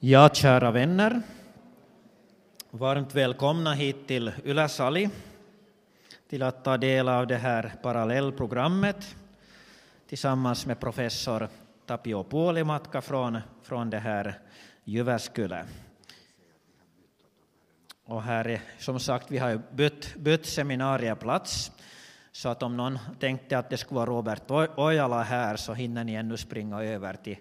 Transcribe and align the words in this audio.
Ja, 0.00 0.28
kära 0.28 0.70
vänner. 0.70 1.22
Varmt 2.70 3.14
välkomna 3.14 3.72
hit 3.72 4.08
till 4.08 4.32
Yläsali 4.44 5.10
till 6.28 6.42
att 6.42 6.64
ta 6.64 6.76
del 6.76 7.08
av 7.08 7.26
det 7.26 7.36
här 7.36 7.74
parallellprogrammet 7.82 9.16
tillsammans 10.08 10.66
med 10.66 10.80
professor 10.80 11.48
Tapio 11.86 12.24
Puolimatka 12.24 13.00
från, 13.00 13.38
från 13.62 13.90
det 13.90 13.98
här 13.98 14.38
Jyväskylä. 14.84 15.64
Och 18.04 18.22
här 18.22 18.48
är, 18.48 18.60
som 18.78 19.00
sagt, 19.00 19.30
vi 19.30 19.38
har 19.38 19.62
bytt, 19.72 20.16
bytt 20.16 20.46
seminarieplats 20.46 21.72
så 22.32 22.48
att 22.48 22.62
om 22.62 22.76
någon 22.76 22.98
tänkte 23.20 23.58
att 23.58 23.70
det 23.70 23.76
skulle 23.76 23.96
vara 23.96 24.10
Robert 24.10 24.50
Ojala 24.76 25.22
här 25.22 25.56
så 25.56 25.74
hinner 25.74 26.04
ni 26.04 26.14
ännu 26.14 26.36
springa 26.36 26.82
över 26.82 27.14
till, 27.14 27.36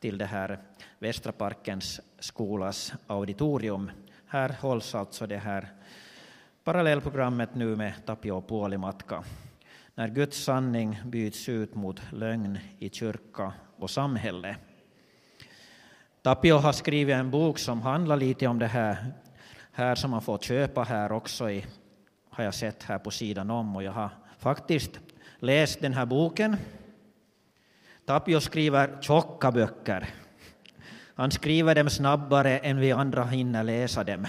till 0.00 0.18
det 0.18 0.26
här 0.26 0.58
Västra 0.98 1.32
Parkens 1.32 2.00
skolas 2.18 2.92
auditorium. 3.06 3.90
Här 4.26 4.56
hålls 4.60 4.94
alltså 4.94 5.26
det 5.26 5.38
här 5.38 5.68
parallellprogrammet 6.64 7.54
nu 7.54 7.76
med 7.76 7.92
Tapio 8.06 8.40
Puolimatka. 8.40 9.24
När 9.94 10.08
Guds 10.08 10.44
sanning 10.44 11.00
byts 11.04 11.48
ut 11.48 11.74
mot 11.74 12.00
lögn 12.12 12.58
i 12.78 12.90
kyrka 12.90 13.52
och 13.76 13.90
samhälle. 13.90 14.56
Tapio 16.22 16.54
har 16.54 16.72
skrivit 16.72 17.14
en 17.14 17.30
bok 17.30 17.58
som 17.58 17.82
handlar 17.82 18.16
lite 18.16 18.46
om 18.46 18.58
det 18.58 18.66
här, 18.66 19.12
här 19.72 19.94
som 19.94 20.10
man 20.10 20.22
får 20.22 20.38
köpa 20.38 20.82
här 20.82 21.12
också 21.12 21.50
i, 21.50 21.66
har 22.30 22.44
jag 22.44 22.54
sett 22.54 22.82
här 22.82 22.98
på 22.98 23.10
sidan 23.10 23.50
om 23.50 23.76
och 23.76 23.82
jag 23.82 23.92
har 23.92 24.10
faktiskt 24.38 25.00
läst 25.38 25.80
den 25.80 25.92
här 25.92 26.06
boken. 26.06 26.56
Tapio 28.08 28.40
skriver 28.40 28.98
tjocka 29.00 29.52
böcker. 29.52 30.08
Han 31.14 31.30
skriver 31.30 31.74
dem 31.74 31.90
snabbare 31.90 32.58
än 32.58 32.80
vi 32.80 32.92
andra 32.92 33.24
hinner 33.24 33.64
läsa 33.64 34.04
dem. 34.04 34.26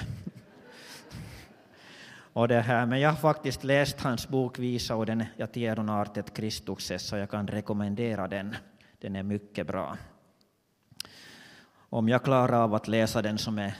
Och 2.34 2.48
det 2.48 2.62
här, 2.62 2.86
men 2.86 3.00
jag 3.00 3.10
har 3.10 3.18
faktiskt 3.18 3.64
läst 3.64 4.02
hans 4.02 4.28
bok 4.28 4.60
Visa 4.60 4.96
och 4.96 5.06
den 5.06 5.26
ja 5.38 5.48
tieron 5.48 5.90
artet 5.90 6.34
Kristukses, 6.34 7.08
så 7.08 7.16
jag 7.16 7.30
kan 7.30 7.48
rekommendera 7.48 8.28
den. 8.28 8.56
Den 9.00 9.16
är 9.16 9.24
mycket 9.24 9.68
bra. 9.68 9.98
Om 11.90 12.10
jag 12.10 12.24
klarar 12.24 12.64
av 12.64 12.76
att 12.76 12.88
läsa 12.88 13.22
den 13.22 13.38
som 13.38 13.60
är 13.60 13.74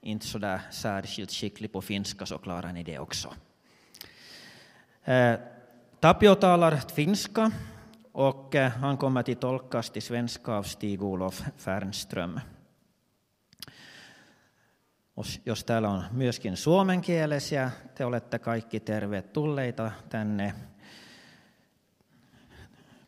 inte 0.00 0.26
så 0.26 0.38
där 0.38 0.60
särskilt 0.70 1.32
skicklig 1.32 1.72
på 1.72 1.82
finska 1.82 2.26
så 2.26 2.38
klarar 2.38 2.72
ni 2.72 2.82
det 2.82 2.98
också. 2.98 3.34
Eh, 5.04 5.34
Tapio 6.00 6.34
talar 6.34 6.76
finska 6.94 7.50
och 8.16 8.54
eh, 8.54 8.72
han 8.72 8.96
kommer 8.96 9.22
till 9.22 9.36
tolkas 9.36 9.90
till 9.90 10.02
svenska 10.02 10.52
av 10.52 10.62
Stig-Olof 10.62 11.42
Fernström. 11.56 12.40
Jos 15.44 15.64
täällä 15.64 15.88
on 15.88 16.04
myöskin 16.12 16.56
suomenkielisiä, 16.56 17.70
te 17.94 18.04
olette 18.04 18.38
kaikki 18.38 18.80
tervetulleita 18.80 19.90
tänne 20.08 20.54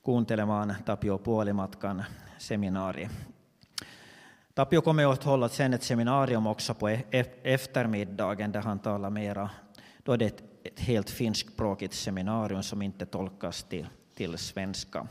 kuuntelemaan 0.03 0.77
Tapio 0.85 1.19
Puolimatkan 1.19 2.05
seminaari. 2.39 3.09
Tapio 4.55 4.83
kommer 4.83 5.13
att 5.13 5.25
hålla 5.25 5.49
sen 5.49 5.75
ett 5.75 5.83
seminarium 5.83 6.47
också 6.47 6.75
på 6.75 6.89
e- 6.89 7.05
e- 7.11 7.41
eftermiddagen 7.45 8.53
där 8.53 8.63
han 8.63 8.79
talar 8.79 9.11
mera, 9.11 9.51
då 10.07 10.13
är 10.13 10.19
det 10.19 10.43
ett 10.65 10.81
helt 10.81 11.11
finskspråkigt 11.11 11.95
seminarium 11.95 12.63
som 12.63 12.83
inte 12.83 13.07
tolkas 13.07 13.65
till, 13.65 13.87
till 14.19 14.39
svenska. 14.39 15.07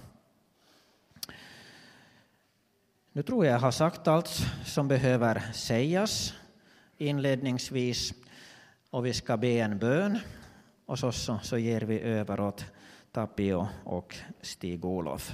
Nu 3.11 3.23
tror 3.23 3.45
jag 3.45 3.53
jag 3.53 3.59
har 3.59 3.72
sagt 3.72 4.08
allt 4.08 4.30
som 4.66 4.88
behöver 4.88 5.39
sägas 5.53 6.33
inledningsvis 6.97 8.14
och 8.89 9.05
vi 9.05 9.14
ska 9.14 9.38
be 9.38 9.47
en 9.47 9.80
bön 9.80 10.19
och 10.86 10.99
så, 10.99 11.11
så, 11.11 11.39
så 11.44 11.58
ger 11.58 11.81
vi 11.81 11.99
över 11.99 12.39
åt 12.39 12.66
Tapio 13.11 13.67
och 13.83 14.15
Stig-Olof. 14.42 15.31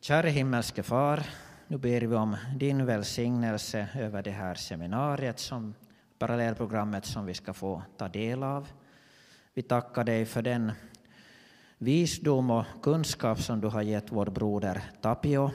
Käre 0.00 0.28
himmelske 0.28 0.82
far, 0.82 1.22
nu 1.66 1.78
ber 1.78 2.00
vi 2.00 2.14
om 2.14 2.36
din 2.56 2.86
välsignelse 2.86 3.88
över 3.94 4.22
det 4.22 4.30
här 4.30 4.54
seminariet, 4.54 5.38
som, 5.38 5.74
parallellprogrammet 6.18 7.04
som 7.04 7.26
vi 7.26 7.34
ska 7.34 7.52
få 7.52 7.82
ta 7.96 8.08
del 8.08 8.42
av. 8.42 8.68
Vi 9.54 9.62
tackar 9.62 10.04
dig 10.04 10.26
för 10.26 10.42
den 10.42 10.72
visdom 11.82 12.50
och 12.50 12.64
kunskap 12.82 13.40
som 13.40 13.60
du 13.60 13.68
har 13.68 13.82
gett 13.82 14.12
vår 14.12 14.26
broder 14.26 14.82
Tapio 15.00 15.50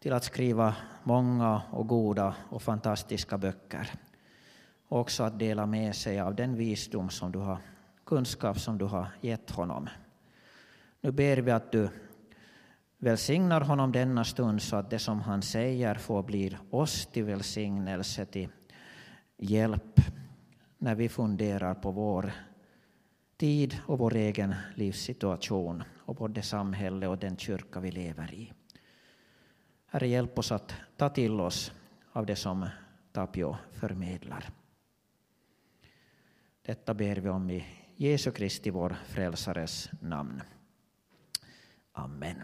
till 0.00 0.12
att 0.12 0.24
skriva 0.24 0.76
många 1.04 1.62
och 1.70 1.86
goda 1.86 2.34
och 2.48 2.62
fantastiska 2.62 3.38
böcker. 3.38 3.90
Och 4.88 5.00
också 5.00 5.22
att 5.22 5.38
dela 5.38 5.66
med 5.66 5.96
sig 5.96 6.20
av 6.20 6.34
den 6.34 6.56
visdom 6.56 7.10
som 7.10 7.32
du 7.32 7.38
har, 7.38 7.58
kunskap 8.06 8.60
som 8.60 8.78
du 8.78 8.84
har 8.84 9.06
gett 9.20 9.50
honom. 9.50 9.88
Nu 11.00 11.10
ber 11.10 11.36
vi 11.36 11.50
att 11.50 11.72
du 11.72 11.88
välsignar 12.98 13.60
honom 13.60 13.92
denna 13.92 14.24
stund 14.24 14.62
så 14.62 14.76
att 14.76 14.90
det 14.90 14.98
som 14.98 15.20
han 15.20 15.42
säger 15.42 15.94
får 15.94 16.22
bli 16.22 16.56
oss 16.70 17.06
till 17.06 17.24
välsignelse, 17.24 18.24
till 18.24 18.48
hjälp 19.38 20.00
när 20.78 20.94
vi 20.94 21.08
funderar 21.08 21.74
på 21.74 21.90
vår 21.90 22.32
tid 23.40 23.78
och 23.86 23.98
vår 23.98 24.16
egen 24.16 24.54
livssituation 24.74 25.82
och 25.98 26.14
både 26.14 26.42
samhälle 26.42 27.06
och 27.06 27.18
den 27.18 27.36
kyrka 27.36 27.80
vi 27.80 27.90
lever 27.90 28.34
i. 28.34 28.52
Herre, 29.86 30.08
hjälp 30.08 30.38
oss 30.38 30.52
att 30.52 30.74
ta 30.96 31.08
till 31.08 31.40
oss 31.40 31.72
av 32.12 32.26
det 32.26 32.36
som 32.36 32.68
Tapio 33.12 33.56
förmedlar. 33.72 34.50
Detta 36.62 36.94
ber 36.94 37.16
vi 37.16 37.28
om 37.28 37.50
i 37.50 37.64
Jesu 37.96 38.30
Kristi, 38.30 38.70
vår 38.70 38.96
frälsares 39.08 39.90
namn. 40.00 40.42
Amen. 41.92 42.42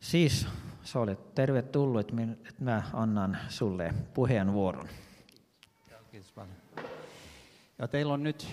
Siis 0.00 0.46
sä 0.82 0.98
olet 0.98 1.34
tervetullut, 1.34 2.10
että 2.10 2.64
mä 2.64 2.82
annan 2.92 3.38
sulle 3.48 3.94
puheenvuoron. 4.14 4.88
Ja 7.78 7.88
teillä 7.88 8.12
on 8.12 8.22
nyt 8.22 8.48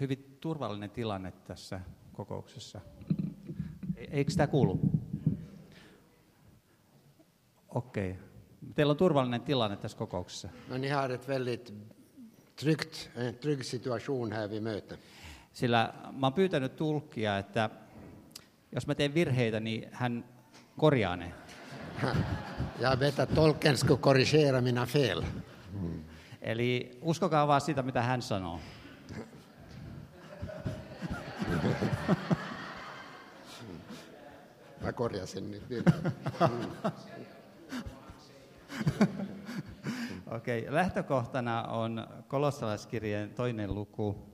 hyvin 0.00 0.36
turvallinen 0.40 0.90
tilanne 0.90 1.32
tässä 1.32 1.80
kokouksessa. 2.12 2.80
E- 3.96 4.04
eikö 4.10 4.30
sitä 4.30 4.46
kuulu? 4.46 4.80
Okei. 7.68 8.10
Okay. 8.10 8.22
Teillä 8.74 8.90
on 8.90 8.96
turvallinen 8.96 9.40
tilanne 9.40 9.76
tässä 9.76 9.98
kokouksessa. 9.98 10.48
No, 10.68 10.78
ni 10.78 10.88
har 10.88 11.12
ett 11.12 11.28
väldigt 11.28 11.74
tryggt, 12.56 13.10
en 13.16 13.34
trygg 13.34 13.62
situation 13.62 14.32
här 14.32 14.50
vid 14.50 14.62
mötet. 14.62 14.98
Sillä 15.52 15.94
mä 16.12 16.26
oon 16.26 16.32
pyytänyt 16.32 16.76
tulkkia, 16.76 17.38
että 17.38 17.70
jos 18.72 18.86
mä 18.86 18.94
teen 18.94 19.14
virheitä, 19.14 19.60
niin 19.60 19.88
hän 19.92 20.24
korjaa 20.76 21.16
ne. 21.16 21.32
Jag 22.80 23.00
vet 23.00 23.18
att 23.18 23.34
tolken 23.34 23.76
skulle 23.76 23.98
korrigera 23.98 24.60
mina 24.60 24.86
fel. 24.86 25.22
Eli 26.42 26.98
uskokaa 27.02 27.46
vaan 27.46 27.60
sitä, 27.60 27.82
mitä 27.82 28.02
hän 28.02 28.22
sanoo. 28.22 28.60
Mä 34.80 34.92
korjasin 34.92 35.50
nyt. 35.50 35.62
Okei, 40.36 40.60
okay. 40.60 40.74
lähtökohtana 40.74 41.62
on 41.62 42.06
kolossalaiskirjeen 42.28 43.30
toinen 43.30 43.74
luku. 43.74 44.30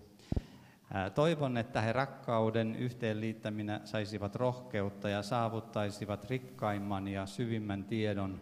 Toivon, 1.15 1.57
että 1.57 1.81
he 1.81 1.93
rakkauden 1.93 2.77
yhteenliittäminä 2.77 3.81
saisivat 3.85 4.35
rohkeutta 4.35 5.09
ja 5.09 5.23
saavuttaisivat 5.23 6.25
rikkaimman 6.25 7.09
ja 7.09 7.27
syvimmän 7.27 7.85
tiedon, 7.85 8.41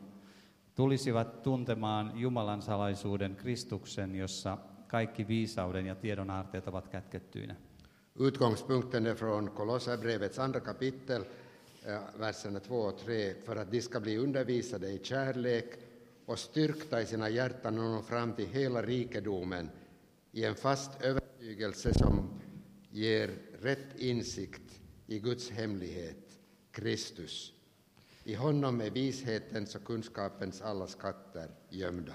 tulisivat 0.75 1.43
tuntemaan 1.43 2.13
Jumalan 2.15 2.63
salaisuuden 2.63 3.37
Kristuksen, 3.37 4.15
jossa 4.15 4.59
kaikki 4.89 5.29
viisauden 5.29 5.87
ja 5.87 5.95
tiedon 5.95 6.31
aarteet 6.31 6.69
ovat 6.69 6.89
kätkettyinä. 6.89 7.57
Utgångspunkten 8.19 9.07
är 9.07 9.15
från 9.15 9.51
Kolosserbrevets 9.51 10.39
andra 10.39 10.61
kapitel, 10.61 11.25
eh, 11.87 12.01
verserna 12.19 12.61
2 12.61 12.75
och 12.77 12.99
3, 12.99 13.35
för 13.35 13.57
att 13.57 13.71
de 13.71 13.83
ska 13.83 14.01
bli 14.01 14.19
undervisade 14.19 14.89
i 14.89 15.05
kärlek 15.05 15.75
och 16.27 16.39
styrkta 16.39 17.03
i 17.03 17.07
sina 17.07 17.29
hjärtan 17.29 17.79
och 17.79 17.85
nå 17.85 18.03
fram 18.03 18.33
till 18.33 18.47
hela 18.47 18.83
rikedomen 18.83 19.71
i 20.33 20.45
en 20.45 20.55
fast 20.55 21.03
övertygelse 21.03 21.95
som 21.95 22.41
ger 22.91 23.31
rätt 23.61 23.99
insikt 23.99 24.81
i 25.07 25.19
Guds 25.19 25.51
hemlighet, 25.51 26.39
Kristus. 26.71 27.53
I 28.25 28.35
honom 28.35 28.81
är 28.81 28.91
vishetens 28.91 29.75
och 29.75 29.85
kunskapens 29.85 30.63
alla 30.63 30.87
skatter 30.87 31.51
gömda. 31.71 32.15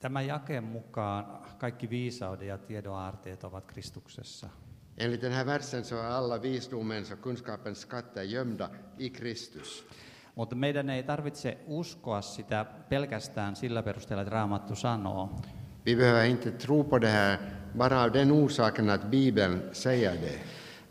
Tämän 0.00 0.26
jakeen 0.26 0.64
mukaan 0.64 1.46
kaikki 1.58 1.90
viisauden 1.90 2.48
ja 2.48 2.58
tiedon 2.58 2.96
aarteet 2.96 3.44
ovat 3.44 3.64
Kristuksessa. 3.66 4.48
Enligt 4.98 5.20
den 5.20 5.32
här 5.32 5.44
versen 5.44 5.84
så 5.84 5.96
är 5.96 6.04
alla 6.04 6.38
visdomens 6.38 7.12
och 7.12 7.20
kunskapens 7.20 7.78
skatter 7.78 8.22
gömda 8.22 8.68
i 8.98 9.10
Kristus. 9.10 9.84
Mutta 10.34 10.56
meidän 10.56 10.90
ei 10.90 11.02
tarvitse 11.02 11.58
uskoa 11.66 12.22
sitä 12.22 12.66
pelkästään 12.88 13.56
sillä 13.56 13.82
perusteella, 13.82 14.22
että 14.22 14.34
Raamattu 14.34 14.74
sanoo. 14.74 15.30
Vi 15.86 15.96
behöver 15.96 16.24
inte 16.24 16.50
tro 16.50 16.84
på 16.84 17.00
det 17.00 17.10
här 17.10 17.38
bara 17.76 18.02
av 18.02 18.12
den 18.12 18.32
orsaken 18.32 18.90
att 18.90 19.10
Bibeln 19.10 19.62
säger 19.72 20.12
det. 20.12 20.40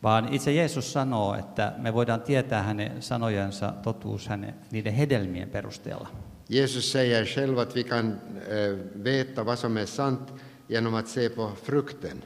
Vaan 0.04 0.34
itse 0.34 0.52
Jeesus 0.52 0.94
sanoo, 0.94 1.36
että 1.36 1.74
me 1.78 1.94
voidaan 1.94 2.22
tietää 2.22 2.64
hänen 2.64 3.02
sanojensa 3.02 3.74
totuus 3.84 4.28
hänen, 4.28 4.54
niiden 4.72 4.94
hedelmien 4.94 5.50
perusteella. 5.50 6.08
Jesus 6.50 6.92
säger 6.92 7.26
själv 7.26 7.58
att 7.58 7.76
vi 7.76 7.84
kan 7.84 8.22
eh, 8.48 9.04
veta 9.04 9.46
vad 9.46 9.60
som 9.60 9.78
är 9.78 9.86
sant 9.86 10.34
genom 10.70 10.94
att 10.96 11.08
se 11.08 11.30
på 11.30 11.52
frukten. 11.64 12.24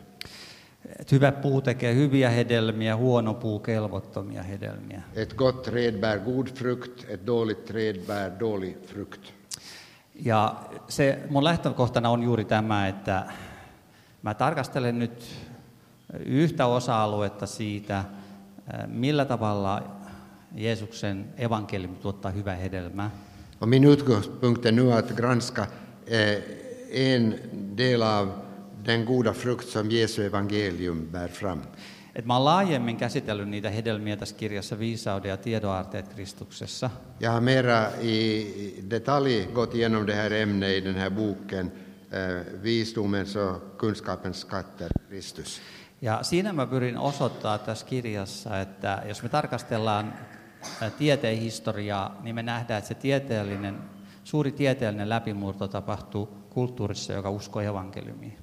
Et 1.00 1.12
hyvä 1.12 1.32
puu 1.32 1.62
tekee 1.62 1.96
hyviä 1.96 2.30
hedelmiä, 2.30 2.96
huono 2.96 3.34
puu 3.34 3.60
kelvottomia 3.60 4.44
hedelmiä. 4.44 5.02
Ett 5.16 5.34
gott 5.34 5.64
träd 5.64 6.00
bär 6.00 6.20
god 6.20 6.48
frukt, 6.48 7.06
ett 7.10 7.26
dåligt 7.28 7.66
träd 7.66 8.00
bär 8.08 8.32
dålig 8.40 8.76
frukt. 8.86 9.22
Ja 10.26 10.56
se 10.88 11.20
mun 11.30 11.44
lähtökohtana 11.44 12.10
on 12.10 12.24
juuri 12.24 12.46
tämä, 12.46 12.88
että 12.88 13.26
mä 14.22 14.34
tarkastelen 14.34 15.00
nyt 15.00 15.26
yhtä 16.26 16.66
osa-aluetta 16.66 17.46
siitä, 17.46 18.04
millä 18.88 19.26
tavalla 19.26 19.84
Jeesuksen 20.56 21.26
evankeliumi 21.38 21.96
tuottaa 21.96 22.32
hyvää 22.32 22.56
hedelmää. 22.56 23.12
Och 23.62 23.70
min 23.70 23.88
utgångspunkt 23.88 24.66
är 24.66 24.72
nu 24.72 24.94
att 24.94 25.12
granska 25.12 25.68
en 26.92 27.36
del 27.78 28.02
av 28.02 28.30
den 28.88 29.04
goda 29.04 29.34
frukt 29.34 29.68
som 29.68 29.92
Jesu 29.92 30.22
evangelium 30.22 31.08
bär 31.12 31.30
fram. 31.30 31.62
Et 32.16 32.26
mä 32.26 32.34
oon 32.34 32.46
laajemmin 32.46 32.98
käsitellyt 32.98 33.50
niitä 33.50 33.70
hedelmiä 33.70 34.18
tässä 34.18 34.36
kirjassa 34.36 34.80
Viisauden 34.80 35.30
ja 35.30 35.38
tiedonarteet 35.38 36.08
Kristuksessa. 36.08 36.90
Jag 37.20 37.32
har 37.32 37.42
mera 37.42 37.92
i 38.02 38.84
detalj 38.90 39.46
gått 39.54 39.76
igenom 39.76 40.08
det 40.08 40.16
här 40.16 40.34
ämnet 40.34 40.78
i 40.78 40.82
den 40.82 40.96
här 40.96 41.10
boken, 41.10 41.72
eh, 42.12 42.64
Visdomens 42.64 43.36
och 43.36 43.78
kunskapens 43.80 44.42
skatter, 44.42 44.90
Kristus. 45.10 45.62
Ja 46.02 46.24
siinä 46.24 46.54
mä 46.54 46.66
pyrin 46.66 46.98
osoittaa 46.98 47.58
tässä 47.58 47.86
kirjassa, 47.86 48.60
että 48.60 49.04
jos 49.08 49.24
me 49.24 49.30
tarkastellaan 49.30 50.14
ä, 50.82 50.90
tieteen 50.90 51.38
historiaa, 51.38 52.20
niin 52.24 52.36
me 52.36 52.44
nähdään, 52.44 52.78
että 52.78 52.88
se 52.88 52.94
tieteellinen, 52.94 53.78
suuri 54.24 54.52
tieteellinen 54.52 55.10
läpimurto 55.10 55.68
tapahtuu 55.68 56.26
kulttuurissa, 56.50 57.14
joka 57.14 57.30
uskoo 57.30 57.62
evankeliumiin. 57.62 58.38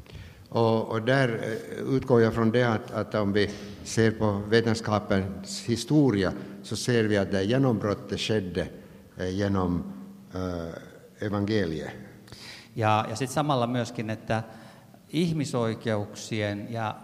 Och, 0.54 0.88
och 0.90 1.02
där 1.02 1.28
eh, 1.28 1.94
utgår 1.94 2.22
jag 2.22 2.34
från 2.34 2.50
det 2.50 2.62
att, 2.62 2.90
att 2.90 3.14
om 3.14 3.32
vi 3.32 3.50
ser 3.84 4.10
på 4.10 4.42
vetenskapens 4.48 5.60
historia 5.66 6.32
så 6.62 6.76
ser 6.76 7.04
vi 7.04 7.16
att 7.16 7.30
det 7.30 7.44
genombrottet 7.44 8.20
skedde 8.20 8.68
eh, 9.16 9.36
genom 9.36 9.82
eh, 10.34 11.26
evangeliet. 11.26 11.90
Ja, 12.74 13.06
ja 13.08 13.16
sitten 13.16 13.34
samalla 13.34 13.66
myöskin, 13.66 14.10
että 14.10 14.42
ihmisoikeuksien 15.08 16.66
ja 16.70 16.96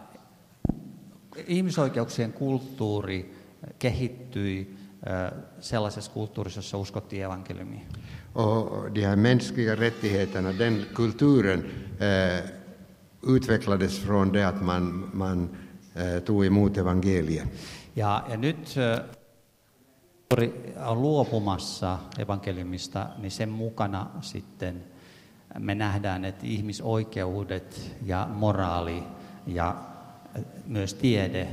ihmisoikeuksien 1.47 2.33
kulttuuri 2.33 3.35
kehittyi 3.79 4.77
ö, 5.07 5.37
sellaisessa 5.61 6.13
kulttuurissa, 6.13 6.59
jossa 6.59 6.77
uskottiin 6.77 7.25
evankeliumiin. 7.25 7.87
Och 8.35 8.95
de 8.95 9.05
här 9.05 9.17
mänskliga 9.17 9.77
rättigheterna, 9.77 10.53
den 10.59 10.87
kulturen 10.95 11.65
eh, 12.01 12.60
utvecklades 13.27 13.99
från 13.99 14.33
det 14.33 14.49
att 14.49 14.63
man, 14.63 15.11
man 15.13 15.49
eh, 15.95 16.23
tog 16.23 16.47
emot 16.47 16.77
evangeliet. 16.77 17.45
Ja, 17.95 18.25
ja 18.31 18.37
nyt 18.37 18.79
kulttuuri 20.31 20.75
on 20.87 21.03
luopumassa 21.03 21.99
evankeliumista, 22.19 23.07
niin 23.19 23.31
sen 23.31 23.49
mukana 23.49 24.07
sitten 24.21 24.85
me 25.59 25.75
nähdään, 25.75 26.25
että 26.25 26.47
ihmisoikeudet 26.47 27.97
ja 28.07 28.29
moraali 28.35 29.03
ja 29.47 29.77
ö, 30.37 30.43
myös 30.67 30.95
tiede 30.95 31.49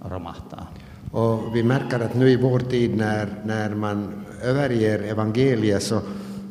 romahtaa. 0.00 0.72
Och 1.12 1.54
vi 1.54 1.62
märker 1.62 2.02
att 2.02 2.14
nu 2.14 2.30
i 2.30 2.42
vår 2.42 2.60
tid 2.60 2.96
när, 2.96 3.28
när 3.44 3.74
man 3.74 4.26
överger 4.42 5.02
evangeliet 5.02 5.82
så, 5.82 6.02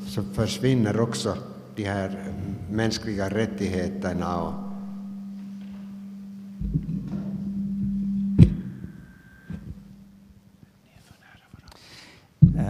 så 0.08 0.24
försvinner 0.24 1.00
också 1.00 1.38
de 1.76 1.84
här 1.84 2.34
mänskliga 2.74 3.30
rättigheterna. 3.30 4.36
Och, 4.36 4.54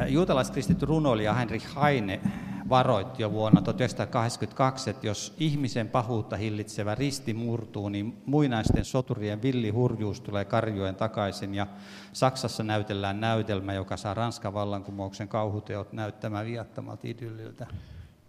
Juutalaiskristitty 0.07 0.85
runoilija 0.85 1.33
Heinrich 1.33 1.67
Heine 1.81 2.21
varoitti 2.69 3.21
jo 3.21 3.31
vuonna 3.31 3.61
1982, 3.61 4.89
että 4.89 5.07
jos 5.07 5.35
ihmisen 5.39 5.89
pahuutta 5.89 6.35
hillitsevä 6.37 6.95
risti 6.95 7.33
murtuu, 7.33 7.89
niin 7.89 8.21
muinaisten 8.25 8.85
soturien 8.85 9.41
villi 9.41 9.69
hurjuus 9.69 10.21
tulee 10.21 10.45
karjoen 10.45 10.95
takaisin 10.95 11.55
ja 11.55 11.67
Saksassa 12.13 12.63
näytellään 12.63 13.19
näytelmä, 13.19 13.73
joka 13.73 13.97
saa 13.97 14.13
Ranskan 14.13 14.53
vallankumouksen 14.53 15.27
kauhuteot 15.27 15.93
näyttämään 15.93 16.45
viattomalta 16.45 17.07
idylliltä. 17.07 17.67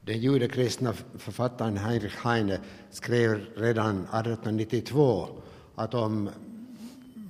Den 0.05 0.21
judekristna 0.21 0.93
författaren 1.19 1.77
Heinrich 1.77 2.25
Heine 2.25 2.61
skrev 2.91 3.47
redan 3.56 3.97
1892 3.97 5.29
att 5.75 5.95
om, 5.95 6.31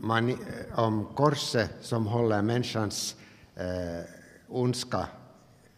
man, 0.00 0.38
om 0.76 1.06
korset 1.14 1.70
som 1.80 2.06
håller 2.06 2.42
människans 2.42 3.16
eh, 3.54 4.04
ondska 4.48 5.06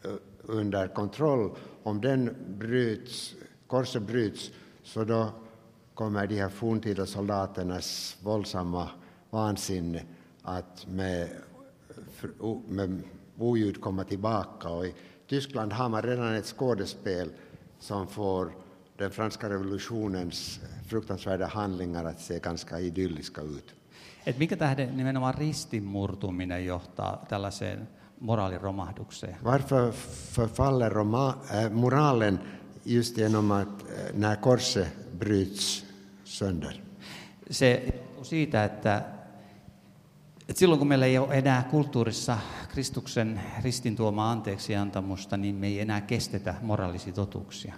eh, 0.04 0.10
under 0.43 0.88
kontroll, 0.88 1.50
om 1.82 2.00
den 2.00 2.37
bryts, 2.58 3.34
korset 3.66 4.02
bryts, 4.02 4.50
så 4.82 5.04
då 5.04 5.28
kommer 5.94 6.26
de 6.26 6.40
här 6.40 6.49
forntida 6.49 7.06
soldaternas 7.06 8.16
våldsamma 8.22 8.90
vansinne 9.31 10.02
att 10.42 10.87
med, 10.87 11.28
med 12.69 13.02
oljud 13.38 13.81
komma 13.81 14.04
tillbaka. 14.04 14.69
Och 14.69 14.87
I 14.87 14.94
Tyskland 15.26 15.73
har 15.73 15.88
man 15.88 16.02
redan 16.02 16.34
ett 16.34 16.46
skådespel 16.46 17.31
som 17.81 18.06
får 18.06 18.52
den 18.96 19.11
franska 19.11 19.49
revolutionens 19.49 20.61
fruktansvärda 20.88 21.46
handlingar 21.46 22.05
att 22.05 22.20
se 22.20 22.38
ganska 22.38 22.81
idylliska 22.81 23.40
ut. 23.40 23.75
Et 24.25 24.38
mikä 24.38 24.56
tähden 24.56 24.96
nimenomaan 24.96 25.34
ristin 25.34 25.84
murtuminen 25.84 26.64
johtaa 26.64 27.26
tällaiseen 27.28 27.88
moraaliromahdukseen? 28.20 29.37
Varför 29.44 29.93
förfaller 30.32 30.90
roma, 30.90 31.34
äh, 31.50 31.71
moralen 31.71 32.38
just 32.85 33.18
genom 33.18 33.50
att 33.50 33.68
äh, 33.68 34.14
när 34.14 34.37
korset 34.37 34.88
bryts 35.18 35.85
sönder? 36.25 36.83
Se 37.50 37.95
siitä, 38.23 38.64
että, 38.64 39.02
että 40.48 40.60
silloin 40.60 40.78
kun 40.78 40.88
meillä 40.88 41.06
ei 41.06 41.18
ole 41.18 41.34
enää 41.34 41.68
kulttuurissa 41.70 42.38
Kristuksen 42.68 43.40
ristin 43.62 43.96
tuomaa 43.96 44.30
anteeksiantamusta, 44.30 45.36
niin 45.36 45.54
me 45.54 45.66
ei 45.66 45.80
enää 45.80 46.00
kestetä 46.00 46.54
moraalisia 46.62 47.12
totuuksia. 47.12 47.74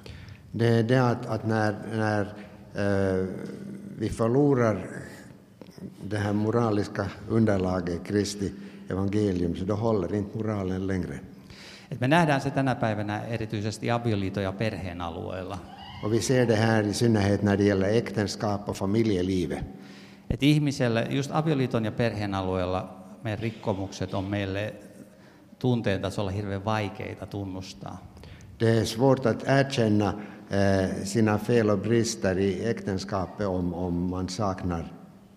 Det 0.59 0.79
är 0.79 0.89
det 0.89 1.01
att, 1.01 1.27
att 1.27 1.45
när, 1.45 1.75
när 1.97 2.27
äh, 2.27 3.29
vi 4.01 4.09
förlorar 4.09 4.89
det 6.11 6.19
här 6.19 6.33
moraliska 6.33 7.07
underlaget, 7.29 8.05
Kristi 8.05 8.53
evangelium, 8.91 9.57
så 9.57 9.65
då 9.65 9.75
håller 9.75 10.15
inte 10.15 10.37
moralen 10.37 10.87
längre. 10.87 11.21
Et 11.91 12.01
me 12.01 12.09
nähdään 12.09 12.41
se 12.41 12.51
tänä 12.51 12.75
päivänä 12.75 13.23
erityisesti 13.23 13.91
avioliiton 13.91 14.43
ja 14.43 14.53
perheen 14.53 15.01
alueella. 15.01 15.59
Och 16.03 16.13
vi 16.13 16.21
ser 16.21 16.47
det 16.47 16.57
här 16.57 16.87
i 16.87 16.95
synnerhet 16.95 17.43
när 17.43 17.57
det 17.57 17.65
gäller 17.65 17.97
äktenskap 17.97 18.69
och 18.69 18.77
familjelivet. 18.77 19.65
Et 20.31 20.43
ihmiselle, 20.43 21.07
just 21.11 21.31
avioliiton 21.33 21.85
ja 21.85 21.93
perheen 21.93 22.35
alueella, 22.35 22.97
meidän 23.23 23.39
rikkomukset 23.39 24.15
on 24.15 24.25
meille 24.25 24.75
tunteen 25.59 26.01
tasolla 26.01 26.31
hirveän 26.31 26.65
vaikeita 26.65 27.27
tunnustaa. 27.27 28.09
Det 28.61 28.79
är 28.79 28.85
svårt 28.85 29.27
att 29.27 29.43
erkänna 29.47 30.15
eh, 30.51 31.05
sina 31.05 31.39
fel 31.39 31.71
och 31.71 31.79
brister 31.79 32.39
i 32.39 32.69
äktenskapet 32.69 33.47
om, 33.47 33.75
om 33.75 33.95
man 33.95 34.29
saknar 34.29 34.85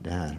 det 0.04 0.12
här. 0.12 0.38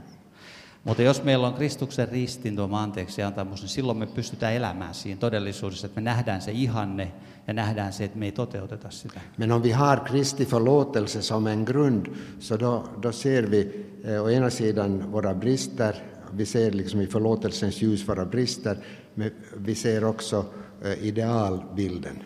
Mutta 0.84 1.02
jos 1.02 1.22
meillä 1.22 1.46
on 1.46 1.54
Kristuksen 1.54 2.08
ristin 2.08 2.56
tuoma 2.56 2.82
anteeksi 2.82 3.22
antamus, 3.22 3.60
niin 3.60 3.68
silloin 3.68 3.98
me 3.98 4.06
pystytään 4.06 4.54
elämään 4.54 4.94
siinä 4.94 5.20
todellisuudessa, 5.20 5.86
että 5.86 6.00
me 6.00 6.04
nähdään 6.04 6.42
se 6.42 6.52
ihanne 6.52 7.12
ja 7.46 7.52
nähdään 7.52 7.92
se, 7.92 8.04
että 8.04 8.18
me 8.18 8.24
ei 8.24 8.32
toteuteta 8.32 8.90
sitä. 8.90 9.20
Men 9.38 9.52
om 9.52 9.62
vi 9.62 9.70
har 9.70 10.00
Kristi 10.00 10.46
förlåtelse 10.46 11.22
som 11.22 11.46
en 11.46 11.64
grund 11.64 12.06
så 12.38 12.56
då, 12.56 12.84
då 13.02 13.12
ser 13.12 13.50
vi 13.50 13.86
eh, 14.04 14.22
å 14.22 14.28
ena 14.28 14.50
sidan 14.50 15.12
våra 15.12 15.34
brister, 15.34 15.94
vi 16.36 16.46
ser 16.46 16.72
liksom 16.72 17.00
i 17.00 17.06
förlåtelsens 17.06 17.82
ljus 17.82 18.08
våra 18.08 18.24
brister, 18.24 18.76
men 19.14 19.30
vi 19.66 19.74
ser 19.74 20.04
också 20.04 20.44
eh, 20.82 21.06
idealbilden. 21.06 22.24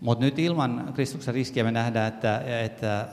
Mutta 0.00 0.24
nyt 0.24 0.38
ilman 0.38 0.92
Kristuksen 0.94 1.34
riskiä 1.34 1.64
me 1.64 1.70
nähdään, 1.70 2.08
että, 2.08 2.60
että 2.64 3.08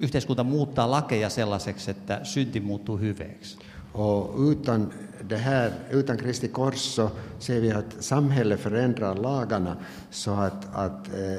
yhteiskunta 0.00 0.44
muuttaa 0.44 0.90
lakeja 0.90 1.30
sellaiseksi, 1.30 1.90
että 1.90 2.20
synti 2.22 2.60
muuttuu 2.60 2.98
hyveeksi. 2.98 3.58
Och 3.94 4.50
utan 4.50 4.92
det 5.28 5.36
här, 5.36 5.72
utan 5.90 6.16
Kristi 6.16 6.48
kors 6.48 6.78
så 6.78 7.10
ser 7.38 7.60
vi 7.60 7.72
att 7.72 7.96
samhället 8.00 8.60
förändrar 8.60 9.14
lagarna 9.14 9.76
så 10.10 10.30
att, 10.30 10.74
att 10.74 11.08
eh, 11.08 11.38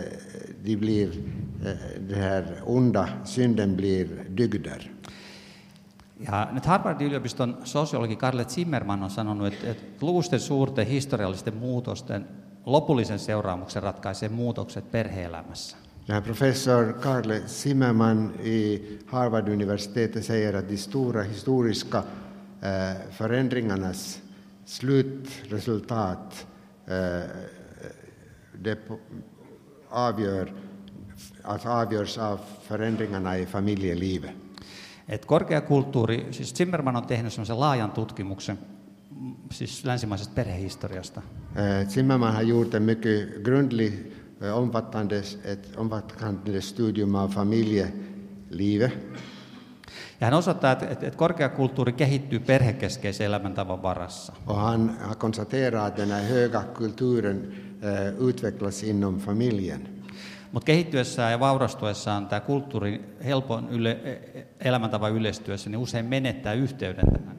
de 0.64 0.76
blir, 0.78 1.10
eh, 1.66 2.02
det 2.10 2.16
här 2.16 2.62
onda 2.66 3.10
synden 3.26 3.76
blir 3.76 4.08
dygder. 4.30 4.92
Ja 6.18 6.48
nyt 6.54 6.66
Harvardin 6.66 7.08
yliopiston 7.08 7.56
sosiologi 7.64 8.16
Karle 8.16 8.46
Zimmerman 8.46 9.04
on 9.04 9.10
sanonut, 9.10 9.54
että, 9.54 9.70
että 9.70 10.06
lukuisten 10.06 10.40
suurten 10.40 10.88
historiallisten 10.88 11.58
muutosten 11.58 12.28
lopullisen 12.66 13.20
seuraamuksen 13.20 13.84
ratkaisee 13.84 14.30
muutokset 14.30 14.92
perheelämässä. 14.92 15.78
Den 16.08 16.14
här 16.14 16.22
professor 16.22 16.94
Karl 16.94 17.32
Zimmerman 17.48 18.34
i 18.44 18.82
Harvard-universitetet 19.06 20.26
säger 20.26 20.54
att 20.54 20.70
de 20.70 20.78
stora 20.78 21.24
historiska 21.24 22.04
förändringarnas 23.12 24.22
slutresultat 24.66 26.48
eh, 26.88 27.30
det 28.60 28.78
avgör, 29.90 30.54
alltså 31.44 31.70
avgörs 31.70 32.18
av 32.18 32.40
förändringarna 32.62 33.38
i 33.38 33.46
familjelivet. 33.46 34.32
Et 35.08 35.26
korkeakulttuuri, 35.26 36.26
siis 36.32 36.54
Zimmerman 36.54 36.96
on 36.96 37.08
tehnyt 37.08 37.34
semmoisen 37.34 37.60
laajan 37.60 37.92
tutkimuksen 37.92 38.58
siis 39.52 39.84
länsimaisesta 39.86 40.34
perhehistoriasta. 40.36 41.22
Eh, 41.56 41.88
Zimmerman 41.88 42.36
har 42.36 42.44
gjort 42.44 42.74
en 42.74 42.86
mycket 42.86 43.44
grundlig, 43.44 43.94
eh, 44.42 44.58
omfattande, 44.58 45.24
ett 45.46 45.76
omfattande 45.76 46.62
studium 46.62 47.16
av 47.16 47.30
familjelivet. 47.30 48.92
Ja 50.22 50.28
hän 50.28 50.34
osoittaa, 50.34 50.72
että, 50.72 50.86
että, 50.86 51.08
että 51.08 51.18
korkeakulttuuri 51.18 51.94
kehittyy 51.94 52.40
perhekeskeisen 52.40 53.26
elämäntavan 53.26 53.82
varassa. 53.82 54.34
Och 54.48 54.58
han 54.58 54.98
har 55.02 55.16
konstaterat 55.16 55.88
att 55.88 55.98
den 55.98 56.12
här 56.12 56.24
höga 56.24 56.64
kulturen 56.64 57.54
eh, 57.82 58.22
utvecklas 58.22 58.84
inom 58.84 59.20
familjen. 59.20 59.90
Mutta 60.52 60.66
kehittyessään 60.66 61.32
ja 61.32 61.40
vaurastuessaan 61.40 62.28
tämä 62.28 62.40
kulttuuri 62.40 63.16
helpon 63.26 63.68
yle, 63.70 63.92
e- 63.92 64.48
elämäntavan 64.60 65.14
yleistyessä 65.14 65.70
niin 65.70 65.80
usein 65.80 66.06
menettää 66.06 66.54
yhteyden 66.54 67.06
tähän 67.14 67.38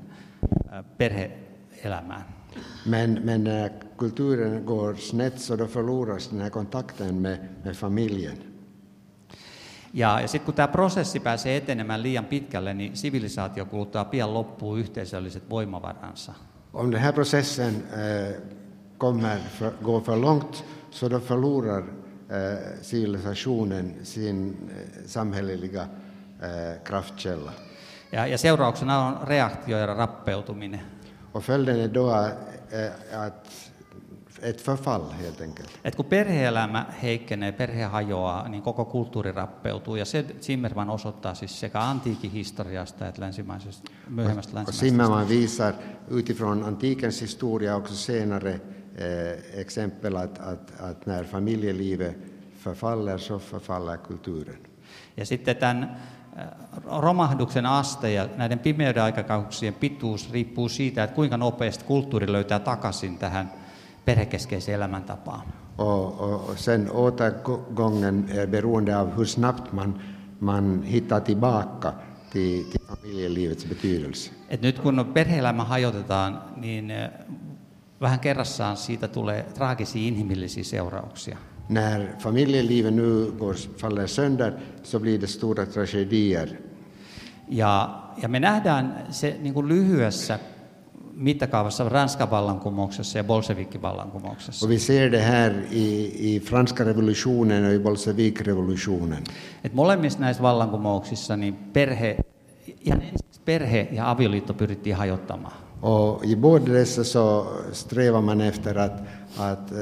ää, 0.68 0.83
perhe-elämään. 0.83 2.25
Men, 2.87 3.21
men 3.25 3.45
när 3.45 3.71
kulturen 3.97 4.64
går 4.64 4.95
snett 4.97 5.38
så 5.38 5.56
då 5.56 5.66
förloras 5.66 6.28
den 6.28 6.40
här 6.40 6.50
kontakten 6.50 7.14
med, 7.14 7.38
med 7.64 7.76
familjen. 7.76 8.56
Ja, 9.97 10.21
ja 10.21 10.29
sitten 10.29 10.45
kun 10.45 10.55
tämä 10.55 10.69
prosessi 10.69 11.21
pääsee 11.21 11.57
etenemään 11.57 12.03
liian 12.03 12.25
pitkälle, 12.25 12.75
niin 12.75 12.97
sivilisaatio 12.97 13.67
kuluttaa 13.67 14.05
pian 14.05 14.35
loppuun 14.35 14.79
yhteisölliset 14.79 15.50
voimavaransa. 15.50 16.33
Om 16.73 16.91
den 16.91 17.00
här 17.00 17.12
processen 17.12 17.75
eh, 17.75 18.35
kommer 18.99 19.38
för, 19.59 19.73
går 19.83 20.00
för 20.00 20.17
långt 20.17 20.65
så 20.91 21.09
då 21.09 21.21
förlorar 21.21 21.79
eh, 21.81 22.83
civilisationen 22.83 23.95
sin 24.03 24.57
eh, 24.71 25.07
samhälleliga 25.07 25.83
eh, 25.83 26.83
kraftkälla. 26.85 27.53
Ja, 28.12 28.26
ja 28.26 28.38
seurauksena 28.38 29.07
on 29.07 29.29
reaktio 29.29 29.79
ja 29.79 29.87
rappeutuminen. 29.87 30.81
Och 31.33 31.45
följden 31.45 31.81
är 31.81 31.88
då 31.88 32.11
eh, 32.11 33.21
att 33.26 33.71
ett 34.47 34.61
förfall 34.61 35.11
helt 35.21 35.41
enkelt. 35.41 35.71
Et 35.85 35.95
kun 35.95 36.05
perhe-elämä 36.05 36.87
heikkenee, 37.03 37.53
perhe 37.53 37.85
hajoaa, 37.85 38.49
niin 38.49 38.62
koko 38.62 38.85
kulttuuri 38.85 39.33
rappeutuu. 39.33 39.97
Ja 39.97 40.05
se 40.05 40.25
Zimmerman 40.41 40.91
osoittaa 40.91 41.35
siis 41.35 41.61
sekä 41.61 41.81
antiikin 41.81 42.31
historiasta 42.31 43.09
että 43.09 43.21
länsimaisesta, 43.21 43.91
myöhemmästä 44.09 44.55
länsimaisesta. 44.55 44.87
Zimmerman 44.87 45.29
visar 45.29 45.75
utifrån 46.11 46.65
antikens 46.65 47.21
historia 47.21 47.76
också 47.76 47.95
senare 47.95 48.50
eh, 48.50 49.61
exempel 49.61 50.17
att, 50.17 50.38
att, 50.38 50.81
att 50.81 51.07
när 51.07 51.25
familjelivet 51.25 52.17
förfaller 52.65 53.19
så 53.19 53.38
förfaller 53.38 53.97
kulturen. 53.97 54.59
Ja 55.17 55.26
sitten 55.26 55.57
tämän 55.57 55.97
äh, 56.38 56.45
romahduksen 57.00 57.67
aste 57.67 58.11
ja 58.11 58.29
näiden 58.37 58.59
pimeyden 58.59 59.03
aikakauksien 59.03 59.75
pituus 59.75 60.33
riippuu 60.33 60.69
siitä, 60.69 61.05
että 61.05 61.17
kuinka 61.17 61.37
nopeasti 61.37 61.85
kulttuuri 61.85 62.33
löytää 62.33 62.59
takaisin 62.59 63.19
tähän 63.19 63.66
perhekeskeiseen 64.07 64.75
elämäntapaan. 64.75 65.43
Och, 65.79 66.21
och, 66.21 66.51
och 66.51 66.59
sen 66.59 66.91
återgången 66.91 68.29
är 68.31 68.47
beroende 68.47 68.99
av 68.99 69.19
hur 69.19 69.25
snabbt 69.25 69.73
man, 69.73 70.01
man 70.39 70.83
hittar 70.83 71.21
tillbaka 71.21 71.93
till, 72.33 72.65
till 72.65 72.81
familjelivets 72.89 73.65
betydelse. 73.65 74.31
Et 74.49 74.63
nyt 74.63 74.79
kun 74.79 75.11
perhe-elämä 75.15 75.65
hajotetaan, 75.65 76.43
niin 76.57 76.91
äh, 76.91 77.11
vähän 78.01 78.21
kerrassaan 78.21 78.77
siitä 78.77 79.09
tulee 79.09 79.47
traagisia 79.55 80.09
inhimillisiä 80.09 80.65
seurauksia. 80.65 81.37
När 81.69 82.17
familjelivet 82.19 82.95
nu 82.95 83.33
går, 83.39 83.55
faller 83.77 84.07
sönder 84.07 84.53
så 84.83 85.01
blir 85.01 85.21
det 85.21 85.27
stora 85.27 85.67
tragedier. 85.67 86.49
Ja, 87.49 88.03
ja 88.23 88.29
me 88.29 88.41
nähdään 88.41 89.07
se 89.11 89.37
niin 89.41 89.55
kuin 89.55 89.69
lyhyessä 89.69 90.39
mittakaavassa 91.17 91.89
Ranskan 91.89 92.31
vallankumouksessa 92.31 93.19
ja 93.19 93.25
Bolshevikin 93.25 93.83
vallankumouksessa. 93.83 94.67
Och 94.67 94.71
vi 94.71 94.79
ser 94.79 95.13
det 95.13 95.23
här 95.23 95.53
i, 95.71 96.37
i 96.37 96.41
franska 96.41 96.85
revolutionen 96.85 97.65
och 97.65 97.73
i 97.73 97.79
bolsjevikrevolutionen. 97.79 99.25
Et 99.65 99.75
molemmissa 99.75 100.19
näissä 100.21 100.43
vallankumouksissa 100.43 101.37
niin 101.37 101.55
perhe, 101.73 102.17
ihan 102.81 103.03
perhe 103.45 103.89
ja 103.93 104.11
avioliitto 104.11 104.55
pyrittiin 104.55 104.97
hajottamaan. 104.97 105.55
Och 105.83 106.25
i 106.25 106.37
båda 106.37 106.73
dessa 106.73 107.05
så 107.05 107.47
strävar 107.73 108.21
man 108.21 108.41
efter 108.41 108.79
att, 108.79 109.03
att 109.39 109.73
eh, 109.73 109.79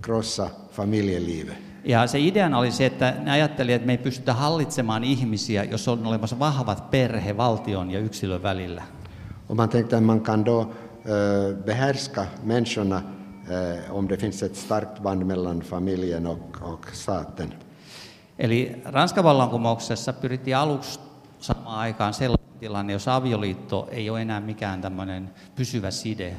krossa 0.00 0.48
familjelivet. 0.70 1.54
Ja 1.84 2.06
se 2.06 2.18
ideana 2.18 2.58
oli 2.58 2.70
se, 2.70 2.86
että 2.86 3.14
ne 3.22 3.30
ajattelivat, 3.30 3.76
että 3.76 3.86
me 3.86 3.92
ei 3.92 3.98
pystytä 3.98 4.34
hallitsemaan 4.34 5.04
ihmisiä, 5.04 5.64
jos 5.64 5.88
on 5.88 6.06
olemassa 6.06 6.38
vahvat 6.38 6.90
perhe 6.90 7.36
valtion 7.36 7.90
ja 7.90 8.00
yksilön 8.00 8.42
välillä. 8.42 8.82
Och 9.46 9.56
man 9.56 9.68
tänkte 9.68 9.96
att 9.96 10.02
man 10.02 10.20
kan 10.20 10.44
då 10.44 10.60
eh, 10.60 11.56
behärska 11.64 12.26
människorna 12.44 13.02
eh, 13.50 13.94
om 13.94 14.08
det 14.08 14.16
finns 14.16 14.42
ett 14.42 14.56
starkt 14.56 15.00
band 15.02 15.26
mellan 15.26 15.62
familjen 15.62 16.26
och, 16.26 16.56
och 16.62 16.86
staten. 16.92 17.52
Eli 18.38 18.82
Ranskan 18.84 19.24
vallankumouksessa 19.24 20.12
pyrittiin 20.12 20.56
aluksi 20.56 21.00
samaan 21.40 21.78
aikaan 21.78 22.14
sellainen 22.14 22.58
tilanne, 22.60 22.92
jos 22.92 23.08
avioliitto 23.08 23.88
ei 23.90 24.10
ole 24.10 24.22
enää 24.22 24.40
mikään 24.40 24.80
tämmöinen 24.80 25.30
pysyvä 25.56 25.90
side, 25.90 26.36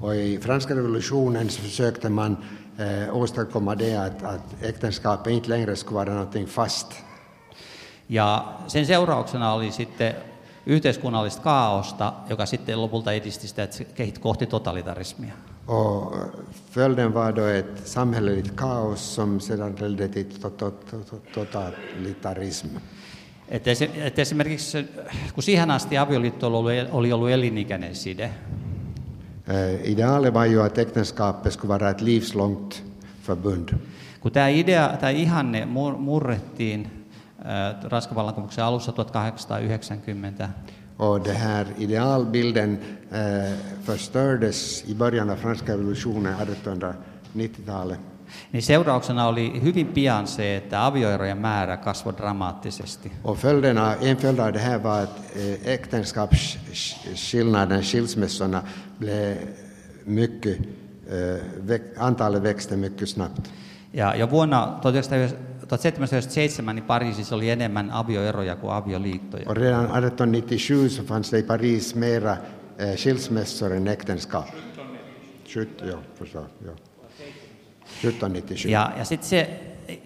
Och 0.00 0.14
i 0.14 0.38
franska 0.38 0.74
revolutionen 0.74 1.50
så 1.50 1.62
försökte 1.62 2.08
man 2.08 2.36
eh, 2.78 3.16
åstadkomma 3.16 3.74
det 3.74 3.96
att, 3.96 4.22
att 4.22 4.62
äktenskapet 4.62 5.32
inte 5.32 5.48
längre 5.48 5.76
skulle 5.76 5.94
vara 5.94 6.14
någonting 6.14 6.46
fast. 6.46 6.92
Ja 8.08 8.44
sen 8.66 8.86
seurauksena 8.86 9.54
oli 9.54 9.70
sitten 9.70 10.14
yhteiskunnallista 10.66 11.42
kaaosta, 11.42 12.12
joka 12.28 12.46
sitten 12.46 12.80
lopulta 12.82 13.12
edisti 13.12 13.48
sitä, 13.48 13.62
että 13.62 13.76
se 13.76 13.84
kehitti 13.84 14.20
kohti 14.20 14.46
totalitarismia. 14.46 15.32
Och 15.68 16.14
följden 16.70 17.14
var 17.14 17.36
då 17.36 17.46
ett 17.46 17.86
samhälleligt 17.86 18.50
kaos 18.54 19.14
som 19.14 19.40
sedan 19.40 19.74
ledde 19.80 20.08
till 20.08 20.24
to- 20.24 20.50
to- 20.50 20.70
to- 21.10 21.20
totalitarism. 21.34 22.66
Et 23.48 23.66
esi- 23.66 23.90
et 24.06 24.18
esimerkiksi 24.18 24.86
kun 25.34 25.42
siihen 25.42 25.70
asti 25.70 25.98
avioliitto 25.98 26.46
oli 26.58 26.86
oli 26.92 27.12
ollut 27.12 27.30
elinikäinen 27.30 27.94
side, 27.94 28.30
Eh, 29.48 29.90
Idealet 29.90 30.34
var 30.34 30.44
ju 30.46 30.60
att 30.62 30.78
äktenskapet 30.78 31.52
skulle 31.52 31.68
vara 31.68 31.90
ett 31.90 32.00
livslångt 32.00 32.82
förbund. 33.22 33.68
kun 34.20 34.32
tämä 34.32 34.48
idea 34.48 34.96
tai 35.00 35.22
ihanne 35.22 35.64
mur- 35.64 35.98
murrettiin 35.98 37.03
Ranskan 37.82 38.16
vallankumouksen 38.16 38.64
alussa 38.64 38.92
1890, 38.92 40.48
Och 40.96 41.20
det 41.20 41.32
här 41.32 41.66
idealbilden 41.78 42.78
eh, 43.12 43.52
förstördes 43.84 44.84
i 44.86 44.94
början 44.94 45.30
av 45.30 45.36
franska 45.36 45.72
revolutionen 45.72 46.34
1890-talet. 46.34 47.98
niin 48.52 48.62
seurauksena 48.62 49.28
oli 49.28 49.60
hyvin 49.62 49.86
pian 49.86 50.26
se, 50.26 50.56
että 50.56 50.86
avioerojen 50.86 51.38
määrä 51.38 51.76
kasvoi 51.76 52.14
dramaattisesti. 52.16 53.12
Och 53.22 53.38
följden 53.38 53.78
av, 53.78 53.92
en 54.00 54.16
följd 54.16 54.40
av 54.40 54.52
det 54.52 54.58
här 54.58 54.78
var 54.78 55.02
att 55.02 55.36
eh, 55.36 55.72
äktenskapsskillnaden, 55.72 57.82
skilsmässorna, 57.82 58.62
blev 58.98 59.36
mycket, 60.04 60.58
eh, 61.68 61.80
antalet 61.98 62.42
växte 62.42 62.76
mycket 62.76 63.08
snabbt. 63.08 63.50
Ja 63.92 64.14
jo 64.16 64.26
vuonna 64.26 64.80
1797 65.66 66.76
niin 66.76 66.84
Pariisissa 66.84 67.36
oli 67.36 67.50
enemmän 67.50 67.90
avioeroja 67.90 68.56
kuin 68.56 68.72
avioliittoja. 68.72 69.48
Och 69.48 69.56
redan 69.56 69.80
1897 69.80 70.90
så 70.90 71.02
fanns 71.02 71.30
det 71.30 71.38
i 71.38 71.42
Paris 71.42 71.94
mera 71.94 72.36
eh, 72.78 72.96
skilsmässor 72.96 73.72
än 73.72 73.88
äktenskap. 73.88 74.46
17, 75.44 75.88
ja, 75.88 75.98
förstår, 76.18 76.44
ja. 76.64 76.70
1797. 76.70 78.72
Ja, 78.72 78.92
ja 78.98 79.04
sitten 79.04 79.28
se 79.28 79.60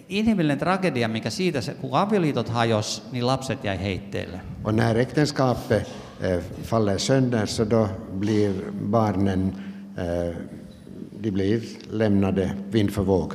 inhimillinen 0.09 0.59
tragedia, 0.59 1.09
mikä 1.09 1.31
siitä, 1.31 1.61
se, 1.61 1.75
kun 1.75 1.91
avioliitot 1.93 2.49
hajos, 2.49 3.03
niin 3.12 3.27
lapset 3.27 3.65
jäi 3.65 3.79
heitteille. 3.79 4.41
Och 4.65 4.75
när 4.75 4.99
äktenskapet 4.99 5.88
eh, 6.21 6.41
faller 6.62 6.99
sönder 6.99 7.47
så 7.47 7.65
då 7.65 7.88
blir 8.19 8.53
barnen 8.73 9.53
eh, 9.97 10.37
de 11.23 11.31
blir 11.31 11.62
lämnade 11.91 12.50
vind 12.73 12.91
för 12.91 13.03
våg. 13.03 13.35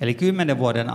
Eli 0.00 0.14
kymmenen 0.14 0.58
vuoden 0.58 0.86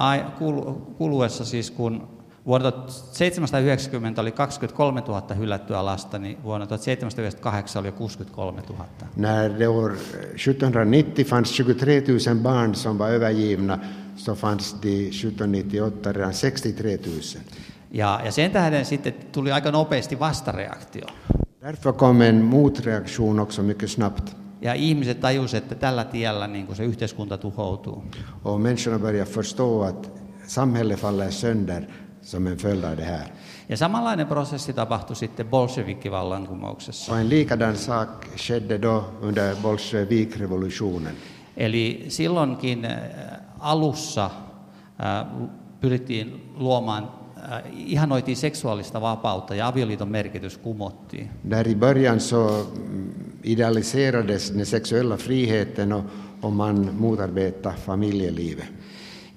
kuluessa 0.97 1.45
siis, 1.45 1.71
kun 1.71 2.07
vuonna 2.45 2.71
1790 2.71 4.21
oli 4.21 4.31
23 4.31 5.01
000 5.07 5.35
hylättyä 5.38 5.85
lasta, 5.85 6.19
niin 6.19 6.43
vuonna 6.43 6.67
1798 6.67 7.79
oli 7.79 7.88
jo 7.88 7.91
63 7.91 8.62
000. 8.69 8.85
När 9.15 9.59
det 9.59 9.67
år 9.67 9.91
1790 9.91 11.25
fanns 11.25 11.51
23 11.51 12.03
000 12.07 12.41
barn 12.41 12.75
som 12.75 12.97
var 12.97 13.09
övergivna 13.09 13.79
så 14.15 14.35
fanns 14.35 14.75
det 14.81 15.07
1798 15.07 16.13
redan 16.13 16.33
63 16.33 16.97
000. 17.05 17.19
Ja, 17.91 18.21
ja 18.25 18.31
sen 18.31 18.51
tähden 18.51 18.85
sitten 18.85 19.13
tuli 19.31 19.51
aika 19.51 19.71
nopeasti 19.71 20.19
vastareaktio. 20.19 21.05
Därför 21.62 21.93
kom 21.93 22.21
en 22.21 22.45
motreaktion 22.45 23.39
också 23.39 23.63
mycket 23.63 23.91
snabbt. 23.91 24.35
Ja 24.65 24.74
ihmiset 24.74 25.19
tajusivat, 25.19 25.63
että 25.63 25.75
tällä 25.75 26.03
tiellä 26.03 26.48
niin 26.48 26.65
kuin 26.65 26.75
se 26.75 26.84
yhteiskunta 26.84 27.38
tuhoutuu. 27.38 28.03
Och 28.43 28.62
människorna 28.62 29.00
började 29.00 29.31
förstå 29.31 29.84
att 29.84 30.12
samhället 30.48 31.00
faller 31.00 31.31
sönder 31.31 31.88
som 32.22 32.48
en 32.48 32.57
följd 32.57 32.86
av 32.86 32.95
det 32.95 33.03
här. 33.03 33.27
Ja 33.69 33.77
samanlainen 33.77 34.27
prosessi 34.27 34.74
tapahtui 34.74 35.15
sitten 35.15 35.48
bolshevikkivallankumouksessa. 35.48 37.12
Och 37.12 37.19
en 37.19 37.29
likadan 37.29 37.77
sak 37.77 38.25
skedde 38.36 38.77
då 38.77 39.03
under 39.22 39.55
bolsjevikrevolutionen. 39.55 41.15
Eli 41.57 42.05
silloinkin 42.07 42.86
äh, 42.86 42.98
alussa 43.60 44.25
äh, 44.25 45.27
pyrittiin 45.81 46.53
luomaan, 46.57 47.12
äh, 47.38 47.62
ihanoitiin 47.75 48.38
seksuaalista 48.38 49.01
vapautta 49.01 49.55
ja 49.55 49.67
avioliiton 49.67 50.10
merkitys 50.10 50.57
kumottiin. 50.57 51.29
Där 51.50 51.67
i 51.67 51.75
början 51.75 52.19
så 52.19 52.65
mm, 52.75 53.13
idealiserades 53.45 54.51
den 54.51 54.65
sexuella 54.65 55.17
friheten 55.17 55.93
och, 55.93 56.03
och 56.41 56.53
man 56.53 56.95
motarbetade 56.95 57.75
familjelivet. 57.75 58.65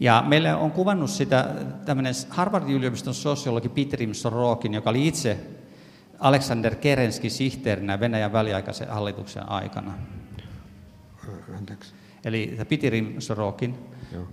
Ja 0.00 0.24
meille 0.28 0.54
on 0.54 0.70
kuvannut 0.70 1.10
sitä 1.10 1.54
tämmöinen 1.86 2.14
Harvardin 2.28 2.76
yliopiston 2.76 3.14
sosiologi 3.14 3.68
Peter 3.68 4.14
Sorokin, 4.14 4.74
joka 4.74 4.90
oli 4.90 5.06
itse 5.06 5.38
Alexander 6.18 6.74
Kerenski 6.74 7.30
sihteerinä 7.30 8.00
Venäjän 8.00 8.32
väliaikaisen 8.32 8.88
hallituksen 8.88 9.48
aikana. 9.48 9.94
Anteeksi. 11.58 11.92
Eli 12.24 12.58
Peter 12.68 12.92
Sorokin 13.18 13.74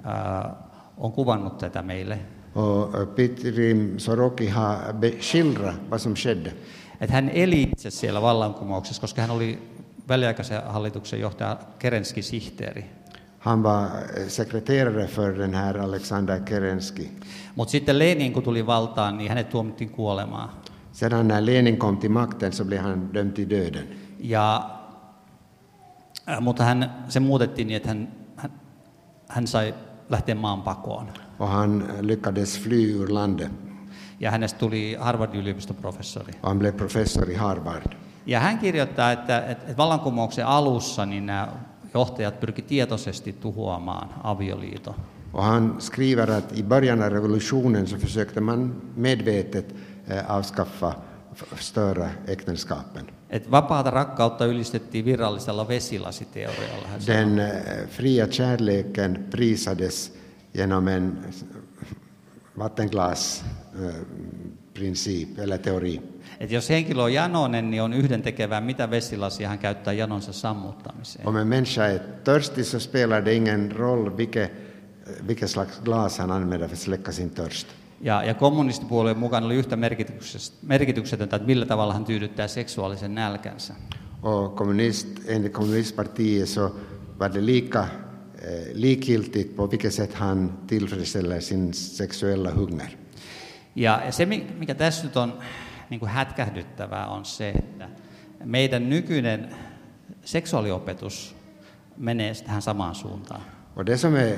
ää, 0.03 0.55
on 0.97 1.11
kuvannut 1.11 1.57
tätä 1.57 1.81
meille. 1.81 2.19
Och 2.55 3.01
eh, 3.01 3.07
Petri 3.15 3.93
Soroki 3.97 4.47
har 4.47 4.93
be- 4.93 5.21
skildrat 5.21 5.75
vad 5.89 6.01
som 6.01 6.15
skedde. 6.15 6.53
Että 7.01 7.13
hän 7.15 7.29
eli 7.29 7.61
itse 7.61 7.89
siellä 7.89 8.21
vallankumouksessa, 8.21 9.01
koska 9.01 9.21
hän 9.21 9.31
oli 9.31 9.75
väliaikaisen 10.07 10.63
hallituksen 10.63 11.19
johtaja 11.19 11.57
Kerenski 11.79 12.21
sihteeri. 12.21 12.85
Han 13.39 13.63
var 13.63 13.89
eh, 14.17 14.27
sekreterare 14.27 15.07
för 15.07 15.37
den 15.37 15.53
här 15.53 15.77
Alexander 15.77 16.39
Kerensky. 16.39 17.07
Mutta 17.55 17.71
sitten 17.71 17.99
Lenin, 17.99 18.33
kun 18.33 18.43
tuli 18.43 18.65
valtaan, 18.65 19.17
niin 19.17 19.29
hänet 19.29 19.49
tuomittiin 19.49 19.89
kuolemaan. 19.89 20.49
Sedan 20.91 21.27
när 21.27 21.45
Lenin 21.45 21.77
kom 21.77 21.97
till 21.97 22.11
makten 22.11 22.53
så 22.53 22.65
blev 22.65 22.81
han 22.81 23.13
dömd 23.13 23.33
till 23.33 23.49
döden. 23.49 23.87
Ja, 24.19 24.69
äh, 26.29 26.41
mutta 26.41 26.63
hän, 26.63 27.05
se 27.09 27.19
muutettiin 27.19 27.67
niin, 27.67 27.77
että 27.77 27.89
hän, 27.89 28.07
hän, 28.35 28.51
hän 29.27 29.47
sai 29.47 29.73
lähteä 30.09 30.35
maan 30.35 30.61
pakoon. 30.61 31.09
Och 31.39 31.49
han 31.49 31.83
lyckades 32.01 32.59
fly 32.59 32.93
ur 32.93 33.13
landet. 33.13 33.64
Ja 34.25 34.31
hänestä 34.31 34.59
tuli 34.59 34.95
Harvardin 34.99 35.41
yliopiston 35.41 35.75
professori. 35.75 36.33
Han 36.41 36.59
blev 36.59 36.73
professor 36.73 37.29
i 37.31 37.35
Harvard. 37.35 37.93
Ja 38.25 38.39
hän 38.39 38.57
kirjoittaa, 38.57 39.11
että, 39.11 39.45
että, 39.45 39.77
vallankumouksen 39.77 40.45
alussa 40.45 41.05
niin 41.05 41.25
nämä 41.25 41.47
johtajat 41.93 42.39
pyrki 42.39 42.61
tietoisesti 42.61 43.33
tuhoamaan 43.33 44.09
avioliiton. 44.23 44.95
Och 45.33 45.43
han 45.43 45.75
skriver 45.79 46.31
att 46.31 46.57
i 46.57 46.63
början 46.63 47.03
av 47.03 47.09
revolutionen 47.09 47.87
så 47.87 47.97
försökte 47.97 48.41
man 48.41 48.81
medvetet 48.95 49.75
eh, 50.07 50.31
avskaffa, 50.31 50.95
störa 51.59 52.09
äktenskapen. 52.29 53.05
Että 53.29 53.51
vapaata 53.51 53.89
rakkautta 53.89 54.45
ylistettiin 54.45 55.05
virallisella 55.05 55.67
vesilasiteorialla. 55.67 56.87
hän. 56.87 57.01
Den 57.07 57.39
eh, 57.39 57.87
fria 57.89 58.27
kärleken 58.27 59.25
prisades 59.29 60.13
genom 60.53 60.87
en 60.87 61.17
vattenglasprincip 64.75 65.39
eller 65.39 65.57
teori. 65.57 66.01
Että 66.39 66.55
jos 66.55 66.69
henkilö 66.69 67.03
on 67.03 67.13
janoinen, 67.13 67.71
niin 67.71 67.81
on 67.81 67.93
yhdentekevää, 67.93 68.61
mitä 68.61 68.89
vesilasia 68.89 69.49
hän 69.49 69.59
käyttää 69.59 69.93
janonsa 69.93 70.33
sammuttamiseen. 70.33 71.27
Om 71.27 71.37
en 71.37 71.47
människa 71.47 71.85
är 71.85 71.99
törstig 72.23 72.65
så 72.65 72.79
spelar 72.79 73.25
det 73.25 73.33
ingen 73.33 73.71
roll 73.71 74.17
vilket, 74.17 74.51
vilket 75.27 75.49
slags 75.49 75.79
glas 75.79 76.17
han 76.17 76.31
använder 76.31 76.67
för 76.67 76.75
att 76.75 76.79
släcka 76.79 77.11
sin 77.11 77.29
törst. 77.29 77.67
Ja, 78.01 78.23
ja 78.23 78.33
kommunistipuolueen 78.33 79.17
mukaan 79.17 79.43
oli 79.43 79.55
yhtä 79.55 79.77
merkityksetöntä, 80.61 81.35
että 81.35 81.47
millä 81.47 81.65
tavalla 81.65 81.93
hän 81.93 82.05
tyydyttää 82.05 82.47
seksuaalisen 82.47 83.15
nälkänsä. 83.15 83.73
Och 84.23 84.55
kommunist, 84.55 85.07
enligt 85.25 85.53
kommunistpartiet 85.53 86.49
så 86.49 86.75
var 87.19 87.33
det 87.33 87.45
lika 87.45 87.87
eh, 88.41 88.73
likgiltigt 88.73 89.55
på 89.55 89.67
vilket 89.67 89.93
sätt 89.93 90.13
han 90.13 90.53
tillfredsställer 90.67 91.39
sin 91.39 91.73
sexuella 91.73 92.51
hunger. 92.51 92.97
Ja, 93.75 94.01
se, 94.09 94.25
mi- 94.25 94.47
mikä 94.57 94.75
tässä 94.75 95.03
nyt 95.03 95.17
on 95.17 95.33
niin 95.89 95.99
kuin 95.99 96.09
hätkähdyttävää, 96.11 97.07
on 97.07 97.25
se, 97.25 97.49
että 97.49 97.89
meidän 98.45 98.89
nykyinen 98.89 99.49
seksuaaliopetus 100.25 101.35
menee 101.97 102.33
tähän 102.45 102.61
samaan 102.61 102.95
suuntaan. 102.95 103.41
Och 103.75 103.85
det 103.85 103.97
som 103.97 104.15
är 104.15 104.35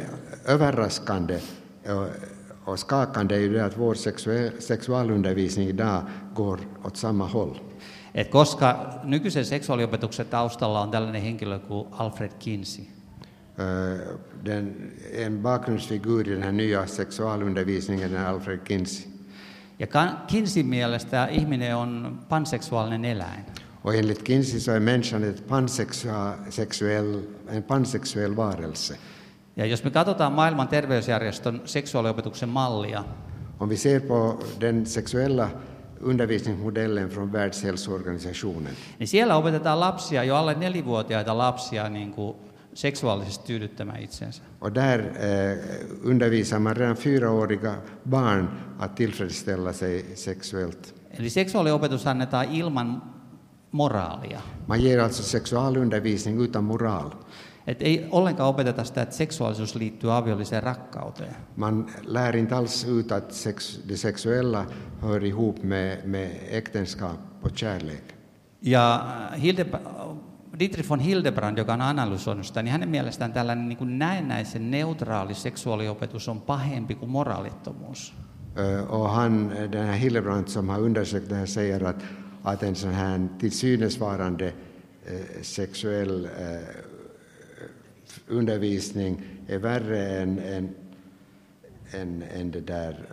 överraskande 0.49 1.39
och, 1.85 2.07
och 2.65 2.79
skakande 2.79 3.35
är 3.35 3.39
ju 3.39 3.53
det 3.53 3.65
att 3.65 3.77
vår 3.79 3.95
sexualundervisning 4.59 5.67
idag 5.69 6.01
går 6.35 6.59
åt 6.83 6.97
samma 6.97 7.25
håll. 7.27 7.59
Et 8.15 8.31
koska 8.31 8.75
nykyisen 9.03 9.45
seksuaaliopetuksen 9.45 10.25
taustalla 10.25 10.81
on 10.81 10.91
tällainen 10.91 11.21
henkilö 11.21 11.59
kuin 11.59 11.87
Alfred 11.91 12.31
Kinsey, 12.39 12.85
Eh, 13.59 13.99
Den, 14.45 14.91
en 15.15 15.41
bakgrundsfigur 15.41 16.27
i 16.27 16.31
den 16.33 16.43
här 16.43 16.51
nya 16.51 16.87
sexualundervisningen 16.87 18.15
är 18.15 18.25
Alfred 18.25 18.59
Kinsey. 18.67 19.05
Ja 19.79 19.87
Kinseyn 20.27 20.65
mielestä 20.65 21.27
ihminen 21.27 21.75
on 21.75 22.19
panseksuaalinen 22.29 23.05
eläin. 23.05 23.45
Och 23.83 23.95
enligt 23.95 24.23
Kinsey 24.23 24.59
så 24.59 24.71
är 24.71 24.79
människan 24.79 25.23
ett 25.23 25.47
pansexuell, 25.47 27.21
en 27.47 27.63
pansexuell 27.63 28.35
varelse. 28.35 28.97
Ja 29.55 29.65
jos 29.65 29.83
me 29.83 29.89
katsotaan 29.89 30.33
maailman 30.33 30.67
terveysjärjestön 30.67 31.61
seksuaaliopetuksen 31.65 32.49
mallia, 32.49 33.03
Om 33.59 33.69
vi 33.69 33.77
ser 33.77 33.99
på 33.99 34.39
den 34.61 34.85
sexuella 34.85 35.49
undervisningsmodellen 36.01 37.09
från 37.09 37.31
Världshälsoorganisationen 37.31 38.73
niin 38.99 39.07
siellä 39.07 39.35
opetetaan 39.35 39.79
lapsia, 39.79 40.23
jo 40.23 40.35
alle 40.35 40.53
nelivuotiaita 40.53 41.37
lapsia, 41.37 41.89
niin 41.89 42.11
kuin 42.11 42.35
seksuaalisesti 42.77 43.47
tyydyttämään 43.47 43.99
itsensä. 44.01 44.43
och 44.61 44.75
där 44.75 44.99
eh, 44.99 45.57
undervisar 46.05 46.59
man 46.59 46.75
redan 46.77 46.95
fyraåriga 46.95 47.81
barn 48.09 48.49
att 48.79 48.95
tillfredsställa 48.95 49.73
sig 49.73 50.05
sexuellt. 50.15 50.95
Eli 51.19 51.29
seksuaaliopetus 51.29 52.07
annetaan 52.07 52.51
ilman 52.51 53.03
moraalia. 53.71 54.41
Man 54.67 54.83
ger 54.83 54.99
alltså 54.99 55.23
sexualundervisning 55.23 56.41
utan 56.41 56.63
moral. 56.63 57.11
Et 57.67 57.81
ei 57.81 58.07
ollenkaan 58.11 58.49
opeteta 58.49 58.83
sitä, 58.83 59.01
että 59.01 59.15
seksuaalisuus 59.15 59.75
liittyy 59.75 60.15
aviolliseen 60.17 60.63
rakkauteen. 60.63 61.35
Man 61.55 61.85
lär 62.05 62.37
inte 62.37 62.55
alls 62.55 62.87
ut 62.87 63.11
att 63.11 63.31
sex, 63.31 63.79
det 63.87 63.97
sexuella 63.97 64.65
hör 65.01 65.25
ihop 65.25 65.63
med, 65.63 66.05
med 66.05 66.29
äktenskap 66.51 67.19
och 67.41 67.57
kärlek. 67.57 68.13
Ja 68.61 69.05
Hilde, 69.41 69.65
Dietrich 70.59 70.89
von 70.89 70.99
Hildebrand, 70.99 71.57
joka 71.57 71.73
on 71.73 71.81
analysoinut 71.81 72.45
sitä, 72.45 72.63
niin 72.63 72.71
hänen 72.71 72.89
mielestään 72.89 73.33
tällainen 73.33 73.69
niin 73.69 73.77
kuin 73.77 73.99
näennäisen 73.99 74.71
neutraali 74.71 75.33
seksuaaliopetus 75.33 76.27
on 76.27 76.41
pahempi 76.41 76.95
kuin 76.95 77.11
moraalittomuus. 77.11 78.13
Och 78.89 79.09
han, 79.09 79.49
den 79.71 79.85
här 79.85 79.95
Hillebrand 79.95 80.47
som 80.47 80.69
har 80.69 80.79
undersökt 80.79 81.29
det 81.29 81.35
här 81.35 81.45
säger 81.45 81.83
att, 81.83 82.03
att 82.43 82.63
en 82.63 82.75
sån 82.75 82.93
här 82.93 83.27
till 83.39 83.51
synes 83.51 83.99
varande 83.99 84.53
sexuell 85.41 86.27
undervisning 88.27 89.21
är 89.47 89.57
värre 89.57 90.07
än, 90.07 90.39
än, 90.39 90.75
än, 91.91 92.23
än 92.23 92.51
det 92.51 92.61
där 92.61 93.05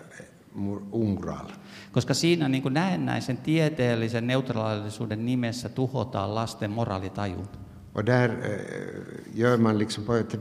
omoral. 0.92 1.46
Koska 1.92 2.14
siinä 2.14 2.48
niin 2.48 2.62
kuin 2.62 2.74
näennäisen 2.74 3.36
tieteellisen 3.36 4.26
neutraalisuuden 4.26 5.26
nimessä 5.26 5.68
tuhotaan 5.68 6.34
lasten 6.34 6.70
moraalitajun. 6.70 7.48
Och 7.94 8.06
där 8.06 8.30
eh, 8.30 9.38
gör 9.38 9.56
man 9.56 9.78
liksom 9.78 10.04
på 10.04 10.14
ett 10.14 10.38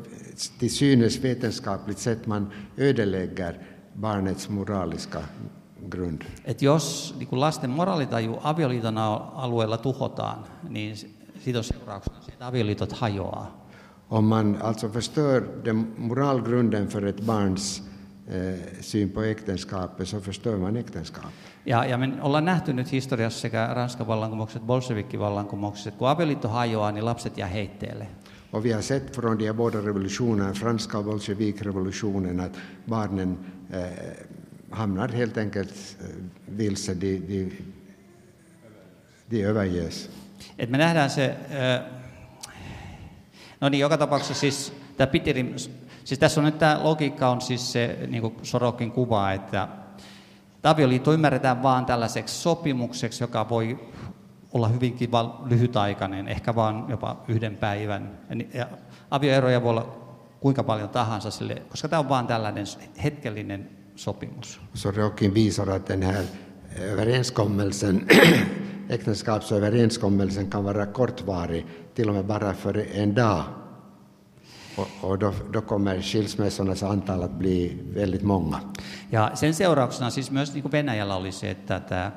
till 0.60 0.72
synes 0.72 1.24
vetenskapligt 1.24 2.00
sätt, 2.00 2.28
man 2.28 2.52
ödelägger 2.78 3.60
barnets 4.02 4.50
moraliska 4.50 5.20
grund. 5.90 6.22
Että 6.46 6.66
jos 6.66 7.16
niin 7.18 7.28
kuin 7.28 7.40
lasten 7.40 7.70
moraalitaju 7.70 8.40
avioliiton 8.44 8.98
alueella 8.98 9.78
tuhotaan, 9.78 10.46
niin 10.70 10.96
siitä 11.44 11.60
on 11.60 11.64
seurauksena 11.64 12.22
se, 12.22 12.32
että 12.32 12.48
avioliitot 12.48 12.92
hajoaa. 12.92 13.64
Om 14.10 14.26
man 14.26 14.62
alltså 14.62 14.90
förstör 14.90 15.44
den 15.66 15.94
moralgrunden 15.98 16.88
för 16.88 17.06
ett 17.06 17.22
barns 17.26 17.84
syn 18.82 19.10
på 19.10 19.22
äktenskapet 19.22 20.08
så 20.08 20.22
förstör 20.22 20.58
man 20.58 20.78
äktenskapet. 20.78 21.32
Ja, 21.66 21.86
ja 21.86 21.98
me 21.98 22.22
ollaan 22.22 22.46
nähty 22.46 22.74
nyt 22.74 22.92
historiassa 22.92 23.42
sekä 23.42 23.74
Ranskan 23.74 24.08
vallankumouksessa 24.08 24.58
että 24.58 24.68
bolshevikkivallankumouksessa, 24.68 25.90
että 25.90 26.00
kun 26.00 26.10
avioliitto 26.10 26.48
hajoaa, 26.48 26.92
niin 26.92 27.06
lapset 27.06 27.38
jää 27.38 27.48
heitteelle. 27.48 28.08
Och 28.54 28.64
vi 28.64 28.72
har 28.72 28.82
sett 28.82 29.16
från 29.16 29.40
de 29.40 29.54
båda 29.54 29.82
revolutionerna, 29.82 30.54
franska 30.54 30.98
och 30.98 31.06
bolsjevikrevolutionen, 31.06 32.40
att 32.40 32.60
barnen 32.90 33.38
eh, 33.72 33.82
hamnar 34.72 35.08
helt 35.08 35.38
enkelt 35.38 35.98
eh, 36.02 36.06
vilse, 36.58 36.94
de, 36.94 37.20
de, 37.28 37.52
de 39.32 39.46
överges. 39.46 40.10
Et 40.60 40.70
me 40.70 40.78
nähdään 40.78 41.10
se, 41.10 41.36
ö, 41.52 41.80
no 43.62 43.70
niin, 43.70 43.80
joka 43.80 43.98
tapauksessa 43.98 44.34
siis 44.34 44.74
tämä 44.98 45.08
Piterin, 45.08 45.56
siis 46.06 46.20
tässä 46.20 46.42
on 46.42 46.46
nyt 46.46 46.58
tämä 46.58 46.80
logiikka 46.84 47.30
on 47.30 47.42
siis 47.42 47.72
se, 47.72 48.00
niin 48.08 48.22
kuin 48.22 48.36
Sorokin 48.42 48.92
kuvaa, 48.92 49.34
että 49.34 49.68
avioliitto 50.64 51.14
ymmärretään 51.14 51.64
vaan 51.64 51.86
tällaiseksi 51.86 52.42
sopimukseksi, 52.42 53.24
joka 53.24 53.50
voi 53.50 53.80
olla 54.54 54.68
hyvinkin 54.68 55.10
lyhytaikainen, 55.46 56.28
ehkä 56.28 56.56
vaan 56.56 56.86
jopa 56.90 57.24
yhden 57.28 57.58
päivän. 57.58 58.20
Ja 58.54 58.68
avioeroja 59.12 59.64
voi 59.64 59.70
olla 59.70 60.04
kuinka 60.40 60.64
paljon 60.64 60.90
tahansa, 60.90 61.32
sille, 61.32 61.62
koska 61.70 61.88
tämä 61.88 62.00
on 62.00 62.10
vaan 62.10 62.28
tällainen 62.28 62.66
hetkellinen 63.04 63.70
sopimus. 63.96 64.62
Sorokin 64.74 65.34
visar 65.34 65.70
att 65.70 65.90
den 65.90 66.04
överenskommelsen, 66.80 68.08
äktenskapsöverenskommelsen 68.94 70.50
kan 70.50 70.64
vara 70.64 70.86
kortvarig, 70.86 71.66
till 71.94 72.10
och 72.10 72.16
med 72.16 72.26
bara 72.26 72.54
för 72.54 72.86
en 72.94 73.16
dag. 73.16 73.63
Och, 74.78 74.88
och 75.02 75.20
då, 75.20 75.34
då 75.54 75.62
kommer 75.62 76.02
skilsmässornas 76.02 76.84
antal 76.84 77.24
att 77.24 77.32
bli 77.32 77.78
väldigt 77.96 78.24
många. 78.24 78.60
Ja 79.12 79.32
sen 79.34 79.54
seurauksena 79.54 80.10
siis 80.10 80.32
myös 80.32 80.54
niin 80.54 80.62
kuin 80.62 80.72
Venäjällä 80.72 81.16
oli 81.16 81.32
se, 81.32 81.52
että 81.52 81.80
tämä 81.80 82.12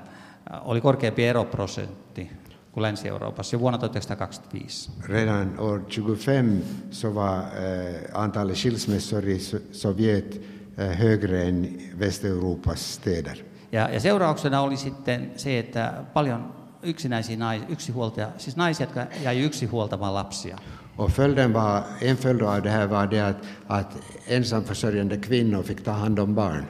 oli 0.64 0.80
korkeampi 0.80 1.24
eroprosentti 1.24 2.30
kuin 2.72 2.82
Länsi-Euroopassa 2.82 3.56
jo 3.56 3.60
vuonna 3.60 3.78
1925. 3.78 4.90
Redan 5.08 5.58
år 5.58 5.80
25 5.80 6.64
så 6.90 7.14
var 7.14 7.38
eh, 7.38 7.94
antalet 8.14 8.56
skilsmässor 8.56 9.28
i 9.28 9.38
So- 9.38 9.62
Sovjet 9.72 10.40
eh, 10.78 10.98
högre 10.98 11.48
än 11.48 11.68
Västeuropas 11.98 12.94
städer. 12.94 13.36
Ja, 13.72 13.88
ja 13.88 14.00
seurauksena 14.00 14.60
oli 14.60 14.76
sitten 14.76 15.32
se, 15.36 15.58
että 15.58 15.92
paljon 16.12 16.54
yksinäisiä 16.82 17.36
naisia, 17.36 17.68
yksihuoltaja, 17.68 18.28
siis 18.38 18.56
naisia, 18.56 18.86
jotka 18.86 19.06
jäi 19.22 19.40
yksinhuoltamaan 19.40 20.14
lapsia. 20.14 20.58
Och 20.96 21.10
följden 21.10 21.52
var, 21.52 21.82
en 22.00 22.16
följd 22.16 22.42
av 22.42 22.62
det 22.62 22.70
här 22.70 22.86
var 22.86 23.06
det 23.06 23.20
att, 23.20 23.36
att 23.66 23.96
ensamförsörjande 24.26 25.16
kvinnor 25.16 25.62
fick 25.62 25.84
ta 25.84 25.90
hand 25.90 26.18
om 26.18 26.34
barn. 26.34 26.64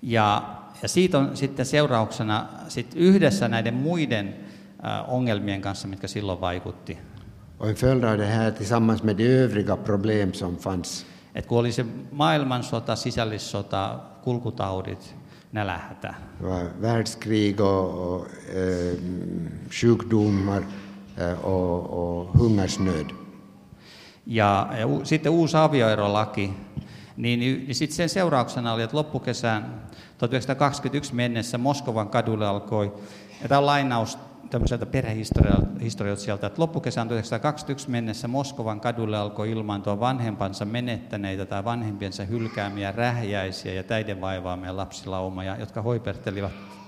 Ja, 0.00 0.42
ja 0.82 0.88
siitä 0.88 1.18
on 1.18 1.36
sitten 1.36 1.66
seurauksena 1.66 2.48
sit 2.68 2.94
yhdessä 2.94 3.48
näiden 3.48 3.74
muiden 3.74 4.34
äh, 4.84 5.14
ongelmien 5.14 5.60
kanssa, 5.60 5.88
mitkä 5.88 6.08
silloin 6.08 6.40
vaikutti. 6.40 6.98
Och 7.58 7.68
en 7.68 7.76
följd 7.76 8.04
av 8.04 8.18
det 8.18 8.26
här 8.26 8.50
tillsammans 8.50 9.02
med 9.02 9.16
de 9.16 9.24
övriga 9.24 9.76
problem 9.76 10.32
som 10.32 10.56
fanns. 10.56 11.06
Et 11.34 11.46
kun 11.46 11.58
oli 11.58 11.72
se 11.72 11.84
maailmansota, 12.12 12.96
sisällissota, 12.96 14.00
kulkutaudit, 14.24 15.14
nälähätä, 15.52 16.14
världskrig 16.80 17.60
och, 17.60 18.14
och 18.14 18.26
eh, 18.54 18.98
sjukdomar 19.70 20.62
eh, 21.16 21.44
och, 21.44 21.90
och 21.90 22.38
hungersnöd. 22.38 23.19
Ja, 24.30 24.68
ja 24.78 24.86
u, 24.86 25.00
sitten 25.04 25.32
uusi 25.32 25.56
avioerolaki, 25.56 26.56
niin, 27.16 27.40
niin 27.40 27.74
sitten 27.74 27.96
sen 27.96 28.08
seurauksena 28.08 28.72
oli, 28.72 28.82
että 28.82 28.96
loppukesään 28.96 29.82
1921 30.18 31.14
mennessä 31.14 31.58
Moskovan 31.58 32.08
kadulle 32.08 32.46
alkoi, 32.46 32.94
ja 33.42 33.48
tämä 33.48 33.58
on 33.58 33.66
lainaus 33.66 34.18
tämmöiseltä 34.50 34.86
perhehistorioitsijalta, 34.86 36.46
että 36.46 36.62
loppukesään 36.62 37.08
1921 37.08 37.90
mennessä 37.90 38.28
Moskovan 38.28 38.80
kadulle 38.80 39.18
alkoi 39.18 39.50
ilmaantua 39.50 40.00
vanhempansa 40.00 40.64
menettäneitä 40.64 41.46
tai 41.46 41.64
vanhempiensa 41.64 42.24
hylkäämiä 42.24 42.92
rähjäisiä 42.92 43.72
ja 43.72 43.82
täiden 43.82 44.20
vaivaamia 44.20 44.76
lapsilaumoja, 44.76 45.56
jotka 45.56 45.82
hoipertelivat. 45.82 46.79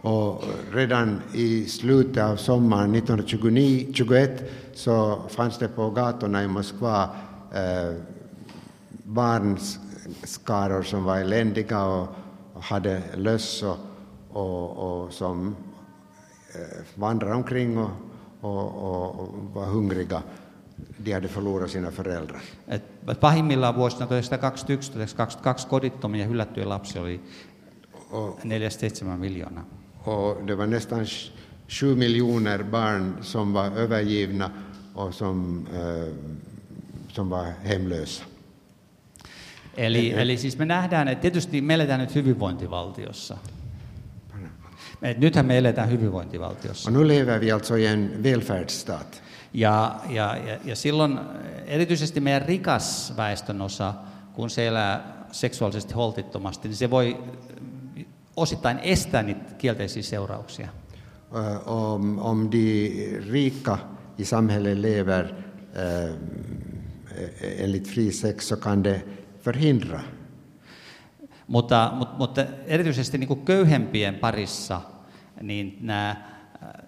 Och 0.00 0.44
redan 0.72 1.22
i 1.32 1.64
slutet 1.64 2.22
av 2.22 2.36
sommaren 2.36 2.94
1921 2.94 4.50
så 4.74 5.22
fanns 5.28 5.58
det 5.58 5.68
på 5.68 5.90
gatorna 5.90 6.44
i 6.44 6.48
Moskva 6.48 7.10
eh, 7.54 7.94
barnskaror 9.04 10.82
som 10.82 11.04
var 11.04 11.18
eländiga 11.18 11.84
och, 11.84 12.08
och 12.52 12.62
hade 12.62 13.02
löss 13.14 13.62
och, 13.62 13.76
och, 14.30 14.70
och 14.70 15.12
som 15.12 15.56
eh, 16.54 16.84
vandrade 16.94 17.34
omkring 17.34 17.78
och, 17.78 17.90
och, 18.40 19.28
var 19.54 19.66
hungriga. 19.66 20.22
De 20.96 21.12
hade 21.12 21.28
förlorat 21.28 21.70
sina 21.70 21.90
föräldrar. 21.90 22.42
Et 22.68 23.20
pahimmillaan 23.20 23.74
vuosina 23.74 24.06
1921-1922 24.06 25.68
kodittomia 25.68 26.26
hylättyjä 26.26 26.64
lapsia 26.64 27.02
oli 27.02 27.20
Och 28.10 28.40
4-7 28.40 29.16
miljoonaa. 29.16 29.77
Och 30.04 30.46
det 30.46 30.54
var 30.54 30.66
nästan 30.66 31.00
sj- 31.04 31.30
sju 31.68 31.96
miljoner 31.96 32.62
barn 32.62 33.16
som 33.20 33.52
var 33.52 33.70
övergivna 33.76 34.50
och 34.94 35.14
som, 35.14 35.66
eh, 35.74 36.14
som 37.08 37.30
var 37.30 37.46
hemlösa. 37.64 38.24
Eli, 39.76 40.12
eli 40.12 40.36
siis 40.36 40.58
me 40.58 40.64
nähdään, 40.64 41.08
että 41.08 41.22
tietysti 41.22 41.60
me 41.60 41.74
eletään 41.74 42.00
nyt 42.00 42.14
hyvinvointivaltiossa. 42.14 43.36
Et 45.02 45.18
nythän 45.18 45.46
me 45.46 45.58
eletään 45.58 45.90
hyvinvointivaltiossa. 45.90 46.90
Och 46.90 46.96
nu 46.96 47.08
lever 47.08 47.40
vi 47.40 47.52
alltså 47.52 47.76
i 47.76 47.86
en 47.86 48.22
välfärdsstat. 48.22 49.22
Ja, 49.54 50.00
ja, 50.08 50.36
ja, 50.36 50.58
ja 50.64 50.76
silloin 50.76 51.18
erityisesti 51.66 52.20
meidän 52.20 52.42
rikas 52.42 53.12
väestönosa, 53.16 53.94
kun 54.32 54.50
se 54.50 54.66
elää 54.66 55.26
seksuaalisesti 55.32 55.94
holtittomasti, 55.94 56.68
niin 56.68 56.76
se 56.76 56.90
voi 56.90 57.16
osittain 58.38 58.78
estää 58.78 59.22
niitä 59.22 59.54
kielteisiä 59.54 60.02
seurauksia. 60.02 60.68
Om, 61.66 62.18
om 62.18 62.48
de 62.52 62.90
rika 63.32 63.78
i 64.18 64.24
samhället 64.24 64.78
lever 64.78 65.24
eh, 65.74 66.16
enligt 67.58 67.88
fri 67.88 68.12
sex 68.12 68.48
så 68.48 68.56
kan 68.56 68.84
det 68.84 69.04
förhindra. 69.40 70.00
Mutta, 71.46 71.92
mutta, 71.94 72.14
mutta 72.18 72.44
erityisesti 72.66 73.18
niin 73.18 73.28
kuin 73.28 73.44
köyhempien 73.44 74.14
parissa, 74.14 74.80
niin 75.42 75.78
nämä 75.80 76.10
äh, 76.10 76.16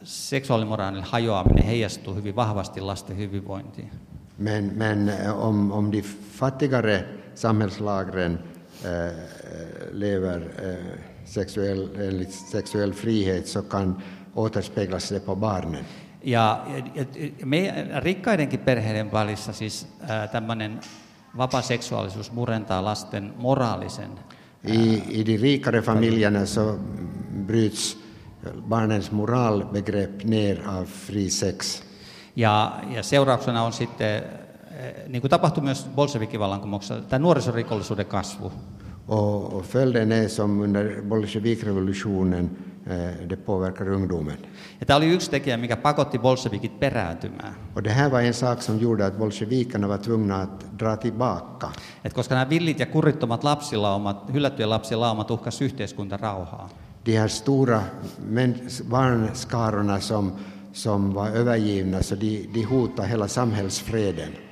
seksuaalimoraalin 0.02 1.04
hajoaminen 1.04 1.64
heijastuu 1.64 2.14
hyvin 2.14 2.36
vahvasti 2.36 2.80
lasten 2.80 3.16
hyvinvointiin. 3.16 3.90
Men, 4.38 4.72
men 4.76 5.12
om, 5.36 5.72
om 5.72 5.92
de 5.92 6.02
fattigare 6.38 7.04
samhällslagren 7.34 8.38
eh, 8.84 9.12
lever 9.92 10.42
eh, 10.42 11.09
sexuell, 11.30 11.88
enligt 11.96 12.32
sexuell 12.32 12.92
frihet 12.92 13.48
så 13.48 13.62
kan 13.62 13.96
återspeglas 14.34 15.08
det 15.08 15.20
på 15.20 15.36
barnen. 15.36 15.84
Ja, 16.24 16.66
ja, 16.94 17.04
ja 17.38 17.46
me, 17.46 17.88
rikkaidenkin 17.98 18.60
perheiden 18.60 19.12
välissä 19.12 19.52
siis 19.52 19.86
tämmöinen 20.32 20.80
vapaa 21.36 21.62
seksuaalisuus 21.62 22.32
murentaa 22.32 22.84
lasten 22.84 23.34
moraalisen. 23.36 24.10
I, 24.64 25.02
I 25.08 25.26
de 25.26 25.36
rikare 25.42 25.82
familjerna 25.82 26.46
så 26.46 26.78
bryts 27.46 27.98
barnens 28.68 29.10
moralbegrepp 29.10 30.24
ner 30.24 30.60
av 30.68 30.84
fri 30.84 31.30
sex. 31.30 31.82
Ja, 32.36 32.80
ja 32.90 33.02
seurauksena 33.02 33.62
on 33.62 33.72
sitten, 33.72 34.22
niin 35.08 35.20
kuin 35.20 35.30
tapahtui 35.30 35.64
myös 35.64 35.86
bolshevikivallankumouksessa, 35.94 37.00
tämä 37.00 37.18
nuorisorikollisuuden 37.18 38.06
kasvu. 38.06 38.52
Och, 39.10 39.52
och 39.52 39.64
följden 39.64 40.12
är 40.12 40.28
som 40.28 40.60
under 40.60 41.02
bolsjevikrevolutionen, 41.02 42.50
eh, 42.86 43.26
det 43.28 43.36
påverkar 43.36 43.88
ungdomen. 43.88 44.36
Ja 44.80 44.86
tämä 44.86 44.96
oli 44.96 45.12
yksi 45.12 45.30
tekijä, 45.30 45.56
mikä 45.56 45.76
pakotti 45.76 46.18
bolshevikit 46.18 46.80
perääntymään. 46.80 47.54
Och 47.74 47.82
det 47.82 47.90
här 47.90 48.10
var 48.10 48.20
en 48.20 48.34
sak 48.34 48.62
som 48.62 48.78
gjorde 48.78 49.06
att 49.06 49.18
bolsjevikerna 49.18 49.88
var 49.88 49.98
tvungna 49.98 50.42
att 50.42 50.78
dra 50.78 50.96
tillbaka. 50.96 51.72
Et 52.04 52.12
koska 52.12 52.34
nämä 52.34 52.48
villit 52.48 52.78
ja 52.80 52.86
kurittomat 52.86 53.44
lapsilaumat, 53.44 54.32
hylättyjen 54.32 54.70
lapsien 54.70 55.00
laumat 55.00 55.30
uhkas 55.30 55.62
yhteiskuntarauhaa. 55.62 56.68
De 57.04 57.16
här 57.16 57.28
stora 57.28 57.82
barnskarorna 58.90 60.00
som, 60.00 60.32
som 60.72 61.14
var 61.14 61.28
övergivna, 61.28 62.02
så 62.02 62.14
de, 62.14 62.48
de 62.54 62.62
hotade 62.64 63.08
hela 63.08 63.28
samhällsfreden. 63.28 64.49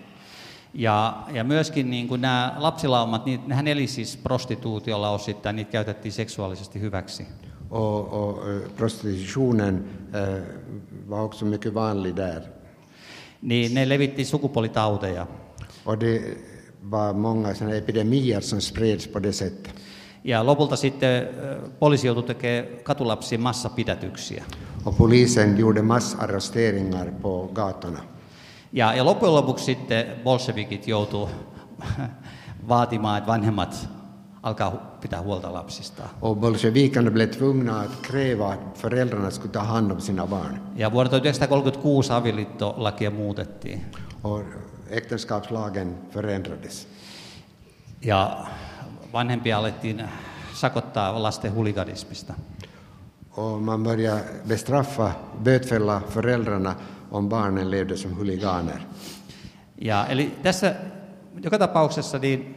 Ja, 0.75 1.23
ja 1.33 1.45
myöskin 1.45 1.91
niin 1.91 2.09
kuin 2.09 2.21
nämä 2.21 2.55
lapsilaumat, 2.59 3.27
niin 3.27 3.41
nehän 3.47 3.69
eli 3.69 3.87
siis 3.87 4.17
prostituutiolla 4.17 5.11
osittain, 5.11 5.57
niitä 5.57 5.71
käytettiin 5.71 6.13
seksuaalisesti 6.13 6.81
hyväksi. 6.81 7.27
Och, 7.71 8.13
och 8.13 8.45
prostitutionen 8.77 9.85
eh, 10.15 10.43
var 11.09 11.23
också 11.23 11.45
mycket 11.45 11.75
vanlig 11.75 12.17
där. 12.17 12.43
Niin 13.43 13.75
ne 13.75 13.89
levitti 13.89 14.25
sukupuolitauteja. 14.25 15.27
Och 15.85 15.99
det 15.99 16.37
var 16.91 17.13
många 17.13 17.55
såna 17.55 17.75
epidemier 17.75 18.41
som 18.41 18.61
spreds 18.61 19.07
på 19.07 19.19
det 19.19 19.33
sättet. 19.33 19.75
Ja 20.25 20.47
lopulta 20.47 20.77
sitten 20.77 21.29
poliisi 21.79 22.07
joutui 22.07 22.23
tekemään 22.23 22.67
katulapsien 22.83 23.41
massapidätyksiä. 23.41 24.45
Och 24.85 24.97
polisen 24.97 25.57
gjorde 25.59 25.83
massarresteringar 25.83 27.11
på 27.23 27.51
gatorna. 27.55 28.03
Ja, 28.73 28.95
ja 28.95 29.05
loppujen 29.05 29.35
lopuksi 29.35 29.65
sitten 29.65 30.07
bolshevikit 30.25 30.89
joutuu 30.89 31.29
vaatimaan, 32.69 33.19
että 33.19 33.31
vanhemmat 33.31 33.89
alkaa 34.43 34.71
pitää 35.01 35.23
huolta 35.23 35.53
lapsistaan. 35.53 36.09
Och 36.21 36.37
bolsjevikerna 36.37 37.11
blev 37.11 37.29
tvungna 37.29 37.81
att 37.81 38.03
kräva 38.03 38.53
att 38.53 38.79
föräldrarna 38.79 39.31
skulle 39.31 39.53
ta 39.53 39.61
hand 39.61 39.93
om 39.93 40.01
sina 40.01 40.27
barn. 40.27 40.61
Ja 40.77 40.93
vuonna 40.93 41.17
1936 41.17 42.11
avioliittolakia 42.11 43.11
muutettiin. 43.11 43.85
Och 44.23 44.43
äktenskapslagen 44.91 45.97
förändrades. 46.11 46.87
Ja 48.01 48.47
vanhempia 49.13 49.59
alettiin 49.59 50.03
sakottaa 50.55 51.23
lasten 51.23 51.55
huliganismista. 51.55 52.35
Och 53.31 53.63
man 53.63 53.83
började 53.83 54.23
bestraffa, 54.45 55.13
bötfälla 55.43 56.03
föräldrarna 56.09 56.75
om 57.11 57.29
barnen 57.29 57.71
levde 57.71 57.97
som 57.97 58.17
huliganer. 58.17 58.81
Ja, 59.81 60.07
eli 60.07 60.35
tässä 60.43 60.75
joka 61.43 61.59
tapauksessa 61.59 62.19
niin 62.19 62.57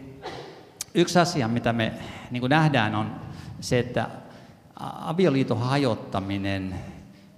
yksi 0.93 1.19
asia, 1.19 1.47
mitä 1.47 1.73
me 1.73 1.93
niin 2.31 2.49
nähdään, 2.49 2.95
on 2.95 3.15
se, 3.61 3.79
että 3.79 4.09
avioliiton 4.79 5.59
hajottaminen 5.59 6.75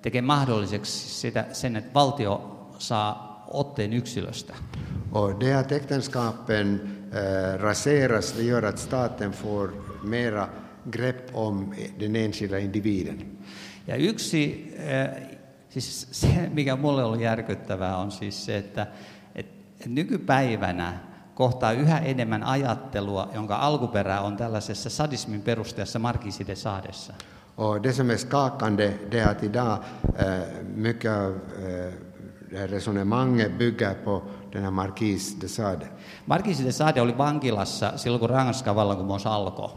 tekee 0.01 0.21
mahdolliseksi 0.21 1.19
sitä, 1.19 1.45
sen, 1.51 1.75
että 1.75 1.93
valtio 1.93 2.69
saa 2.79 3.45
otteen 3.47 3.93
yksilöstä. 3.93 4.53
Och 5.11 5.39
det 5.39 5.53
att 5.53 5.71
äktenskapen 5.71 6.81
eh, 7.11 7.59
raseras, 7.59 8.33
det 8.37 8.43
gör 8.43 8.65
att 8.65 8.79
staten 8.79 9.33
får 9.33 9.73
mera 10.03 10.49
grepp 10.91 11.29
om 11.33 11.73
den 11.99 12.15
enskilda 12.15 12.57
individen. 12.57 13.37
Ja 13.87 13.95
yksi, 13.95 14.73
eh, 14.77 15.32
siis 15.73 16.07
se 16.11 16.49
mikä 16.53 16.75
mulle 16.75 17.03
oli 17.03 17.23
järkyttävää 17.23 17.97
on 17.97 18.11
siis 18.11 18.45
se, 18.45 18.57
että 18.57 18.87
et, 19.35 19.45
et 19.79 19.85
nykypäivänä 19.85 20.99
kohtaa 21.35 21.71
yhä 21.71 21.99
enemmän 21.99 22.43
ajattelua, 22.43 23.29
jonka 23.33 23.55
alkuperä 23.55 24.21
on 24.21 24.37
tällaisessa 24.37 24.89
sadismin 24.89 25.41
perusteessa 25.41 25.99
Marquis 25.99 26.39
de 26.47 26.55
Sadessa. 26.55 27.13
Och 27.57 27.83
det 27.83 27.93
som 27.93 28.09
är 28.09 28.17
skakande 28.17 28.93
det 29.11 29.19
är 29.19 29.31
att 29.31 29.43
idag 29.43 29.77
eh, 30.19 30.25
mycket 30.75 31.11
av 31.11 31.31
eh, 31.31 31.93
här 32.57 32.67
resonemanget 32.67 33.57
bygger 33.57 33.93
på 33.93 34.21
den 34.51 34.63
här 34.63 34.71
Marquis 34.71 35.39
de 35.39 35.47
Sade. 35.47 35.87
Marquis 36.25 36.57
de 36.57 36.71
Sade 36.71 37.01
oli 37.01 37.13
vankilassa 37.13 37.97
silloin, 37.97 38.19
kun 38.19 38.29
Ranskan 38.29 38.75
vallankumous 38.75 39.25
alkoi. 39.25 39.69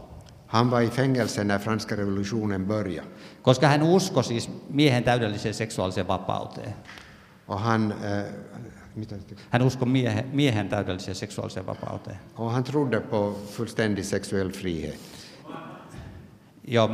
Han 0.47 0.69
var 0.69 0.81
i 0.81 0.87
fängelse 0.87 1.43
när 1.43 1.59
franska 1.59 1.95
revolutionen 1.95 2.67
började. 2.67 3.07
Koska 3.47 3.67
hän 3.67 3.83
uskoi 3.83 4.23
siis 4.23 4.49
miehen 4.69 5.03
täydelliseen 5.03 5.53
seksuaaliseen 5.53 6.07
vapauteen. 6.07 6.73
Och 7.47 7.61
han, 7.61 7.91
eh? 7.91 8.25
Hän 9.49 9.61
uskoi 9.61 9.87
miehen, 9.87 10.25
miehen 10.33 10.69
täydelliseen 10.69 11.15
seksuaaliseen 11.15 11.65
vapauteen. 11.65 12.17
och 12.37 12.51
han 12.51 12.63
trodde 12.63 12.99
på 12.99 13.39
fullständig 13.51 14.05
sexuell 14.05 14.49
frihet. 14.49 14.99
Joo, 16.67 16.89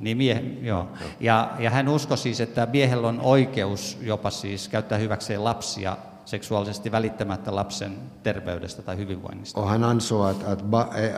niin 0.00 0.16
mie, 0.16 0.44
joo. 0.62 0.88
Ja, 1.20 1.50
ja 1.58 1.70
hän 1.70 1.88
uskoi 1.88 2.18
siis, 2.18 2.40
että 2.40 2.66
miehellä 2.66 3.08
on 3.08 3.20
oikeus 3.20 3.98
jopa 4.02 4.30
siis 4.30 4.68
käyttää 4.68 4.98
hyväkseen 4.98 5.44
lapsia 5.44 5.96
seksuaalisesti 6.24 6.92
välittämättä 6.92 7.54
lapsen 7.54 7.98
terveydestä 8.22 8.82
tai 8.82 8.96
hyvinvoinnista. 8.96 9.60
Och 9.60 9.68
han 9.68 9.84
ansåg 9.84 10.26
att, 10.26 10.42
att, 10.42 10.62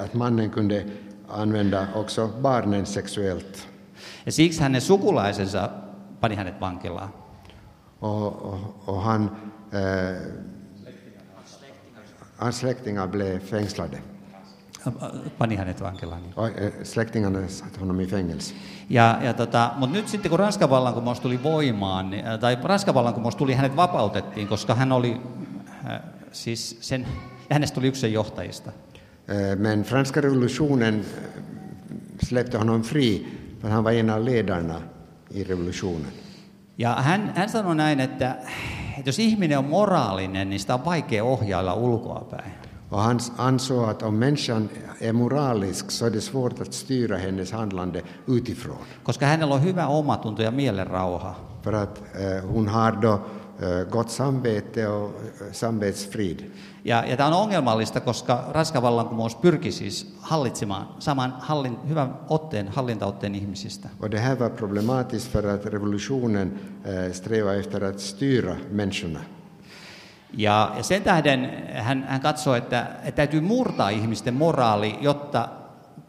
att 0.05 0.15
mannen 0.15 0.51
kunde 0.51 0.87
använda 1.29 1.87
också 1.95 2.29
barnen 2.29 2.87
sexuellt. 2.87 3.76
Ja 4.27 4.33
siksi 4.33 4.61
hänen 4.61 4.81
sukulaisensa 4.81 5.71
pani 6.21 6.35
hänet 6.35 6.61
vankilaan. 6.61 7.09
Och, 8.01 9.03
han, 9.03 9.37
eh, 9.73 10.33
hans 12.37 12.59
släktingar 12.59 13.09
blev 13.09 13.41
fängslade. 13.41 13.99
Pani 15.39 15.57
hänet 15.57 15.81
vankilaan. 15.81 16.23
Niin. 16.23 16.33
Och, 16.37 16.49
eh, 16.49 16.73
släktingarna 16.83 17.49
satte 17.49 17.81
honom 17.81 18.01
i 18.01 18.07
fängelse. 18.07 18.55
Ja, 18.91 19.19
ja 19.23 19.35
tota, 19.35 19.73
mutta 19.77 19.97
nyt 19.97 20.09
sitten 20.09 20.31
kun 20.31 20.39
Ranskan 20.39 20.71
vallankumous 20.71 21.21
tuli 21.21 21.43
voimaan, 21.43 22.11
niin- 22.11 22.25
tai 22.41 22.59
Ranskan 22.63 22.95
vallankumous 22.95 23.37
tuli, 23.37 23.55
hänet 23.55 23.77
vapautettiin, 23.77 24.49
koska 24.49 24.75
hän 24.75 24.93
oli, 24.93 25.21
siis 26.33 26.79
sen, 26.81 27.07
ja 27.51 27.55
hänestä 27.55 27.75
tuli 27.75 27.87
yksi 27.87 28.01
sen 28.01 28.13
johtajista. 28.13 28.73
Eh, 29.29 29.57
Men 29.57 29.83
franska 29.83 30.21
revolutionen 30.21 30.95
eh, 31.01 31.43
släppte 32.25 32.59
honom 32.59 32.83
fri 32.83 33.27
för 33.67 33.73
han 33.73 33.85
var 33.85 33.93
en 33.93 34.11
av 34.11 34.25
ledarna 34.25 34.83
i 35.31 35.45
revolutionen. 35.45 36.11
Ja 36.77 36.95
hän, 36.95 37.33
hän 37.35 37.49
sanoi 37.49 37.75
näin, 37.75 38.01
että, 38.01 38.37
että 38.99 39.09
jos 39.09 39.19
ihminen 39.19 39.59
on 39.59 39.65
moraalinen, 39.65 40.51
niin 40.51 40.61
sitä 40.61 40.75
on 40.75 40.85
vaikea 40.85 41.25
ohjailla 41.25 41.75
ulkoapäin. 41.75 42.53
Och 42.91 43.01
han 43.01 43.21
ansåg 43.37 43.89
att 43.89 44.03
om 44.03 44.19
människan 44.19 44.69
är 45.01 45.13
moralisk 45.13 45.91
så 45.91 46.07
är 46.07 46.11
det 46.11 46.21
svårt 46.21 46.61
att 46.61 46.75
styra 46.75 47.17
hennes 47.17 47.53
handlande 47.53 48.03
utifrån. 48.27 48.79
Koska 49.03 49.27
hänellä 49.27 49.55
on 49.55 49.63
hyvä 49.63 49.87
omatunto 49.87 50.43
ja 50.43 50.51
mielenrauha. 50.51 51.35
För 51.63 51.73
att 51.73 51.99
eh, 51.99 52.45
hon 52.51 52.69
har 52.69 52.93
då 52.93 53.21
gott 53.91 54.11
samvete 54.11 54.89
och 54.89 55.11
eh, 55.41 55.53
samvetsfrid. 55.53 56.51
Ja, 56.85 57.05
ja 57.07 57.17
tämä 57.17 57.27
on 57.27 57.33
ongelmallista, 57.33 58.01
koska 58.01 58.45
Ranskan 58.51 58.83
vallankumous 58.83 59.37
pyrki 59.37 59.73
siis 59.73 60.15
hallitsemaan, 60.21 60.89
saman 60.99 61.35
hallin, 61.39 61.79
hyvän 61.89 62.15
otteen, 62.29 62.69
hallintaotteen 62.69 63.35
ihmisistä. 63.35 63.89
Och 64.01 64.11
det 64.11 64.19
här 64.19 64.39
var 64.39 64.51
problematiskt 64.51 65.33
för 65.33 65.47
att 65.47 65.67
revolutionen 65.67 66.59
eh, 66.85 67.13
strävade 67.13 67.59
efter 67.59 67.85
att 67.85 68.01
styra 68.01 68.57
människorna. 68.71 69.21
Ja, 70.33 70.73
ja 70.77 70.83
sen 70.83 71.03
tähden 71.03 71.51
hän, 71.75 72.05
hän 72.09 72.21
katsoo, 72.21 72.55
että, 72.55 72.87
että 73.03 73.17
täytyy 73.17 73.41
murtaa 73.41 73.89
ihmisten 73.89 74.35
moraali, 74.35 74.99
jotta 75.01 75.49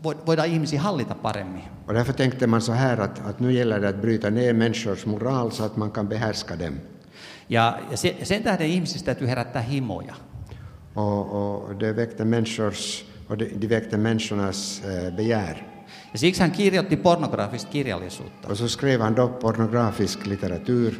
vo- 0.03 0.25
voidaan 0.25 0.47
ihmisiä 0.47 0.81
hallita 0.81 1.15
paremmin. 1.15 1.63
Och 1.87 1.93
därför 1.93 2.13
tänkte 2.13 2.47
man 2.47 2.61
så 2.61 2.71
här 2.71 3.01
att, 3.01 3.25
att 3.25 3.39
nu 3.39 3.51
gäller 3.51 3.79
det 3.79 3.89
att 3.89 4.01
bryta 4.01 4.29
ner 4.29 4.53
människors 4.53 5.05
moral 5.05 5.51
så 5.51 5.63
att 5.63 5.77
man 5.77 5.91
kan 5.91 6.07
behärska 6.07 6.55
dem. 6.55 6.79
Ja, 7.49 7.79
ja 7.91 7.97
se, 7.97 8.17
sen 8.23 8.43
tähden 8.43 8.67
ihmisistä 8.67 9.05
täytyy 9.05 9.27
herättää 9.27 9.61
himoja. 9.61 10.15
Och, 10.95 11.31
och 11.31 11.79
det 11.79 11.95
väckte 11.95 12.25
människors, 12.25 13.05
och 13.29 13.39
det, 13.39 13.61
det 13.61 13.69
väckte 13.69 13.97
människornas 13.97 14.81
eh, 14.85 15.15
begär. 15.15 15.55
Ja 16.13 16.19
siksi 16.19 16.41
hän 16.41 16.51
kirjoitti 16.51 16.97
pornografista 16.97 17.71
kirjallisuutta. 17.71 18.47
Och 18.47 18.57
så 18.57 18.69
skrev 18.69 19.01
han 19.01 19.15
då 19.15 19.27
pornografisk 19.27 20.25
litteratur. 20.25 20.93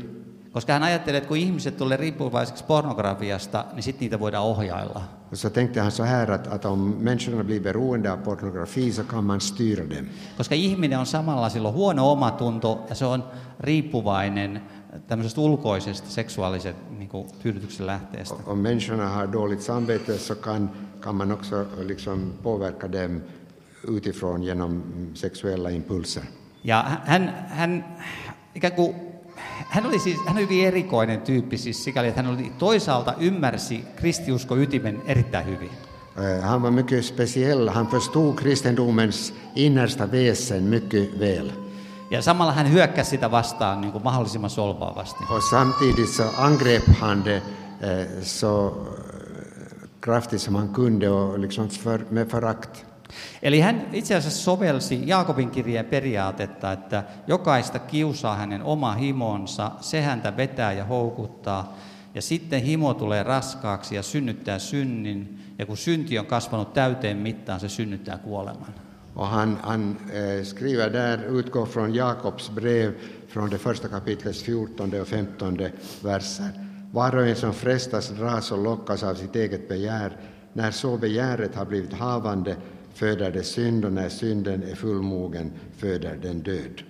Koska 0.52 0.74
hän 0.74 0.84
ajattelee, 0.84 1.18
että 1.18 1.28
kun 1.28 1.38
ihmiset 1.38 1.78
tulee 1.78 1.98
riippuvaiseksi 1.98 2.64
pornografiasta, 2.64 3.66
niin 3.74 3.84
sitten 3.84 4.00
niitä 4.00 4.20
voidaan 4.20 4.46
ohjailla. 4.46 5.04
Och 5.32 5.38
så 5.38 5.50
tänkte 5.50 5.82
han 5.82 5.92
så 5.92 6.04
här 6.04 6.32
att, 6.32 6.48
att 6.48 6.66
om 6.66 6.96
människorna 7.00 7.44
blir 7.44 7.60
beroende 7.60 8.12
av 8.12 8.18
pornografi 8.18 8.92
så 8.92 9.04
kan 9.04 9.24
man 9.24 9.42
styra 9.42 9.90
dem. 9.90 10.06
Koska 10.38 10.56
ihminen 10.56 11.00
on 11.00 11.06
samalla 11.06 11.50
silloin 11.50 11.76
huono 11.76 12.12
omatunto 12.12 12.86
ja 12.90 12.96
se 12.96 13.06
on 13.06 13.24
riippuvainen 13.60 14.62
tämmöisestä 15.08 15.42
ulkoisesta 15.42 16.10
seksuaalisen 16.10 16.76
niin 16.98 17.10
kuin, 17.10 17.28
tyydytyksen 17.44 17.88
lähteestä. 17.88 18.36
Om 18.46 18.58
människorna 18.58 19.10
har 19.10 19.32
dåligt 19.32 19.62
samvete 19.62 20.18
så 20.18 20.36
kan, 20.36 20.72
kan 21.00 21.16
man 21.16 21.32
också 21.32 21.66
liksom 21.86 22.34
påverka 22.44 22.92
dem 22.92 23.22
utifrån 23.88 24.42
genom 24.42 24.84
sexuella 25.14 25.70
impulser. 25.70 26.24
Ja 26.64 26.86
hän, 27.06 27.48
hän, 27.50 27.98
ikään 28.56 28.74
kuin, 28.74 28.96
hän 29.70 29.86
oli 29.86 30.00
siis 30.00 30.18
hän 30.26 30.38
oli 30.38 30.44
hyvin 30.44 30.68
erikoinen 30.68 31.22
tyyppi 31.22 31.58
siis 31.58 31.84
sikäli, 31.84 32.08
että 32.08 32.22
hän 32.22 32.34
oli 32.34 32.52
toisaalta 32.58 33.14
ymmärsi 33.20 33.84
kristiusko 33.96 34.58
ytimen 34.58 35.02
erittäin 35.06 35.46
hyvin. 35.46 35.70
Eh, 36.18 36.42
Han 36.44 36.62
var 36.62 36.72
mycket 36.72 37.06
speciell. 37.06 37.68
Han 37.68 37.88
förstod 37.88 38.36
kristendomens 38.36 39.34
innersta 39.56 40.12
väsen 40.12 40.64
mycket 40.64 41.20
väl. 41.20 41.52
Ja 42.12 42.22
samalla 42.22 42.54
hän 42.54 42.72
hyökkäsi 42.72 43.10
sitä 43.10 43.32
vastaan 43.32 43.82
niin 43.82 43.92
kuin 43.92 44.04
mahdollisimman 44.04 44.50
solvaavasti. 44.50 45.24
Och 45.30 45.44
samtidigt 45.44 46.10
så 46.10 46.24
angrep 46.38 46.84
han 47.00 47.26
det 47.26 47.36
eh, 47.36 48.08
så 48.22 48.68
eh, 48.68 49.90
kraftigt 50.02 50.42
som 50.42 50.56
han 50.56 50.70
kunde 50.70 51.10
och 51.10 51.40
liksom 51.40 51.70
för, 51.70 52.06
med 52.12 52.28
förakt. 52.28 52.86
Eli 53.42 53.60
hän 53.60 53.86
itse 53.94 54.16
asiassa 54.16 54.44
sovelsi 54.44 55.04
Jaakobin 55.06 55.52
kirjeen 55.52 55.86
periaatetta, 55.86 56.72
että 56.72 57.04
jokaista 57.28 57.80
kiusaa 57.80 58.36
hänen 58.36 58.64
oma 58.64 58.94
himonsa, 58.94 59.72
se 59.82 60.02
häntä 60.02 60.38
vetää 60.38 60.74
ja 60.74 60.86
houkuttaa. 60.86 61.74
ja 62.18 62.22
sitten 62.22 62.62
himo 62.62 62.94
tulee 62.94 63.24
raskaaksi 63.24 63.96
ja 63.96 64.04
synnyttää 64.04 64.60
synnin, 64.60 65.40
ja 65.60 65.66
kun 65.66 65.78
synti 65.78 66.20
on 66.20 66.26
kasvanut 66.26 66.74
täyteen 66.74 67.18
mittaan, 67.18 67.60
se 67.60 67.70
synnyttää 67.70 68.18
kuoleman. 68.18 68.87
Och 69.18 69.28
han, 69.28 69.58
han 69.62 69.98
eh, 70.14 70.44
skriver 70.44 70.90
där, 70.90 71.40
utgår 71.40 71.66
från 71.66 71.94
Jakobs 71.94 72.50
brev 72.50 72.94
från 73.28 73.50
det 73.50 73.58
första 73.58 73.88
kapitlets 73.88 74.44
14 74.44 75.02
och 75.02 75.08
15 75.08 75.58
verser. 76.04 76.50
Var 76.92 77.16
och 77.16 77.28
en 77.28 77.36
som 77.36 77.54
frestas 77.54 78.10
dras 78.10 78.52
och 78.52 78.64
lockas 78.64 79.04
av 79.04 79.16
sitt 79.16 79.36
eget 79.36 79.70
begär. 79.70 80.18
När 80.54 80.72
så 80.72 80.98
begäret 80.98 81.56
har 81.56 81.66
blivit 81.66 81.94
havande 81.94 82.56
föder 82.94 83.32
det 83.32 83.44
synd 83.44 83.86
och 83.86 83.94
när 83.94 84.10
synden 84.10 84.64
är 84.64 84.76
fullmogen 84.76 85.52
föder 85.78 86.16
den 86.22 86.42
död. 86.42 86.82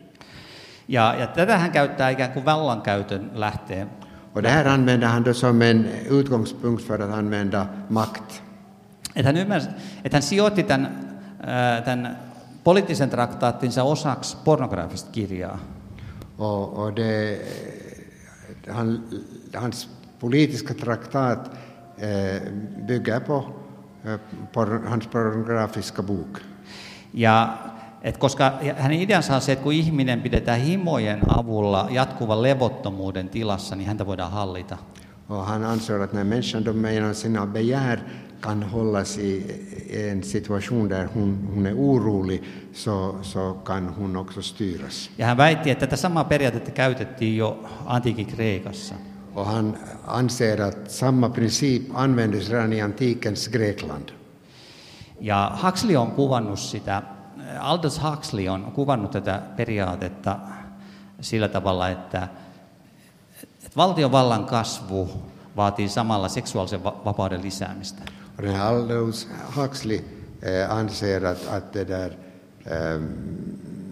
Ja, 0.86 1.16
ja 1.20 1.28
tätä 1.28 1.58
hän 1.58 1.72
käyttää 1.72 2.10
ikään 2.10 2.32
kuin 2.32 2.46
vallankäytön 2.46 3.32
lähteen. 3.34 3.90
Och 4.34 4.44
det 4.44 4.50
här 4.50 4.68
använder 4.68 5.08
han 5.08 5.24
då 5.24 5.34
som 5.34 5.62
en 5.62 5.88
utgångspunkt 6.10 6.84
för 6.84 7.00
att 7.00 7.14
använda 7.14 7.68
makt. 7.90 8.42
Että 9.16 9.30
hän, 9.30 9.38
ymmärsi, 9.38 9.70
että 10.04 10.16
hän 10.16 10.22
sijoitti 10.22 10.64
tämän, 10.64 11.07
tämän 11.86 12.20
poliittisen 12.64 13.10
traktaattinsa 13.10 13.84
osaksi 13.84 14.38
pornografista 14.44 15.12
kirjaa. 15.12 15.60
Och, 16.38 16.78
och 16.78 16.96
det, 16.96 17.42
han, 18.70 19.04
hans 19.56 19.90
politiska 20.20 20.74
traktat 20.74 21.52
eh, 21.98 22.42
bygger 22.88 23.20
på 23.20 23.54
eh, 24.06 24.20
por, 24.54 24.88
hans 24.88 25.08
pornografiska 25.08 26.04
bok. 26.04 26.40
Ja 27.14 27.58
et 28.02 28.18
koska 28.18 28.54
hänen 28.78 29.00
ideansa 29.00 29.36
on 29.36 29.42
se, 29.42 29.52
että 29.52 29.64
kun 29.64 29.74
ihminen 29.74 30.22
pidetään 30.22 30.60
himojen 30.60 31.22
avulla 31.28 31.88
jatkuvan 31.92 32.44
levottomuuden 32.44 33.30
tilassa, 33.30 33.76
niin 33.76 33.88
häntä 33.88 34.06
voidaan 34.06 34.32
hallita. 34.32 34.78
Och 35.30 35.46
han 35.46 35.64
anser 35.64 36.02
att 36.02 36.14
när 36.14 36.24
människan 36.24 36.64
de 36.64 36.94
genom 36.94 37.14
sina 37.14 37.46
begär 37.46 38.00
kan 38.42 38.64
hållas 38.64 39.18
i 39.18 39.44
en 39.90 40.24
situation 40.24 40.88
där 40.90 41.08
hon, 41.14 41.50
hon 41.56 41.66
är 41.66 41.74
orolig 41.74 42.44
så, 42.74 43.16
så 43.22 43.54
kan 43.66 43.90
hon 43.90 44.16
också 44.16 44.42
styras. 44.42 45.10
Ja 45.18 45.26
hän 45.26 45.38
väitti, 45.38 45.70
että 45.70 45.88
tätä 45.88 45.96
samaa 45.96 46.24
periaatetta 46.24 46.72
käytettiin 46.72 47.38
jo 47.38 47.64
antiikin 47.86 48.26
Kreikassa. 48.26 48.96
Och 49.36 49.46
han 49.46 49.78
anser 50.08 50.62
att 50.62 50.92
samma 50.92 51.30
princip 51.30 51.90
användes 51.94 52.50
redan 52.50 52.74
i 52.74 52.82
antikens 52.82 53.48
Grekland. 53.48 54.10
Ja 55.22 55.58
Huxley 55.64 55.96
on 55.96 56.12
kuvannut 56.12 56.60
sitä, 56.60 57.02
Aldous 57.60 58.02
Huxley 58.04 58.48
on 58.48 58.72
kuvannut 58.72 59.12
tätä 59.12 59.42
periaatetta 59.56 60.40
sillä 61.22 61.48
tavalla, 61.48 61.90
että, 61.90 62.28
että 63.44 63.78
valtiovallan 63.78 64.46
kasvu 64.46 65.10
vaatii 65.56 65.90
samalla 65.90 66.30
seksuaalisen 66.30 66.84
va- 66.84 67.02
vapauden 67.06 67.42
lisäämistä. 67.42 68.04
Aldous 68.46 69.28
Huxley 69.56 70.02
eh, 70.42 70.72
anser 70.72 71.26
att, 71.26 71.48
att 71.48 71.74
det 71.74 71.84
där, 71.84 72.18
eh, 72.66 73.02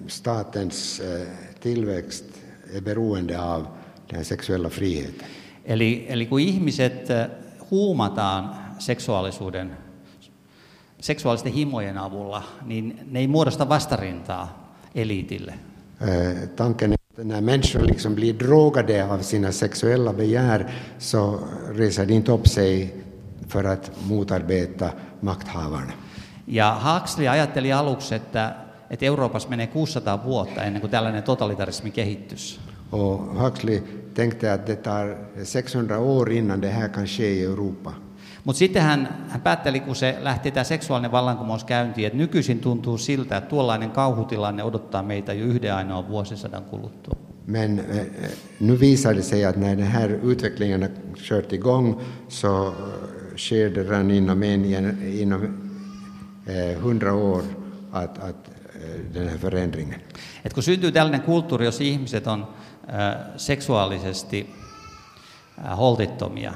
statens 0.07 0.99
eh, 0.99 1.27
tillväxt 1.59 2.23
är 2.73 2.81
beroende 2.81 3.41
av 3.41 3.67
den 4.09 4.25
sexuella 4.25 4.69
friheten. 4.69 5.27
Eli, 5.65 6.05
eli 6.07 6.25
kun 6.25 6.39
ihmiset 6.39 7.09
eh, 7.09 7.25
huumataan 7.71 8.55
seksuaalisuuden, 8.79 9.71
seksuaalisten 10.99 11.51
himojen 11.51 11.97
avulla, 11.97 12.43
niin 12.65 12.99
ne 13.11 13.19
ei 13.19 13.27
muodosta 13.27 13.69
vastarintaa 13.69 14.71
eliitille. 14.95 15.53
Eh, 16.01 16.49
tanken 16.55 16.91
är 16.91 16.97
att 17.17 17.25
när 17.25 17.41
människor 17.41 17.79
liksom 17.79 18.15
blir 18.15 18.33
drogade 18.33 19.05
av 19.05 19.19
sina 19.21 19.51
sexuella 19.51 20.13
begär 20.13 20.73
så 20.99 21.39
reser 21.73 22.05
de 22.05 22.13
inte 22.13 22.31
upp 22.31 22.47
sig 22.47 23.04
för 23.47 23.65
att 23.65 23.91
motarbeta 24.07 24.89
makthavarna. 25.21 25.93
Ja 26.47 26.81
Huxley 26.83 27.27
ajatteli 27.27 27.73
aluksi, 27.73 28.15
että, 28.15 28.55
että 28.89 29.05
Euroopassa 29.05 29.49
menee 29.49 29.67
600 29.67 30.23
vuotta 30.23 30.63
ennen 30.63 30.81
kuin 30.81 30.91
tällainen 30.91 31.23
totalitarismi 31.23 31.91
kehittyisi. 31.91 32.59
Och 32.91 33.43
Huxley 33.43 33.81
tänkte 34.13 34.53
att 34.53 34.65
det 34.65 34.75
tar 34.75 35.15
600 35.53 35.99
år 35.99 36.31
innan 36.31 36.61
det 36.61 36.69
här 36.69 36.89
kan 36.89 37.07
ske 37.07 37.33
i 37.33 37.43
Europa. 37.43 37.93
Mutta 38.43 38.59
sitten 38.59 38.81
hän, 38.81 39.25
hän 39.29 39.41
päätteli, 39.41 39.79
kun 39.79 39.95
se 39.95 40.17
lähti 40.21 40.51
tämä 40.51 40.63
seksuaalinen 40.63 41.11
vallankumous 41.11 41.63
käyntiin, 41.63 42.07
että 42.07 42.17
nykyisin 42.17 42.59
tuntuu 42.59 42.97
siltä, 42.97 43.37
että 43.37 43.49
tuollainen 43.49 43.91
kauhutilanne 43.91 44.63
odottaa 44.63 45.03
meitä 45.03 45.33
jo 45.33 45.45
yhden 45.45 45.75
ainoan 45.75 46.07
vuosisadan 46.07 46.63
kuluttua. 46.63 47.15
Men 47.47 47.79
eh, 47.79 48.05
nu 48.59 48.79
visar 48.79 49.15
det 49.15 49.23
sig 49.23 49.45
att 49.45 49.55
när 49.55 49.75
den 49.75 49.87
här 49.87 50.19
utvecklingen 50.23 50.81
har 50.81 50.91
kört 51.15 51.51
igång 51.51 52.01
så 52.27 52.67
eh, 52.67 52.73
sker 53.37 53.69
det 53.69 53.83
redan 53.83 54.11
inom, 54.11 54.43
en, 54.43 54.65
inom 55.19 55.43
eh, 56.45 56.71
100 56.71 57.13
år 57.13 57.43
att, 57.91 58.17
att 58.17 58.49
eh, 58.75 59.13
den 59.13 59.27
här 59.27 59.37
förändringen. 59.37 59.99
Et 60.43 60.53
kun 60.53 60.63
syntyy 60.63 60.91
tällainen 60.91 61.21
kulttuuri, 61.21 61.65
jossa 61.65 61.83
ihmiset 61.83 62.27
on 62.27 62.45
äh, 62.87 63.37
seksuaalisesti 63.37 64.45
äh, 65.57 65.75
holtittomia, 65.77 66.53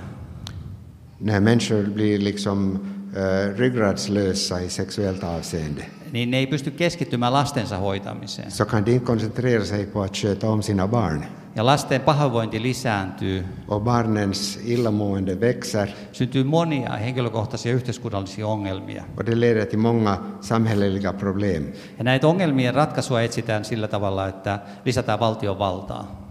När 1.21 1.39
människor 1.39 1.83
blir 1.83 2.17
liksom 2.17 2.79
eh, 3.15 3.57
ryggradslösa 3.57 4.61
i 4.61 4.69
sexuellt 4.69 5.23
avseende 5.23 5.85
niin 6.11 6.31
ne 6.31 6.37
ei 6.37 6.47
pysty 6.47 6.71
keskittymään 6.71 7.33
lastensa 7.33 7.77
hoitamiseen. 7.77 8.51
så 8.51 8.65
kan 8.65 8.85
de 8.85 8.91
inte 8.91 9.05
koncentrera 9.05 9.65
sig 9.65 9.85
på 9.85 10.01
att 10.01 10.15
sköta 10.17 10.49
om 10.49 10.61
sina 10.61 10.87
barn. 10.87 11.25
Ja 11.55 11.65
lasten 11.65 12.01
pahoinvointi 12.01 12.61
lisääntyy, 12.61 13.43
Och 13.67 13.81
barnens 13.81 14.59
illamående 14.65 15.35
växer 15.41 15.87
syntyy 16.11 16.43
monia 16.43 16.89
henkilökohtaisia 16.89 17.73
yhteiskunnallisia 17.73 18.47
ongelmia. 18.47 19.03
och 19.17 19.23
det 19.25 19.35
leder 19.35 19.65
till 19.65 19.79
många 19.79 20.17
samhälleliga 20.41 21.13
problem. 21.13 21.63
Ja 21.97 22.03
näitä 22.03 22.27
ongelmien 22.27 22.73
ratkaisua 22.75 23.21
etsitään 23.21 23.65
sillä 23.65 23.87
tavalla, 23.87 24.27
että 24.27 24.59
lisätään 24.85 25.19
valtion 25.19 25.59
valtaa. 25.59 26.25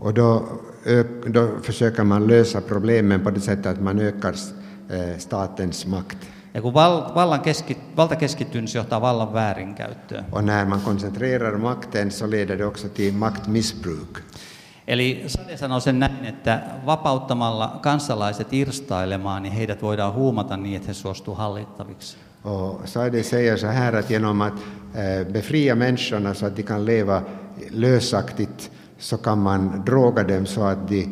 Och 0.00 0.14
då, 0.14 0.60
då 1.34 1.48
försöker 1.62 2.04
man 2.04 2.26
lösa 2.26 2.60
problemen 2.60 3.20
på 3.20 3.30
det 3.34 3.40
sättet 3.40 3.66
att 3.66 3.80
man 3.80 3.98
ökar 3.98 4.34
eh, 4.90 5.18
statens 5.18 5.86
makt. 5.86 6.18
Ja 6.56 6.62
kun 6.62 6.74
val, 6.74 7.02
vallan 7.14 7.40
keski, 7.40 7.76
valta 7.96 8.16
keskittyy, 8.16 8.60
niin 8.60 8.68
se 8.68 8.78
johtaa 8.78 9.00
vallan 9.00 9.32
väärinkäyttöön. 9.32 10.24
Och 10.32 10.44
när 10.44 10.64
man 10.64 10.80
koncentrerar 10.80 11.58
makten 11.58 12.10
så 12.10 12.30
leder 12.30 12.58
det 12.58 12.66
också 12.66 12.88
till 12.88 13.14
maktmissbruk. 13.14 14.18
Eli 14.86 15.24
Sade 15.26 15.56
sanoo 15.56 15.80
sen 15.80 15.98
näin, 15.98 16.24
että 16.24 16.62
vapauttamalla 16.86 17.78
kansalaiset 17.82 18.52
irstailemaan, 18.52 19.42
niin 19.42 19.52
heidät 19.52 19.82
voidaan 19.82 20.14
huumata 20.14 20.56
niin, 20.56 20.76
että 20.76 20.88
he 20.88 20.94
suostuu 20.94 21.34
hallittaviksi. 21.34 22.16
Och 22.44 22.88
Sade 22.88 23.22
säger 23.22 23.56
så 23.56 23.66
här 23.66 23.96
att 23.96 24.10
genom 24.10 24.40
att 24.40 24.54
eh, 24.94 25.32
befria 25.32 25.74
människorna 25.74 26.34
så 26.34 26.46
att 26.46 26.56
de 26.56 26.62
kan 26.62 26.84
leva 26.84 27.22
lösaktigt 27.70 28.70
så 28.98 29.18
kan 29.18 29.38
man 29.38 29.82
droga 29.86 30.22
dem 30.22 30.46
så 30.46 30.62
att 30.62 30.88
de 30.88 31.08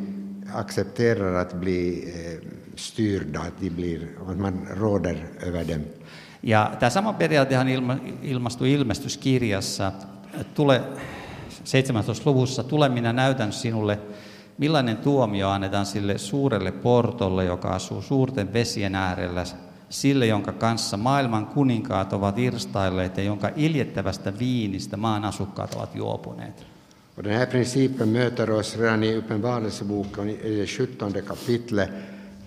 accepterar 0.55 1.35
att 1.35 1.53
bli 1.55 2.05
eh, 2.09 2.64
styrda, 2.77 3.41
att, 3.41 3.61
de 3.61 3.71
blir, 3.71 4.09
att 4.29 4.39
man 4.39 4.67
råder 4.71 5.27
över 5.43 5.65
dem. 5.65 5.81
Ja 6.43 6.71
tämä 6.81 6.91
sama 6.91 7.13
periaatehan 7.13 7.69
ilma, 7.69 7.97
ilmastui 8.23 8.73
ilmestyskirjassa. 8.73 9.93
Tule 10.55 10.83
17. 11.65 12.31
luvussa, 12.31 12.65
tule 12.65 12.89
minä 12.89 13.13
näytän 13.13 13.53
sinulle, 13.53 13.99
millainen 14.59 14.97
tuomio 14.97 15.49
annetaan 15.49 15.87
sille 15.87 16.19
suurelle 16.19 16.73
portolle, 16.73 17.45
joka 17.45 17.69
asuu 17.69 18.03
suurten 18.03 18.53
vesien 18.53 18.95
äärellä, 18.95 19.45
sille, 19.89 20.27
jonka 20.27 20.53
kanssa 20.53 20.97
maailman 20.97 21.47
kuninkaat 21.47 22.13
ovat 22.13 22.39
irstailleet 22.39 23.17
ja 23.17 23.23
jonka 23.23 23.51
iljettävästä 23.57 24.39
viinistä 24.39 24.97
maan 24.97 25.25
asukkaat 25.25 25.75
ovat 25.75 25.95
juopuneet. 25.95 26.67
Och 27.17 27.25
den 27.25 27.33
här 27.33 27.47
principen 27.47 28.09
möter 28.09 28.51
oss 28.51 28.77
redan 28.77 29.05
i 29.05 29.19
Uppenbarelseboken 29.19 30.29
i 30.31 30.57
det 30.57 30.67
17 30.67 31.23
kapitlet 31.23 31.91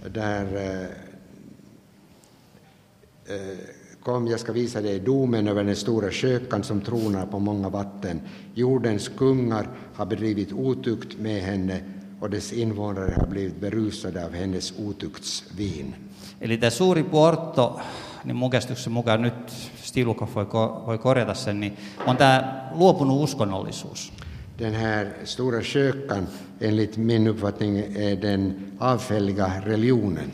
där 0.10 0.56
eh, 0.56 0.84
eh, 3.36 3.58
Kom, 4.04 4.28
jag 4.28 4.40
ska 4.40 4.52
visa 4.52 4.82
dig 4.82 5.00
domen 5.00 5.48
över 5.48 5.64
den 5.64 5.76
stora 5.76 6.12
kökan 6.12 6.64
som 6.64 6.82
tronar 6.82 7.26
på 7.26 7.40
många 7.40 7.70
vatten. 7.70 8.22
Jordens 8.54 9.08
kungar 9.10 9.68
har 9.94 10.06
bedrivit 10.06 10.54
otukt 10.54 11.18
med 11.20 11.42
henne 11.42 11.82
och 12.20 12.30
dess 12.30 12.54
invånare 12.54 13.14
har 13.18 13.28
blivit 13.28 13.62
berusade 13.62 14.26
av 14.26 14.34
hennes 14.34 14.74
otuktsvin. 14.80 15.96
Eli 16.42 16.58
tämä 16.58 16.70
suuri 16.70 17.04
puorto, 17.04 17.80
niin 18.24 18.36
mun 18.36 18.50
käsityksen 18.50 18.94
mukaan 18.94 19.22
nyt 19.22 19.52
Stilukov 19.84 20.30
voi, 20.36 20.46
ko- 20.46 20.84
voi 20.86 20.98
korjata 20.98 21.34
sen, 21.34 21.60
niin 21.60 21.78
on 22.06 22.18
tämä 22.18 22.70
luopunut 22.76 23.24
uskonnollisuus. 23.24 24.14
Den 24.60 24.74
här 24.74 25.08
stora 25.24 25.62
skökan, 25.62 26.28
enligt 26.62 26.98
min 26.98 27.28
uppfattning, 27.28 27.78
är 27.78 28.16
den 28.22 28.72
avfälliga 28.80 29.52
religionen. 29.66 30.32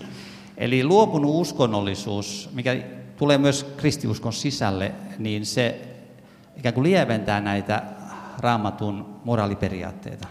Eli 0.58 0.84
luopunut 0.84 1.42
uskonnollisuus, 1.42 2.50
mikä 2.54 2.84
tulee 3.18 3.38
myös 3.38 3.66
kristiuskon 3.78 4.34
sisälle, 4.34 4.92
niin 5.20 5.46
se 5.46 5.82
ikään 6.58 6.74
kuin 6.74 6.84
lieventää 6.84 7.42
näitä 7.42 7.84
raamatun 8.40 9.06
moraaliperiaatteita. 9.24 10.28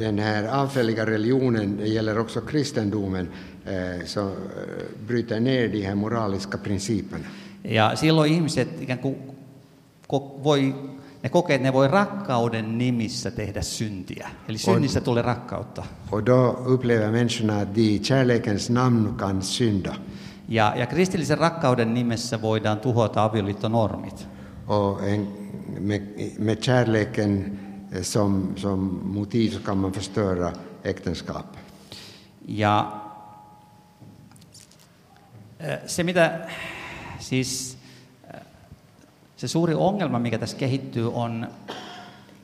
den 0.00 0.18
här 0.18 0.44
avfälliga 0.44 1.06
religionen, 1.06 1.76
det 1.76 1.88
gäller 1.88 2.18
också 2.18 2.40
kristendomen, 2.40 3.28
eh, 3.66 4.06
som 4.06 4.28
eh, 4.28 4.84
bryter 5.06 5.40
ner 5.40 5.68
de 5.68 5.82
här 5.82 5.94
moraliska 5.94 6.58
principerna. 6.58 7.24
Ja 7.64 7.96
silloin 7.96 8.32
ihmiset 8.32 8.68
ikään 8.80 8.98
kuin 8.98 9.16
voi, 10.44 10.74
ne 11.22 11.28
kokee, 11.28 11.54
että 11.54 11.68
ne 11.68 11.72
voi 11.72 11.88
rakkauden 11.88 12.78
nimissä 12.78 13.30
tehdä 13.30 13.62
syntiä. 13.62 14.30
Eli 14.48 14.58
synnistä 14.58 15.00
tulee 15.00 15.22
rakkautta. 15.22 15.84
Och 16.10 16.26
då 16.26 16.64
upplever 16.66 17.10
människorna 17.10 17.60
att 17.60 17.74
de 17.74 17.80
i 17.80 17.98
kärlekens 17.98 18.70
namn 18.70 19.14
kan 19.16 19.42
synda. 19.42 19.94
Ja, 20.48 20.72
ja 20.76 20.86
kristillisen 20.86 21.38
rakkauden 21.38 21.94
nimessä 21.94 22.42
voidaan 22.42 22.80
tuhota 22.80 23.24
avioliittonormit. 23.24 24.28
Och 24.66 25.08
en, 25.08 25.28
med, 25.80 26.02
med 26.38 26.56
kärleken 26.62 27.58
eh, 27.92 28.02
som, 28.02 28.52
som 28.56 29.00
motiv 29.04 29.50
så 29.50 29.60
kan 29.60 29.78
man 29.78 29.92
förstöra 29.92 30.52
äktenskap. 30.86 31.56
Ja 32.48 33.00
ö, 35.60 35.78
se, 35.86 36.02
mitä 36.02 36.48
siis 37.18 37.69
se 39.40 39.48
suuri 39.48 39.74
ongelma, 39.74 40.18
mikä 40.18 40.38
tässä 40.38 40.56
kehittyy, 40.56 41.14
on 41.14 41.48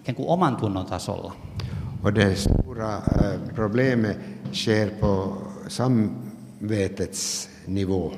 ikään 0.01 0.17
kuin 0.17 0.29
oman 0.29 0.57
tunnon 0.57 0.87
tasolla. 0.87 1.33
Och 2.03 2.15
det 2.15 2.37
stora 2.37 2.97
eh, 2.97 3.41
problemet 3.55 4.19
sker 4.53 4.91
på 5.01 5.43
samvetets 5.69 7.49
nivå. 7.67 8.15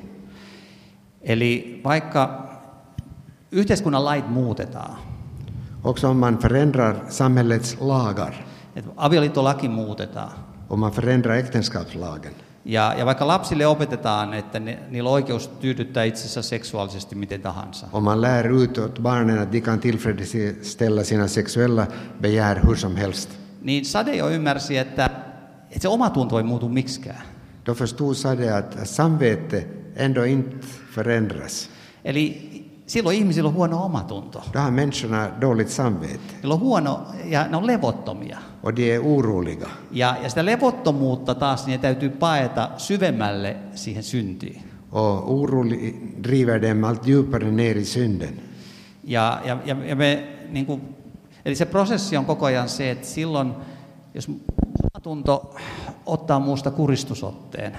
Eli 1.21 1.81
vaikka 1.83 2.49
yhteiskunnan 3.51 4.05
lait 4.05 4.29
muutetaan, 4.29 4.97
Också 5.83 6.07
om 6.07 6.19
man 6.19 6.37
förändrar 6.37 7.05
samhällets 7.09 7.77
lagar, 7.81 8.45
avioliittolaki 8.95 9.67
muutetaan, 9.67 10.31
om 10.69 10.79
man 10.79 10.91
förändrar 10.91 11.33
äktenskapslagen, 11.33 12.33
ja, 12.69 12.93
ja 12.97 13.05
vaikka 13.05 13.27
lapsille 13.27 13.67
opetetaan, 13.67 14.33
että 14.33 14.59
ne, 14.59 14.79
niillä 14.89 15.09
on 15.09 15.13
oikeus 15.13 15.47
tyydyttää 15.47 16.03
itsensä 16.03 16.41
seksuaalisesti 16.41 17.15
miten 17.15 17.41
tahansa, 17.41 17.87
om 17.91 18.03
man 18.03 18.21
lär 18.21 18.51
ut 18.51 18.77
åt 18.77 18.99
barnen 19.01 19.39
att 19.39 19.51
de 19.51 19.61
kan 19.61 19.79
tillfredsställa 19.79 21.03
sina 21.03 21.27
sexuella 21.27 21.87
begär 22.21 22.65
hur 22.65 22.75
som 22.77 22.95
helst, 22.95 23.29
niin 23.61 23.85
Sade 23.85 24.15
jo 24.15 24.29
ymmärsi, 24.29 24.77
että, 24.77 25.05
että 25.05 25.79
se 25.79 25.87
oma 25.87 26.09
tunto 26.09 26.37
ei 26.37 26.43
muutu 26.43 26.69
miksikään. 26.69 27.21
då 27.65 27.73
förstod 27.75 28.15
Sade 28.15 28.57
att 28.57 28.77
samvete 28.83 29.67
ändå 29.95 30.23
inte 30.23 30.67
förändras. 30.95 31.69
Eli 32.05 32.48
silloin 32.89 33.17
ihmisillä 33.17 33.47
on 33.47 33.53
huono 33.53 33.83
omatunto. 33.85 34.41
Då 34.53 34.59
har 34.59 34.71
människorna 34.71 35.29
dåligt 35.41 35.69
samvete 35.69 36.19
Niillä 36.41 36.53
on 36.53 36.59
huono, 36.59 36.99
ja 37.25 37.47
ne 37.47 37.57
on 37.57 37.67
levottomia. 37.67 38.37
och 38.63 38.75
de 38.75 38.91
är 38.95 38.99
oroliga. 38.99 39.69
Ja, 39.91 40.15
ja 40.23 40.29
sitä 40.29 40.45
levottomuutta 40.45 41.35
taas 41.35 41.65
niin 41.65 41.79
täytyy 41.79 42.09
paeta 42.09 42.69
syvemmälle 42.77 43.57
siihen 43.75 44.03
syntiin. 44.03 44.61
Och 44.91 45.41
oro 45.41 45.63
driver 46.23 46.61
dem 46.61 46.83
allt 46.83 47.07
djupare 47.07 47.51
ner 47.51 47.77
i 47.77 47.85
synden. 47.85 48.41
Ja, 49.03 49.41
ja, 49.45 49.57
ja, 49.65 49.75
ja 49.85 49.95
me, 49.95 50.27
niin 50.49 50.65
kuin, 50.65 50.81
eli 51.45 51.55
se 51.55 51.65
prosessi 51.65 52.17
on 52.17 52.25
koko 52.25 52.45
ajan 52.45 52.69
se, 52.69 52.91
että 52.91 53.07
silloin, 53.07 53.53
jos 54.13 54.27
omatunto 54.93 55.55
ottaa 56.05 56.39
muusta 56.39 56.71
kuristusotteen, 56.71 57.77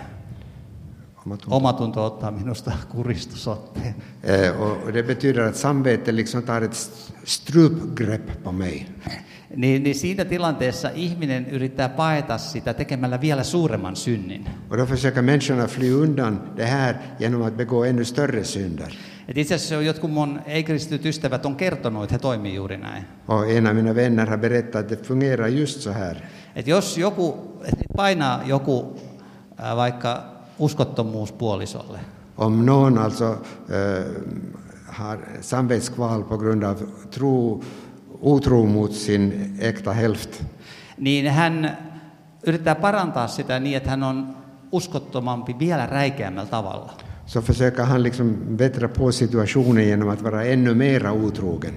Omatunto. 1.30 1.56
omatunto 1.56 2.04
ottaa 2.04 2.30
minusta 2.30 2.72
kuristusotteen, 2.92 3.94
Eh, 4.22 4.60
Och 4.60 4.92
det 4.92 5.02
betyder 5.02 5.42
att 5.48 5.56
samvete 5.56 6.12
liksom 6.12 6.42
tar 6.42 6.62
ett 6.62 6.72
st- 6.74 7.12
strupgrepp 7.24 8.42
på 8.44 8.52
mig. 8.52 8.86
niin, 9.56 9.82
niin 9.82 9.94
siinä 9.94 10.24
tilanteessa 10.24 10.90
ihminen 10.94 11.46
yrittää 11.50 11.88
paeta 11.88 12.38
sitä 12.38 12.74
tekemällä 12.74 13.20
vielä 13.20 13.42
suuremman 13.44 13.96
synnin. 13.96 14.44
Och 14.70 14.76
då 14.76 14.86
försöker 14.86 15.22
människorna 15.22 15.66
fly 15.66 15.90
undan 15.92 16.40
det 16.56 16.64
här 16.66 16.94
genom 17.18 17.42
att 17.42 17.56
begå 17.56 17.84
ännu 17.84 18.04
större 18.04 18.44
synder. 18.44 18.92
Et 19.28 19.36
itse 19.38 19.54
asiassa 19.54 19.74
jotkut 19.82 20.10
mun 20.10 20.40
ei-kristityt 20.46 21.06
ystävät 21.06 21.46
on 21.46 21.56
kertonut, 21.56 22.02
että 22.04 22.14
he 22.14 22.18
toimii 22.18 22.54
juuri 22.54 22.76
näin. 22.76 23.04
Och 23.28 23.50
en 23.50 23.66
av 23.66 23.74
mina 23.74 23.94
vänner 23.94 24.26
har 24.26 24.36
berättat 24.38 24.76
att 24.84 24.88
det 24.88 25.06
fungerar 25.06 25.48
just 25.48 25.80
så 25.80 25.90
här. 25.90 26.16
Et 26.56 26.66
jos 26.66 26.98
joku 26.98 27.34
et 27.64 27.78
painaa 27.96 28.42
joku 28.46 28.84
ää, 29.58 29.76
vaikka 29.76 30.24
uskottomuus 30.60 31.32
puolisolle, 31.32 31.98
Om 32.36 32.66
någon 32.66 32.98
alltså 32.98 33.38
eh, 33.68 34.04
har 34.86 35.18
samvetskval 35.40 36.24
på 36.24 36.36
grund 36.36 36.64
av 36.64 36.76
tro, 37.10 37.62
otro 38.20 38.66
mot 38.66 38.92
sin 38.92 39.56
äkta 39.62 39.92
hälft, 39.92 40.42
niin 40.98 41.30
hän 41.30 41.78
yrittää 42.46 42.74
parantaa 42.74 43.28
sitä 43.28 43.60
niin, 43.60 43.76
että 43.76 43.90
hän 43.90 44.02
on 44.02 44.36
uskottomampi 44.72 45.56
vielä 45.58 45.86
räikeämmällä 45.86 46.50
tavalla. 46.50 46.92
så 47.26 47.42
försöker 47.42 47.82
han 47.82 48.02
liksom 48.02 48.56
bättra 48.56 48.88
på 48.88 49.12
situationen 49.12 49.84
genom 49.84 50.08
att 50.08 50.22
vara 50.22 50.44
ännu 50.44 50.74
mera 50.74 51.12
otrogen. 51.12 51.74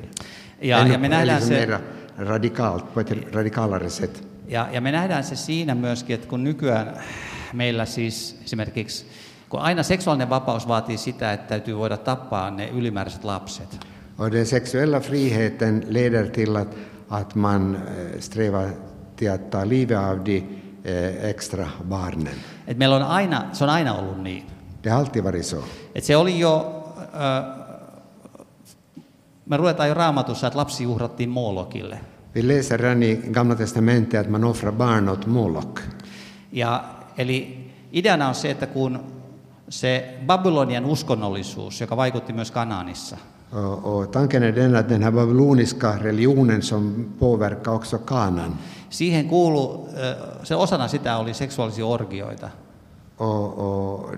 Ja, 0.62 0.78
ännu, 0.78 0.94
ja 0.94 1.00
me 1.00 1.10
nähdään 1.10 1.40
liksom 1.40 1.56
se, 1.56 1.66
mera 1.66 1.80
radikalt, 2.18 2.94
på 2.94 3.00
ett 3.00 3.34
radikalare 3.34 3.90
sätt. 3.90 4.24
ja, 4.48 4.68
ja 4.72 4.82
me 4.82 4.92
nähdään 4.92 5.24
se 5.24 5.36
siinä 5.36 5.76
myöskin, 5.76 6.16
että 6.16 6.28
kun 6.28 6.44
nykyään 6.44 6.94
meillä 7.54 7.86
siis 7.86 8.40
esimerkiksi, 8.46 9.06
kun 9.50 9.60
aina 9.60 9.84
seksuaalinen 9.84 10.30
vapaus 10.30 10.68
vaatii 10.68 10.98
sitä, 10.98 11.34
että 11.34 11.48
täytyy 11.48 11.78
voida 11.78 11.98
tappaa 11.98 12.52
ne 12.52 12.68
ylimääräiset 12.68 13.24
lapset. 13.24 13.80
Och 14.18 14.32
den 14.32 14.46
sexuella 14.46 15.00
friheten 15.00 15.84
leder 15.90 16.28
till 16.30 16.56
att, 16.56 16.76
att 17.10 17.36
man 17.36 17.76
eh, 17.76 18.20
strävar 18.20 18.70
till 19.16 19.32
att 19.32 19.52
ta 19.52 19.66
livet 19.66 19.98
av 19.98 20.24
de 20.26 20.44
eh, 20.84 21.30
extra 21.30 21.68
barnen. 21.84 22.36
Et 22.68 22.78
meillä 22.78 22.96
on 22.96 23.04
aina, 23.04 23.46
se 23.54 23.64
on 23.64 23.70
aina 23.70 23.94
ollut 23.94 24.24
niin. 24.24 24.44
Det 24.84 24.90
har 24.90 25.00
alltid 25.00 25.24
varit 25.24 25.46
så. 25.46 25.64
Et 25.96 26.04
se 26.04 26.16
oli 26.16 26.40
jo, 26.40 26.84
äh, 26.98 27.46
me 29.46 29.58
ruvetaan 29.58 29.90
jo 29.90 29.94
raamatussa, 29.94 30.48
että 30.48 30.60
lapsi 30.60 30.86
uhrattiin 30.86 31.30
Molokille. 31.30 32.00
Vi 32.36 32.48
läser 32.48 32.80
redan 32.80 33.04
i 33.04 33.16
Gamla 33.16 33.56
testamentet 33.56 34.20
att 34.20 34.30
man 34.30 34.44
offrar 34.44 34.72
barn 34.72 35.10
åt 35.10 35.26
Molok. 35.26 35.80
Ja, 36.52 36.84
eli 37.18 37.72
ideana 37.92 38.28
on 38.28 38.36
se, 38.36 38.52
että 38.52 38.68
kun 38.68 39.00
se 39.70 40.18
Babylonian 40.26 40.86
uskonnollisuus, 40.86 41.82
joka 41.82 41.98
vaikutti 41.98 42.34
myös 42.34 42.52
Kanaanissa, 42.52 43.18
Och, 43.84 44.12
tanken 44.12 44.44
är 44.44 44.56
den 44.56 44.76
att 44.76 44.90
den 44.90 45.04
här 45.04 45.12
babyloniska 45.12 45.98
religionen 46.02 46.62
som 46.62 47.06
påverkar 47.20 47.72
också 47.74 47.98
kanan. 47.98 48.58
siihen 48.90 49.30
kuulu, 49.30 49.88
se 50.44 50.56
osana 50.56 50.88
sitä 50.88 51.18
oli 51.18 51.34
seksuaalisia 51.34 51.86
orgioita. 51.86 52.50
Och, 53.18 53.58
och 53.60 54.10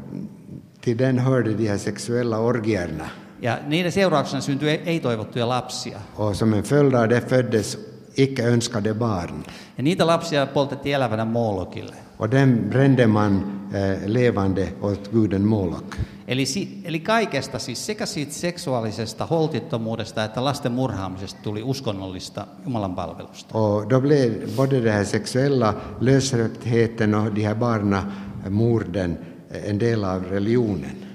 till 0.81 0.97
den 0.97 1.19
hörde 1.19 1.53
de 1.53 1.67
här 1.67 1.77
sexuella 1.77 2.39
orgierna. 2.39 3.09
Ja 3.41 3.57
niiden 3.67 3.91
seurauksena 3.91 4.41
syntyi 4.41 4.69
ei- 4.69 4.81
ei-toivottuja 4.85 5.49
lapsia. 5.49 5.99
Och 6.15 6.35
som 6.35 6.53
en 6.53 6.63
följd 6.63 6.95
av 6.95 7.07
det 7.09 7.21
föddes 7.29 7.77
icke 8.17 8.43
önskade 8.43 8.93
barn. 8.93 9.43
Ja 9.77 9.83
niitä 9.83 10.07
lapsia 10.07 10.45
poltettiin 10.45 10.95
elävänä 10.95 11.25
Molokille. 11.25 11.95
Och 12.19 12.31
den 12.31 12.67
brände 12.69 13.07
man 13.07 13.61
eh, 13.73 13.99
levande 14.05 14.73
åt 14.81 15.07
guden 15.07 15.47
Molok. 15.47 15.95
Eli, 16.27 16.45
si, 16.45 16.81
eli 16.83 16.99
kaikesta, 16.99 17.59
siis 17.59 17.85
sekä 17.85 18.05
siitä 18.05 18.33
seksuaalisesta 18.33 19.25
holtittomuudesta 19.25 20.23
että 20.23 20.43
lasten 20.43 20.71
murhaamisesta 20.71 21.39
tuli 21.43 21.63
uskonnollista 21.63 22.47
Jumalan 22.63 22.95
palvelusta. 22.95 23.57
Och 23.57 23.89
då 23.89 24.01
blev 24.01 24.55
både 24.55 24.81
den 24.81 24.93
här 24.93 25.05
sexuella 25.05 25.73
lösrättheten 26.01 27.15
och 27.15 27.35
de 27.35 27.41
här 27.41 27.55
barnamorden 27.55 29.19
en 29.63 29.79
del 29.79 30.03
av 30.03 30.23
religionen. 30.23 31.05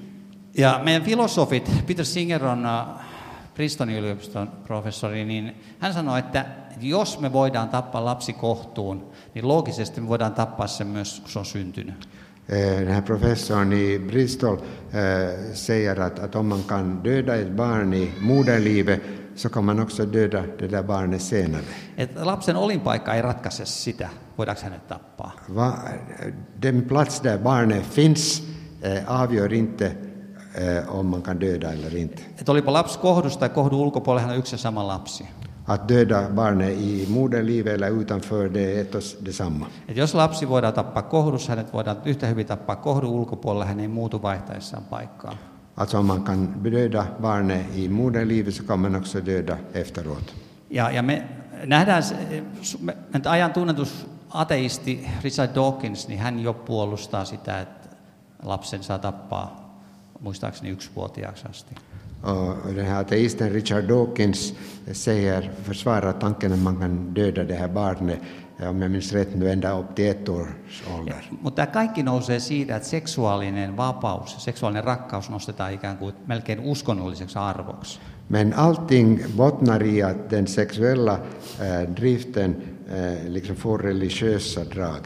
Ja 0.58 0.80
meidän 0.84 1.02
filosofit, 1.02 1.70
Peter 1.86 2.04
Singer 2.04 2.44
on 2.44 2.66
äh, 2.66 2.86
Princetonin 3.54 3.98
yliopiston 3.98 4.52
professori, 4.66 5.24
niin 5.24 5.54
hän 5.78 5.94
sanoi, 5.94 6.18
että 6.18 6.46
jos 6.82 7.20
me 7.20 7.32
voidaan 7.32 7.68
tappaa 7.68 8.04
lapsi 8.04 8.32
kohtuun, 8.32 9.10
niin 9.34 9.48
loogisesti 9.48 10.00
me 10.00 10.08
voidaan 10.08 10.34
tappaa 10.34 10.66
sen 10.66 10.86
myös, 10.86 11.20
kun 11.20 11.30
se 11.30 11.38
on 11.38 11.44
syntynyt. 11.44 12.08
Eh, 12.48 12.80
Den 12.80 12.88
här 12.88 13.02
professorn 13.02 13.72
i 13.72 13.98
Bristol 13.98 14.56
eh, 14.56 15.54
säger 15.54 16.00
att, 16.00 16.18
att 16.18 16.34
om 16.34 16.48
man 16.48 16.62
kan 16.62 17.02
döda 17.04 17.36
ett 17.36 17.50
barn 17.50 17.94
i 17.94 18.12
moderlivet 18.20 19.00
så 19.36 19.48
kan 19.48 19.64
man 19.64 19.80
också 19.80 20.06
döda 20.06 20.42
det 20.58 20.68
där 20.68 20.82
barnet 20.82 21.22
senare. 21.22 21.62
Et 21.96 22.10
lapsen 22.14 22.56
olinpaikka 22.56 23.14
ei 23.14 23.22
ratkaise 23.22 23.66
sitä, 23.66 24.08
voidaanko 24.38 24.62
hänet 24.62 24.88
tappaa. 24.88 25.32
Va, 25.48 25.78
den 26.62 26.82
plats 26.82 27.20
där 27.20 27.38
barnet 27.38 27.86
finns 27.86 28.42
eh, 28.82 29.20
avgör 29.20 29.52
inte 29.52 29.86
eh, 30.54 30.96
om 30.96 31.06
man 31.06 31.22
kan 31.22 31.38
döda 31.38 31.72
eller 31.72 31.96
inte. 31.96 32.22
Et 32.38 32.48
olipa 32.48 32.72
lapsi 32.72 32.98
kohdusta 32.98 33.40
tai 33.40 33.48
kohdun 33.48 33.80
ulkopuolella, 33.80 34.26
hän 34.26 34.30
on 34.30 34.38
yksi 34.38 34.54
ja 34.54 34.58
sama 34.58 34.86
lapsi. 34.86 35.28
Att 35.70 35.88
döda 35.88 36.28
barnet 36.34 36.78
i 36.78 37.06
moderlivet 37.08 37.74
eller 37.74 38.00
utanför 38.00 38.48
det 38.48 38.76
är 38.76 38.80
ett 38.80 38.94
och 38.94 39.02
detsamma. 39.24 39.66
Et 39.88 39.96
jos 39.96 40.14
lapsi 40.14 40.48
voidaan 40.48 40.74
tappaa 40.74 41.02
kohdussa, 41.02 41.52
hänet 41.52 41.72
voidaan 41.72 41.96
yhtä 42.04 42.26
hyvin 42.26 42.46
tappaa 42.46 42.76
kohdun 42.76 43.10
ulkopuolella, 43.10 43.64
hän 43.64 43.80
ei 43.80 43.88
muutu 43.88 44.22
vaihtaessaan 44.22 44.84
paikkaa. 44.84 45.36
Alltså 45.76 45.98
om 45.98 46.06
man 46.06 46.22
kan 46.22 46.64
döda 46.64 47.06
barnet 47.20 47.66
i 47.76 47.88
moderlivet 47.88 48.54
så 48.54 48.62
kan 48.62 48.80
man 48.80 48.96
också 48.96 49.26
döda 49.26 49.56
efteråt. 49.74 50.34
Ja, 50.70 50.90
ja 50.90 51.02
me 51.02 51.22
nähdään, 51.66 52.02
me 52.80 53.20
ajan 53.24 53.52
tunnetus 53.52 54.06
ateisti 54.30 55.06
Richard 55.22 55.54
Dawkins, 55.54 56.08
niin 56.08 56.20
hän 56.20 56.40
jo 56.40 56.52
puolustaa 56.52 57.24
sitä, 57.24 57.60
että 57.60 57.88
lapsen 58.42 58.82
saa 58.82 58.98
tappaa 58.98 59.78
muistaakseni 60.20 60.70
yksivuotiaaksi 60.70 61.46
asti. 61.50 61.74
Och 62.22 62.74
den 62.74 62.86
här 62.86 63.00
ateisten 63.00 63.50
Richard 63.52 63.84
Dawkins 63.84 64.54
säger, 64.92 65.50
försvarar 65.64 66.12
tanken 66.12 66.52
att 66.52 66.58
man 66.58 66.76
kan 66.76 67.14
döda 67.14 67.44
det 67.44 67.54
här 67.54 67.68
barnet, 67.68 68.18
om 68.68 68.82
jag 68.82 68.90
minns 68.90 69.12
rätt, 69.12 69.34
nu 69.34 69.50
ända 69.50 69.78
upp 69.78 69.94
till 69.94 70.10
ett 70.10 70.28
års 70.28 70.48
Ja, 70.86 70.94
ålder. 70.98 71.14
mutta 71.42 71.56
tämä 71.66 71.66
kaikki 71.72 72.02
nousee 72.02 72.40
siitä, 72.40 72.76
että 72.76 72.88
seksuaalinen 72.88 73.76
vapaus, 73.76 74.44
seksuaalinen 74.44 74.84
rakkaus 74.84 75.30
nostetaan 75.30 75.72
ikään 75.72 75.96
kuin 75.98 76.14
melkein 76.26 76.60
uskonnolliseksi 76.60 77.38
arvoksi. 77.38 78.00
Men 78.28 78.54
allting 78.58 79.20
bottnar 79.36 79.82
i 79.82 80.02
att 80.02 80.30
den 80.30 80.46
sexuella 80.46 81.20
eh, 81.60 81.96
driften 81.96 82.62
eh, 82.88 83.32
liksom 83.32 83.56
får 83.56 83.78
religiösa 83.82 84.60
drag. 84.70 85.04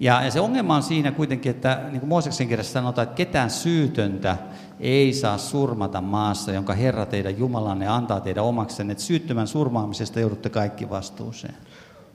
Ja, 0.00 0.22
ja 0.24 0.30
se 0.30 0.40
ongelma 0.40 0.76
on 0.76 0.82
siinä 0.82 1.10
kuitenkin, 1.12 1.50
että 1.50 1.80
niin 1.90 2.00
kuin 2.00 2.08
Mooseksen 2.08 2.48
kirjassa 2.48 2.72
sanotaan, 2.72 3.02
että 3.02 3.16
ketään 3.16 3.50
syytöntä 3.50 4.36
ei 4.80 5.12
saa 5.12 5.38
surmata 5.38 6.00
maassa, 6.00 6.52
jonka 6.52 6.74
Herra 6.74 7.06
teidän 7.06 7.38
Jumalanne 7.38 7.86
antaa 7.86 8.20
teidän 8.20 8.44
omaksenne, 8.44 8.92
että 8.92 9.04
syyttömän 9.04 9.46
surmaamisesta 9.46 10.20
joudutte 10.20 10.48
kaikki 10.50 10.90
vastuuseen. 10.90 11.54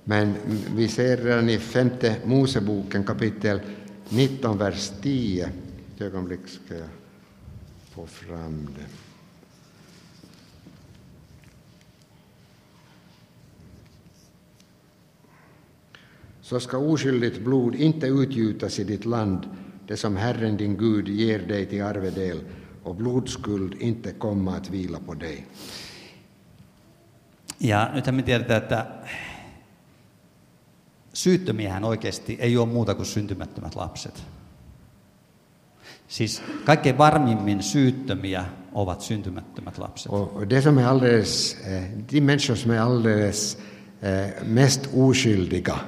Men 0.06 0.38
vi 0.76 0.88
ser 0.88 1.20
redan 1.20 1.50
i 1.50 1.58
femte 1.58 2.22
Moseboken 2.26 3.04
kapitel 3.04 3.60
19, 4.12 4.60
vers 4.60 4.92
10. 5.02 5.48
Ett 5.96 6.02
ögonblick 6.02 6.48
ska 6.48 6.74
jag 6.74 6.90
få 7.96 8.06
fram 8.06 8.66
det. 8.66 8.86
Så 16.42 16.60
ska 16.60 16.78
oskyldigt 16.78 17.44
blod 17.44 17.76
inte 17.76 18.08
utgjutas 18.08 18.80
i 18.80 18.84
ditt 18.84 19.06
land, 19.06 19.44
det 19.88 19.98
som 19.98 20.18
Herren 20.18 20.58
din 20.58 20.78
Gud 20.78 21.08
ger 21.08 21.40
dig 21.40 21.66
till 21.66 21.84
arvedel, 21.84 22.42
och 22.86 22.96
blodskuld 22.96 23.76
inte 23.80 24.12
komma 24.12 24.56
att 24.56 24.70
vila 24.70 25.00
på 25.00 25.14
dig. 25.14 25.46
Ja 27.60 27.90
nythän 27.94 28.16
me 28.16 28.22
tiedetään, 28.22 28.64
että 28.64 28.86
syyttömiähän 31.14 31.84
oikeasti 31.84 32.38
ei 32.40 32.58
ole 32.58 32.68
muuta 32.68 32.96
kuin 32.96 33.06
syntymättömät 33.06 33.76
lapset. 33.76 34.24
Siis 36.08 36.42
kaikkein 36.66 36.98
varmimmin 36.98 37.64
syyttömiä 37.64 38.46
ovat 38.74 39.02
syntymättömät 39.02 39.78
lapset. 39.78 40.12
Och 40.12 40.50
det 40.50 40.62
som 40.62 40.78
är 40.78 40.86
alldeles, 40.86 41.58
eh, 41.64 41.84
de 42.14 42.22
människor 42.22 42.56
som 42.56 42.72
är 42.72 42.80
alldeles 42.80 43.58
eh, 44.02 44.48
mest 44.48 44.90
oskyldiga, 44.94 45.80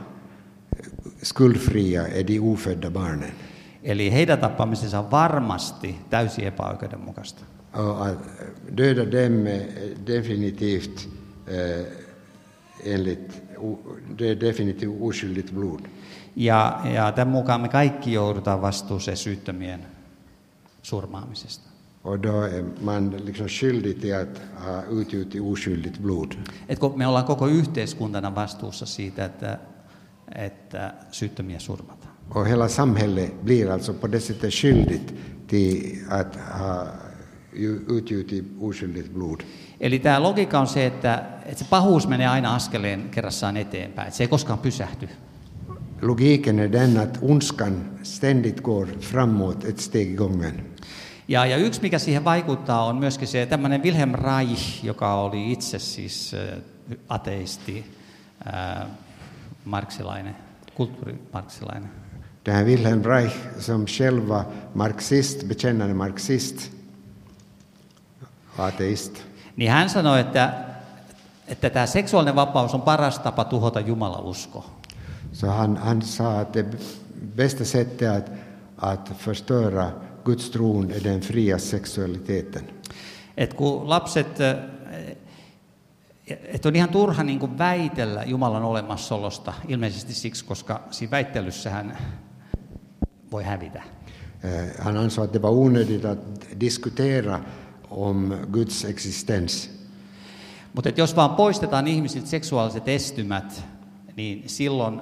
skuldfria, 1.24 2.08
är 2.08 2.24
de 2.24 2.40
ofödda 2.40 2.90
barnen. 2.92 3.32
Eli 3.88 4.12
heidän 4.12 4.40
tappamisensa 4.40 5.00
on 5.00 5.12
varmasti 5.12 6.00
täysin 6.10 6.48
epäoikeudenmukaista. 6.48 7.42
Att 7.74 8.20
döda 8.78 9.12
dem 9.12 9.48
är 9.48 9.64
definitivt 10.08 11.10
eh, 11.48 11.86
enligt, 12.86 13.44
det 14.20 14.30
är 14.30 14.40
definitivt 14.40 14.98
oskyldigt 15.02 15.52
blod. 15.52 15.80
Ja, 16.36 16.82
ja 16.94 17.12
tämän 17.12 17.28
mukaan 17.28 17.62
me 17.62 17.68
kaikki 17.68 18.14
joudutaan 18.14 18.62
vastuuseen 18.62 19.18
syyttömien 19.18 19.86
surmaamisesta. 20.82 21.70
Och 22.04 22.20
då 22.20 22.42
är 22.42 22.64
man 22.82 23.10
liksom 23.26 23.48
skyldig 23.48 24.02
till 24.02 24.16
att 24.16 24.42
ha 24.66 24.84
utgjutit 24.90 25.42
oskyldigt 25.42 26.00
blod. 26.00 26.36
Et 26.70 26.80
me 26.96 27.08
ollaan 27.08 27.26
koko 27.26 27.48
yhteiskuntana 27.48 28.36
vastuussa 28.36 28.86
siitä, 28.86 29.26
että, 29.26 29.60
että 30.36 30.94
syyttömiä 31.12 31.60
surmataan. 31.60 32.07
Och 32.30 32.48
hela 32.48 32.70
samhället 32.70 33.42
blir 33.44 33.72
alltså 33.72 33.94
på 33.94 34.08
det 34.08 34.20
sättet 34.20 34.54
skyldigt 34.54 35.14
till 35.48 35.98
att 36.10 36.36
ha 36.36 36.88
ju- 37.54 37.86
utgjutit 37.88 38.46
oskyldigt 38.62 39.14
blod. 39.14 39.44
Eli 39.80 40.00
tämä 40.00 40.20
logiikka 40.20 40.60
on 40.60 40.68
se, 40.68 40.86
että, 40.86 41.24
että 41.46 41.64
se 41.64 41.70
pahuus 41.70 42.08
menee 42.08 42.28
aina 42.28 42.56
askeleen 42.56 43.10
kerrassaan 43.10 43.58
eteenpäin, 43.58 44.08
että 44.08 44.18
se 44.18 44.24
ei 44.24 44.28
koskaan 44.28 44.60
pysähdy. 44.60 45.10
Logiken 46.02 46.60
är 46.60 46.72
den 46.72 46.98
att 46.98 47.18
ondskan 47.22 47.86
ständigt 48.04 48.62
går 48.62 48.88
framåt 49.00 49.64
ett 49.64 49.80
steg 49.80 50.12
i 50.12 50.16
gången. 50.16 50.66
Ja, 51.28 51.46
ja 51.46 51.58
yksi, 51.58 51.82
mikä 51.82 52.00
siihen 52.00 52.24
vaikuttaa, 52.24 52.86
on 52.86 52.96
myöskin 52.96 53.28
se 53.28 53.46
tämmöinen 53.46 53.84
Wilhelm 53.84 54.16
Reich, 54.16 54.86
joka 54.86 55.22
oli 55.22 55.52
itse 55.52 55.80
siis 55.80 56.36
ateisti, 57.10 57.86
äh, 58.48 58.88
marksilainen, 59.66 60.36
kulttuurimarksilainen. 60.76 61.90
Det 62.48 62.54
här 62.54 62.64
Wilhelm 62.64 63.04
Reich 63.04 63.36
som 63.60 63.88
själv 63.88 64.28
var 64.28 64.46
marxist, 64.74 65.44
bekännande 65.44 65.94
marxist, 65.94 66.72
ateist. 68.58 69.12
Niin 69.56 69.72
hän 69.72 69.90
sanoi, 69.90 70.20
että, 70.20 70.54
että 71.48 71.70
tämä 71.70 71.86
seksuaalinen 71.86 72.36
vapaus 72.36 72.74
on 72.74 72.82
paras 72.82 73.20
tapa 73.20 73.44
tuhota 73.44 73.80
Jumalausko. 73.80 74.66
Så 75.34 75.48
han, 75.48 75.78
han 75.78 76.02
sa 76.02 76.40
att 76.40 76.54
det 76.54 76.66
bästa 77.36 77.66
sättet 77.66 78.10
att, 78.10 78.32
att 78.78 79.12
förstöra 79.18 79.92
Guds 80.24 80.50
tron 80.50 80.92
är 80.92 81.04
den 81.04 81.22
fria 81.22 81.58
sexualiteten. 81.58 82.70
Et 83.38 83.54
kun 83.54 83.90
lapset, 83.90 84.40
äh, 84.42 84.56
että 86.28 86.68
on 86.68 86.76
ihan 86.76 86.90
turha 86.90 87.24
niin 87.24 87.40
kuin 87.40 87.58
väitellä 87.58 88.24
Jumalan 88.24 88.64
olemassaolosta, 88.64 89.54
ilmeisesti 89.68 90.14
siksi, 90.14 90.46
koska 90.46 90.82
siinä 90.92 91.12
väittelyssähän 91.12 91.98
voi 93.32 93.44
hävitä. 93.44 93.82
Eh, 94.44 94.70
Han 94.80 94.98
ansåg 94.98 95.24
att 95.26 95.34
det 95.34 95.42
var 95.42 95.52
onödigt 95.52 96.06
att 96.06 96.20
diskutera 96.60 97.40
om 97.90 98.36
Guds 98.52 98.86
existens. 98.86 99.70
Mutta 100.74 100.90
jos 100.98 101.16
vaan 101.16 101.36
poistetaan 101.36 101.88
ihmisiltä 101.88 102.28
seksuaaliset 102.28 102.88
estymät, 102.88 103.64
niin 104.16 104.44
silloin 104.50 105.02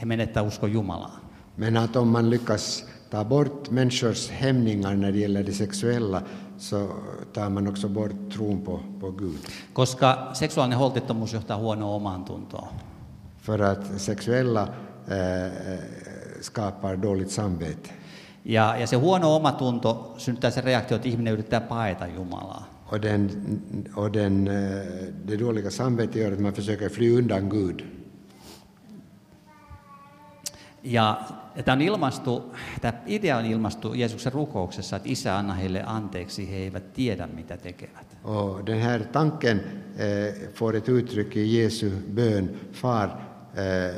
he 0.00 0.06
menettää 0.06 0.42
uskon 0.42 0.72
Jumalaan. 0.72 1.20
Men 1.56 1.76
att 1.76 1.96
om 1.96 2.08
man 2.08 2.30
lyckas 2.30 2.84
ta 3.10 3.24
bort 3.24 3.70
människors 3.70 4.30
hämningar 4.30 4.94
när 4.96 5.12
det 5.12 5.18
gäller 5.18 5.46
det 5.46 5.52
sexuella 5.52 6.22
så 6.58 6.88
tar 7.32 7.50
man 7.50 7.68
också 7.68 7.88
bort 7.88 8.30
tron 8.32 8.62
på, 8.62 8.80
på 9.00 9.10
Gud. 9.10 9.38
Koska 9.72 10.28
seksuaalinen 10.32 10.78
holtittomuus 10.78 11.32
johtaa 11.32 11.56
huonoon 11.56 11.94
omaan 11.94 12.24
tuntoon. 12.24 12.68
För 13.38 13.58
att 13.62 14.00
sexuella 14.00 14.68
eh, 15.08 15.46
skapar 16.46 16.96
dåligt 16.96 17.30
samvete. 17.30 17.90
Ja, 18.44 18.76
ja 18.76 18.86
se 18.86 18.96
huono 18.96 19.36
omatunto 19.36 20.14
synnyttää 20.18 20.50
sen 20.50 20.64
reaktio, 20.64 20.96
että 20.96 21.08
ihminen 21.08 21.32
yrittää 21.32 21.60
paeta 21.60 22.06
Jumalaa. 22.06 22.64
Och, 22.92 23.02
den, 23.02 23.30
och 23.96 24.12
den, 24.12 24.48
eh, 24.48 25.14
det 25.28 25.36
dåliga 25.36 25.70
samvetet 25.70 26.16
gör 26.16 26.32
att 26.32 26.40
man 26.40 26.52
försöker 26.52 26.88
fly 26.88 27.18
undan 27.18 27.48
Gud. 27.48 27.82
Ja 30.82 31.20
ja 31.56 31.62
tämä, 31.62 31.72
on 31.72 31.82
ilmastu, 31.82 32.54
tämä 32.80 32.92
idea 33.06 33.36
on 33.36 33.44
ilmastu 33.44 33.94
Jeesuksen 33.94 34.32
rukouksessa, 34.32 34.96
että 34.96 35.08
Isä 35.08 35.38
anna 35.38 35.54
heille 35.54 35.82
anteeksi, 35.86 36.50
he 36.50 36.56
eivät 36.56 36.92
tiedä 36.92 37.26
mitä 37.26 37.56
tekevät. 37.56 38.16
Och 38.24 38.66
den 38.66 38.80
här 38.80 39.04
tanken 39.04 39.60
eh, 39.96 40.48
får 40.54 40.76
ett 40.76 40.88
uttryck 40.88 41.36
i 41.36 41.62
Jesu 41.62 41.90
bön. 42.14 42.60
Far, 42.72 43.08
eh, 43.08 43.94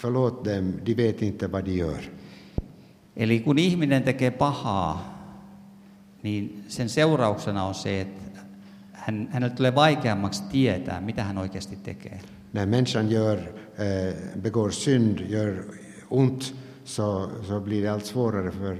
förlåt 0.00 0.44
dem, 0.44 0.72
de 0.84 0.94
vet 0.94 1.22
inte 1.22 1.46
vad 1.46 1.64
de 1.64 1.72
gör. 1.72 2.00
Eli 3.16 3.40
kun 3.40 3.58
ihminen 3.58 4.02
tekee 4.02 4.30
pahaa, 4.30 5.18
niin 6.22 6.64
sen 6.68 6.88
seurauksena 6.88 7.64
on 7.64 7.74
se, 7.74 8.00
että 8.00 8.40
hän, 8.92 9.28
hänelle 9.32 9.54
tulee 9.54 9.74
vaikeammaksi 9.74 10.42
tietää, 10.50 11.00
mitä 11.00 11.24
hän 11.24 11.38
oikeasti 11.38 11.76
tekee. 11.76 12.20
När 12.52 12.66
människan 12.66 13.10
gör, 13.10 13.38
eh, 13.38 14.14
begår 14.42 14.70
synd, 14.70 15.18
gör 15.18 15.64
ont, 16.10 16.54
så, 16.84 17.30
så 17.48 17.60
blir 17.60 17.82
det 17.82 17.88
allt 17.88 18.06
svårare 18.06 18.50
för 18.50 18.76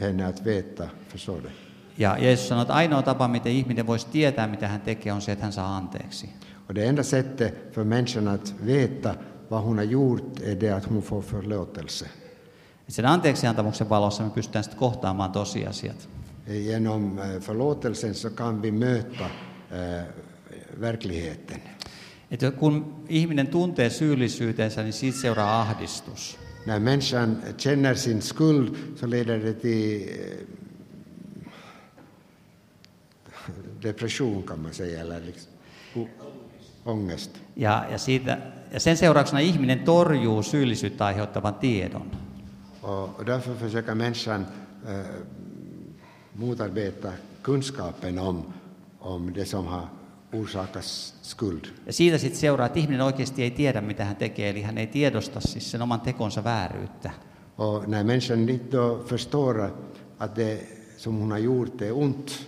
henne 0.00 0.26
att 0.26 0.46
veta, 0.46 0.88
förstår 1.08 1.40
du? 1.40 1.48
Ja 1.98 2.18
Jeesus 2.18 2.48
sanoi, 2.48 2.62
että 2.62 2.74
ainoa 2.74 3.02
tapa, 3.02 3.28
miten 3.28 3.52
ihminen 3.52 3.86
voisi 3.86 4.06
tietää, 4.12 4.46
mitä 4.46 4.68
hän 4.68 4.80
tekee, 4.80 5.12
on 5.12 5.20
se, 5.20 5.32
että 5.32 5.44
hän 5.44 5.52
saa 5.52 5.76
anteeksi. 5.76 6.28
Och 6.68 6.74
det 6.74 6.84
enda 6.86 7.02
sättet 7.02 7.74
för 7.74 7.84
människan 7.84 8.28
att 8.28 8.54
veta 8.66 9.14
vad 9.52 9.62
hon 9.62 9.78
har 9.78 9.84
gjort 9.84 10.40
är 10.40 10.54
det 10.54 10.70
att 10.70 10.84
hon 10.84 11.02
får 11.02 11.22
förlåtelse. 11.22 12.06
Sen 12.88 13.04
anteeksiantamuksen 13.04 13.88
valossa 13.88 14.22
me 14.22 14.30
pystytään 14.30 14.64
sitten 14.64 14.78
kohtaamaan 14.78 15.32
tosiasiat. 15.32 16.08
Genom 16.46 17.18
eh, 17.18 17.40
förlåtelsen 17.40 18.14
så 18.14 18.30
kan 18.30 18.62
vi 18.62 18.72
möta 18.72 19.24
eh, 19.70 20.04
verkligheten. 20.80 21.60
Et 22.30 22.40
kun 22.58 23.04
ihminen 23.08 23.46
tuntee 23.46 23.90
syyllisyytensä, 23.90 24.82
niin 24.82 24.92
siitä 24.92 25.18
seuraa 25.18 25.60
ahdistus. 25.60 26.38
När 26.66 26.78
människan 26.78 27.42
känner 27.58 27.94
sin 27.94 28.22
skuld 28.22 28.76
så 28.96 29.06
leder 29.06 29.38
det 29.38 29.54
till 29.54 30.08
eh, 30.08 30.38
depression 33.82 34.42
kan 34.42 34.62
man 34.62 34.72
säga. 34.74 35.00
Eller 35.00 35.20
liksom, 35.20 35.52
o- 36.86 36.90
ångest. 36.90 37.38
Ja, 37.56 37.84
ja, 37.90 37.98
siitä, 37.98 38.38
ja 38.72 38.80
sen 38.80 38.96
seurauksena 38.96 39.38
ihminen 39.40 39.78
torjuu 39.80 40.42
syyllisyyttä 40.42 41.06
aiheuttavan 41.06 41.54
tiedon. 41.54 42.10
Och 42.82 43.26
därför 43.26 43.54
försöker 43.54 43.94
människan 43.94 44.46
eh, 44.86 45.06
motarbeta 46.36 47.12
kunskapen 47.44 48.18
om, 48.18 48.46
om 49.00 49.34
det 49.34 49.44
som 49.48 49.66
har 49.66 49.86
orsakat 50.32 50.84
skuld. 51.22 51.64
Ja 51.86 51.92
siitä 51.92 52.18
sitten 52.18 52.40
seuraa, 52.40 52.66
että 52.66 52.78
ihminen 52.78 53.00
oikeasti 53.00 53.42
ei 53.42 53.50
tiedä, 53.50 53.80
mitä 53.80 54.04
hän 54.04 54.16
tekee, 54.16 54.50
eli 54.50 54.62
hän 54.62 54.78
ei 54.78 54.86
tiedosta 54.86 55.40
siis 55.40 55.70
sen 55.70 55.82
oman 55.82 56.00
tekonsa 56.00 56.44
vääryyttä. 56.44 57.10
Och 57.58 57.88
när 57.88 58.04
människan 58.04 58.48
inte 58.48 58.76
förstår 59.06 59.70
att 60.18 60.34
det 60.36 60.58
som 60.96 61.18
hon 61.18 61.30
har 61.30 61.38
gjort 61.38 61.82
är 61.82 61.92
ont, 61.92 62.46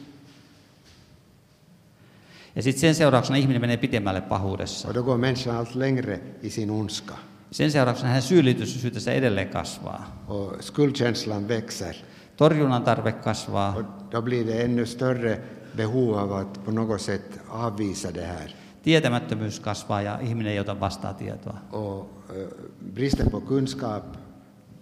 Ja 2.57 2.63
sitten 2.63 2.81
sen 2.81 2.95
seurauksena 2.95 3.37
ihminen 3.37 3.61
menee 3.61 3.77
pitemmälle 3.77 4.21
pahuudessa. 4.21 4.89
och 4.89 4.95
då 4.95 5.03
går 5.03 5.17
människan 5.17 5.57
allt 5.57 5.75
längre 5.75 6.21
i 6.43 6.51
sin 6.51 6.71
ondska. 6.71 7.15
Sen 7.51 7.71
seurauksena 7.71 8.09
hänen 8.09 8.23
syyllisyytensä 8.23 9.13
edelleen 9.13 9.49
kasvaa. 9.49 10.25
Och 10.29 10.53
skuldkänslan 10.61 11.49
växer. 11.49 11.97
Torjunnan 12.37 12.85
tarve 12.85 13.13
kasvaa. 13.13 13.77
Och 13.77 13.83
då 14.11 14.23
blir 14.23 14.45
det 14.45 14.63
ännu 14.63 14.87
större 14.87 15.39
behov 15.77 16.15
av 16.19 16.33
att 16.33 16.65
på 16.65 16.71
något 16.71 17.01
sätt 17.01 17.41
avvisa 17.49 18.11
det 18.13 18.25
här. 18.25 18.55
Tietämättömyys 18.83 19.59
kasvaa 19.61 20.03
ja 20.03 20.21
ihminen 20.21 20.53
ei 20.53 20.61
ota 20.61 20.75
vastaa 20.81 21.15
tietoa. 21.15 21.59
Och 21.71 22.11
eh, 22.37 22.47
bristen 22.95 23.31
på 23.31 23.41
kunskap 23.41 24.05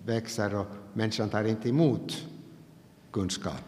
växer 0.07 0.55
och 0.55 0.67
människan 0.95 1.29
tar 1.29 1.45
inte 1.45 1.69
emot 1.69 2.23
kunskap. 3.13 3.65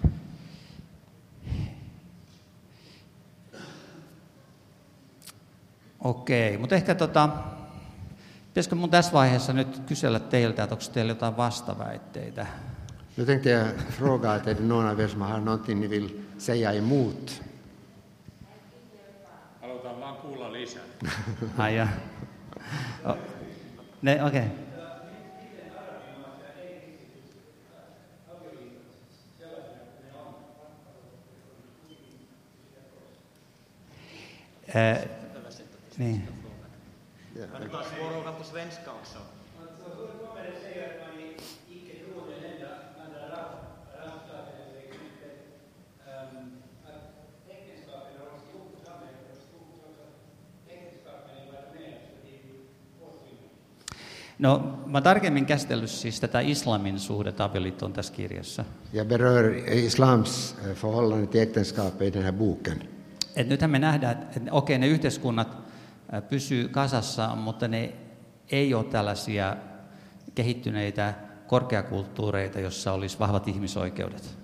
Okei, 6.05 6.59
mutta 6.59 6.74
ehkä 6.74 6.94
tota, 6.94 7.28
pitäisikö 8.48 8.74
mun 8.76 8.90
tässä 8.90 9.12
vaiheessa 9.12 9.52
nyt 9.52 9.78
kysellä 9.86 10.20
teiltä, 10.20 10.62
että 10.62 10.74
onko 10.74 10.84
teillä 10.92 11.11
jotain 11.11 11.36
vastaväitteitä? 11.36 12.46
Nu 13.16 13.24
tänkte 13.26 13.50
jag 13.50 13.66
fråga 13.90 14.32
att 14.34 14.46
är 14.46 14.55
det 14.55 14.62
någon 14.62 14.86
av 14.86 15.00
er 15.00 15.09
som 15.09 15.20
har 15.20 15.40
någonting 15.40 15.80
ni 15.80 15.90
vill 15.90 16.09
säga 16.38 16.72
emot? 16.72 17.42
Halutaan 19.62 20.00
vaan 20.00 20.16
kuulla 20.16 20.52
lisää. 20.52 20.82
Ai 21.59 21.76
ja. 21.76 21.88
O- 23.05 23.16
Ne, 24.02 24.24
okei. 24.24 24.40
Okay. 24.40 24.50
Eh, 34.74 35.24
niin. 35.99 36.28
Också? 38.86 39.18
No, 54.38 54.59
mä 54.86 54.99
oon 54.99 55.03
tarkemmin 55.03 55.47
käsitellyt 55.47 55.90
siis 55.90 56.20
tätä 56.20 56.40
islamin 56.40 56.99
suhdetta 56.99 57.45
avioliittoon 57.45 57.92
tässä 57.92 58.14
kirjassa. 58.14 58.64
Jag 58.92 59.07
berör 59.07 59.55
islams 59.68 60.57
eh, 60.64 60.76
förhållande 60.76 61.26
till 61.26 61.42
äktenskapet 61.42 62.03
i 62.03 62.11
den 62.11 62.22
här 62.22 62.32
boken. 62.32 62.88
Et 63.36 63.49
nythän 63.49 63.70
me 63.70 63.78
nähdään, 63.78 64.12
että 64.12 64.40
et, 64.40 64.42
okei, 64.51 64.78
ne 64.78 64.86
yhteiskunnat 64.86 65.63
pysyy 66.28 66.68
kasassa, 66.68 67.36
mutta 67.36 67.68
ne 67.68 67.92
ei 68.50 68.74
ole 68.74 68.84
tällaisia 68.84 69.57
kehittyneitä 70.34 71.14
korkeakulttuureita, 71.46 72.61
jossa 72.61 72.92
olisi 72.92 73.18
vahvat 73.18 73.48
ihmisoikeudet. 73.48 74.36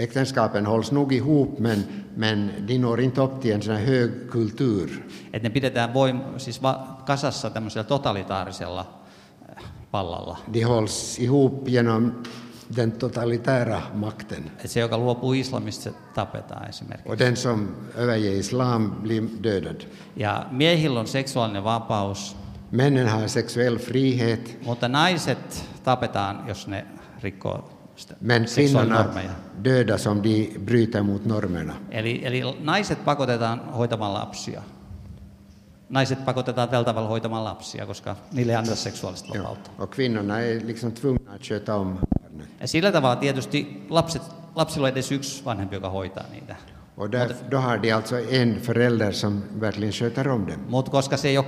Äktenskapen 0.00 0.66
hålls 0.66 0.92
nog 0.92 1.12
ihop 1.12 1.58
men, 1.58 1.88
men 2.16 2.52
de 2.68 2.78
når 2.78 3.00
inte 3.00 3.20
upp 3.20 3.40
till 3.40 3.52
en 3.54 3.62
sån 3.62 3.74
här 3.74 3.84
hög 3.86 4.30
kultur. 4.30 4.88
Et 5.32 5.42
ne 5.42 5.50
pidetään 5.50 5.94
voim, 5.94 6.20
siis 6.36 6.62
va, 6.62 6.98
kasassa 7.04 7.50
tämmöisellä 7.50 7.84
totalitaarisella 7.84 8.86
vallalla. 9.92 10.38
De 10.52 10.62
hålls 10.62 11.18
ihop 11.18 11.68
genom 11.68 12.12
den 12.76 12.92
totalitära 12.92 13.82
makten. 13.94 14.50
Se, 14.64 14.80
joka 14.80 14.98
luopuu 14.98 15.32
islamista, 15.32 15.90
tapetaan 16.14 16.68
esimerkiksi. 16.68 17.08
Och 17.08 17.18
den 17.18 17.36
som 17.36 17.68
överger 17.96 18.32
islam 18.32 18.90
blir 18.90 19.22
dödad. 19.42 19.80
Ja 20.16 20.46
miehillä 20.50 21.00
on 21.00 21.06
seksuaalinen 21.06 21.64
vapaus, 21.64 22.36
Männen 22.70 23.08
har 23.08 23.28
sexuell 23.28 23.78
frihet, 23.78 24.58
mutta 24.64 24.88
naiset 24.88 25.64
tapetaan, 25.84 26.44
jos 26.48 26.66
ne 26.66 26.86
rikkoo 27.22 27.78
men 28.20 28.44
kvinnorna 28.54 29.06
dödas 29.64 30.06
om 30.06 30.22
de 30.22 30.58
bryter 30.58 31.02
mot 31.02 31.24
normerna. 31.24 31.74
Eli, 31.90 32.20
eli 32.24 32.42
naiset 32.60 33.04
pakotetaan 33.04 33.60
hoitamaan 33.72 34.14
lapsia. 34.14 34.62
Naiset 35.88 36.24
pakotetaan 36.24 36.68
tällä 36.68 36.84
tavalla 36.84 37.08
hoitamaan 37.08 37.44
lapsia, 37.44 37.86
koska 37.86 38.16
niille 38.32 38.52
ei 38.52 38.56
anneta 38.56 38.76
seksuaalista 38.76 39.36
Ja. 39.36 39.42
vapautta. 39.42 39.70
Och 39.78 39.90
kvinnorna 39.90 40.40
är 40.40 40.60
liksom 40.66 40.92
tvungna 40.92 41.32
att 41.32 41.42
sköta 41.42 41.74
om 41.76 41.98
barnen. 42.22 42.46
Ja 42.60 42.66
sillä 42.68 42.92
tavalla 42.92 43.16
tietysti 43.16 43.86
lapset, 43.90 44.22
lapsilla 44.54 44.86
on 44.86 44.92
edes 44.92 45.12
yksi 45.12 45.44
vanhempi, 45.44 45.76
joka 45.76 45.90
hoitaa 45.90 46.24
niitä. 46.32 46.56
Och 46.96 47.10
där, 47.12 47.34
då 47.50 47.58
har 47.58 47.78
de 47.82 47.92
alltså 47.92 48.16
en 48.30 48.60
förälder 48.60 49.12
som 49.12 49.42
verkligen 49.60 49.92
sköter 49.92 50.28
om 50.28 50.46
dem. 50.46 50.60
Mutta 50.68 50.90
koska 50.90 51.16
se 51.16 51.28
ei 51.28 51.38
ole, 51.38 51.46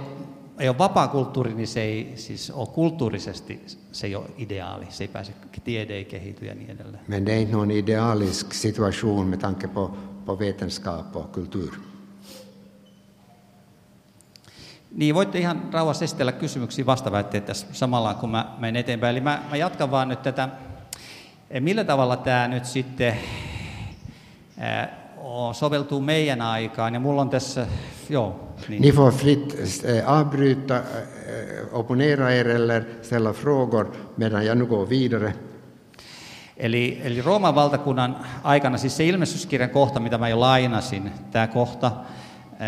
ei 0.59 0.69
ole 0.69 0.79
vapaa 0.79 1.09
kulttuuri, 1.09 1.55
niin 1.55 1.67
se 1.69 1.81
ei 1.83 2.13
siis 2.17 2.51
ole 2.51 2.67
kulttuurisesti 2.75 3.61
se 3.93 4.07
ei 4.07 4.15
ole 4.17 4.27
ideaali. 4.39 4.87
Se 4.91 5.05
ei 5.05 5.09
pääse, 5.09 5.33
tiede 5.65 5.95
ei 5.95 6.05
kehity 6.05 6.47
ja 6.47 6.55
niin 6.55 6.71
edelleen. 6.71 7.03
Men 7.09 7.27
det 7.27 7.33
är 7.33 7.39
inte 7.41 7.53
någon 7.53 7.71
idealisk 7.71 8.55
situation 8.55 9.27
med 9.27 9.39
tanke 9.41 9.69
på, 9.69 9.91
på 10.27 10.39
vetenskap 10.39 11.17
och 11.17 11.33
kultur. 11.33 11.71
Niin, 14.95 15.15
voitte 15.15 15.39
ihan 15.39 15.63
rauhassa 15.73 16.05
esitellä 16.05 16.33
kysymyksiä 16.33 16.87
vastaväitteitä 16.87 17.47
tässä 17.47 17.67
samalla, 17.73 18.15
kun 18.15 18.31
mä 18.31 18.55
menen 18.59 18.81
eteenpäin. 18.81 19.11
Eli 19.11 19.21
mä, 19.21 19.43
mä 19.51 19.57
jatkan 19.57 19.91
vaan 19.91 20.09
nyt 20.09 20.23
tätä, 20.23 20.49
eh, 21.51 21.61
millä 21.61 21.85
tavalla 21.85 22.17
tämä 22.17 22.49
nyt 22.49 22.65
sitten 22.65 23.09
eh, 24.59 24.89
soveltuu 25.53 26.01
meidän 26.01 26.41
aikaan. 26.43 26.95
Ja 26.95 27.01
mulla 27.01 27.21
on 27.21 27.31
tässä, 27.31 27.67
joo, 28.09 28.55
niin. 28.69 28.83
Ni 28.83 28.93
får 28.93 29.13
fritt 29.13 29.55
eh, 29.85 30.09
avbryta, 30.09 30.83
opponera 31.73 32.31
er 32.31 32.49
eller 32.49 32.85
ställa 33.03 33.33
frågor 33.33 33.97
medan 34.17 34.47
jag 34.47 34.59
nu 34.59 34.67
går 34.67 34.89
vidare. 34.89 35.35
Eli, 36.57 37.01
eli 37.03 37.23
Rooman 37.23 37.55
valtakunnan 37.55 38.27
aikana, 38.45 38.79
siis 38.79 38.97
se 38.97 39.05
ilmestyskirjan 39.05 39.71
kohta, 39.71 40.01
mitä 40.01 40.19
mä 40.19 40.29
jo 40.29 40.41
lainasin, 40.41 41.13
tämä 41.31 41.47
kohta, 41.47 41.93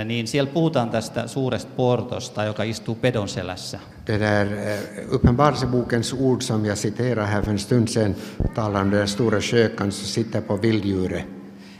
niin 0.04 0.28
siellä 0.28 0.52
puhutaan 0.52 0.90
tästä 0.90 1.26
suuresta 1.26 1.72
portosta, 1.76 2.44
joka 2.44 2.62
istuu 2.62 2.94
pedon 2.94 3.28
selässä. 3.28 3.78
Det 4.06 4.20
där 4.20 4.46
eh, 4.52 5.14
Uppenbarelsebokens 5.14 6.12
ord 6.12 6.42
som 6.42 6.66
jag 6.66 6.78
citerade 6.78 7.26
här 7.26 7.42
för 7.42 7.50
en 7.50 7.58
stund 7.58 7.88
sedan 7.88 8.14
talar 8.54 8.82
om 8.82 8.90
den 8.90 9.08
stora 9.08 9.40
skökan 9.40 9.92
som 9.92 10.06
sitter 10.06 10.40
på 10.40 10.62
vilddjuret. 10.62 11.24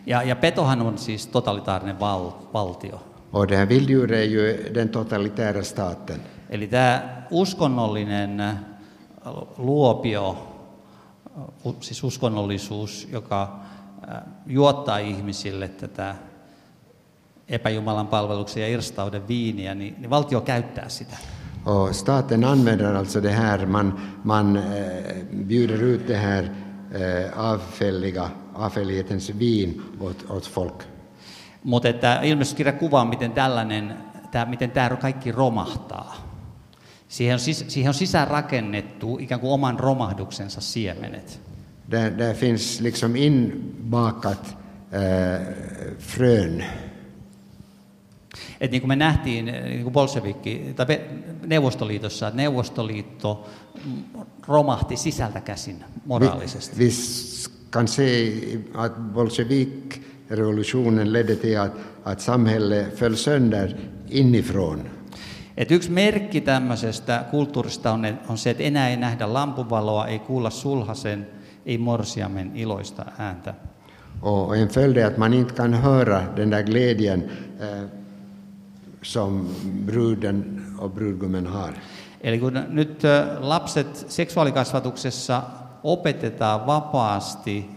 Ja, 0.06 0.22
ja 0.22 0.36
petohan 0.36 0.82
on 0.82 0.98
siis 0.98 1.26
totalitaarinen 1.26 2.00
val, 2.00 2.30
valtio. 2.52 3.00
Och 3.30 3.46
det 3.46 3.56
här 3.56 3.66
vilddjuret 3.66 4.18
är 4.18 4.24
ju 4.24 4.72
den 4.74 4.88
totalitära 4.88 5.64
staten. 5.64 6.20
Eli 6.50 6.66
tämä 6.66 7.02
uskonnollinen 7.30 8.40
äh, 8.40 8.54
luopio, 9.58 10.36
u- 11.64 11.76
siis 11.80 12.04
uskonnollisuus, 12.04 13.08
joka 13.12 13.60
juottaa 14.46 14.98
ihmisille 14.98 15.68
tätä 15.68 16.14
epäjumalan 17.52 18.06
palveluksen 18.06 18.62
ja 18.62 18.68
irstauden 18.68 19.28
viiniä, 19.28 19.74
niin, 19.74 19.94
niin 19.98 20.10
valtio 20.10 20.40
käyttää 20.40 20.88
sitä. 20.88 21.16
Och 21.64 21.94
staten 21.94 22.44
använder 22.44 22.94
alltså 22.94 23.20
det 23.20 23.32
här, 23.32 23.66
man, 23.66 24.00
man 24.24 24.56
eh, 24.56 24.62
bjuder 25.34 25.82
ut 25.82 26.06
det 26.06 26.16
här 26.16 26.44
eh, 26.90 27.38
avfälliga, 27.38 28.30
avfällighetens 28.54 29.30
vin 29.38 29.82
åt, 30.00 30.30
åt 30.30 30.48
folk. 30.48 30.82
Mutta 31.64 31.88
että 31.88 32.20
ilmestyskirja 32.22 32.72
kuvaa, 32.72 33.04
miten 33.04 33.32
tällainen, 33.32 33.96
tämä, 34.30 34.44
miten 34.44 34.70
tämä 34.70 34.96
kaikki 34.96 35.32
romahtaa. 35.32 36.16
Siihen 37.08 37.34
on, 37.34 37.40
sis, 37.40 37.64
siihen 37.68 37.88
on 37.88 37.94
sisään 37.94 38.28
rakennettu 38.28 39.18
ikään 39.20 39.40
kuin 39.40 39.52
oman 39.52 39.78
romahduksensa 39.78 40.60
siemenet. 40.60 41.40
Där, 41.90 42.18
där 42.18 42.34
finns 42.34 42.80
liksom 42.80 43.16
inbakat 43.16 44.56
eh, 44.92 45.54
frön. 45.98 46.64
Et 48.62 48.70
niin 48.70 48.82
kuin 48.82 48.88
me 48.88 48.96
nähtiin 48.96 49.44
niin 49.44 49.82
kuin 49.82 49.92
bolshevikki, 49.92 50.72
tai 50.76 51.00
Neuvostoliitossa, 51.46 52.28
että 52.28 52.36
Neuvostoliitto 52.36 53.46
romahti 54.48 54.96
sisältä 54.96 55.40
käsin 55.40 55.84
moraalisesti. 56.06 56.78
Vi, 56.78 56.90
kan 57.70 57.88
se 57.88 58.32
att 58.74 58.92
bolsjevik-revolutionen 59.12 61.12
ledde 61.12 61.36
till 61.36 61.60
att, 61.60 61.72
att 62.04 62.20
samhället 62.20 62.94
föll 62.94 63.14
sönder 63.14 63.74
inifrån. 64.08 64.90
Et 65.56 65.70
yksi 65.70 65.90
merkki 65.90 66.40
tämmöisestä 66.40 67.24
kulttuurista 67.30 67.92
on, 67.92 68.18
on 68.28 68.38
se, 68.38 68.50
että 68.50 68.62
enää 68.62 68.88
ei 68.88 68.96
nähdä 68.96 69.32
lampuvaloa, 69.32 70.06
ei 70.06 70.18
kuulla 70.18 70.50
sulhasen, 70.50 71.26
ei 71.66 71.78
morsiamen 71.78 72.52
iloista 72.54 73.04
ääntä. 73.18 73.54
Och 74.22 74.56
en 74.56 74.68
följd 74.68 74.96
är 74.96 75.06
att 75.06 75.18
man 75.18 75.34
inte 75.34 75.54
kan 75.54 75.74
höra 75.74 76.22
den 76.36 76.50
där 76.50 76.62
glädjen 76.62 77.30
eh, 77.60 78.01
som 79.02 79.48
bruden 79.86 80.66
och 80.78 80.90
brudgummen 80.90 81.46
har. 81.46 81.72
Eli 82.20 82.38
kun 82.38 82.60
nyt 82.68 83.02
lapset 83.40 84.04
seksuaalikasvatuksessa 84.08 85.42
opetetaan 85.82 86.66
vapaasti 86.66 87.70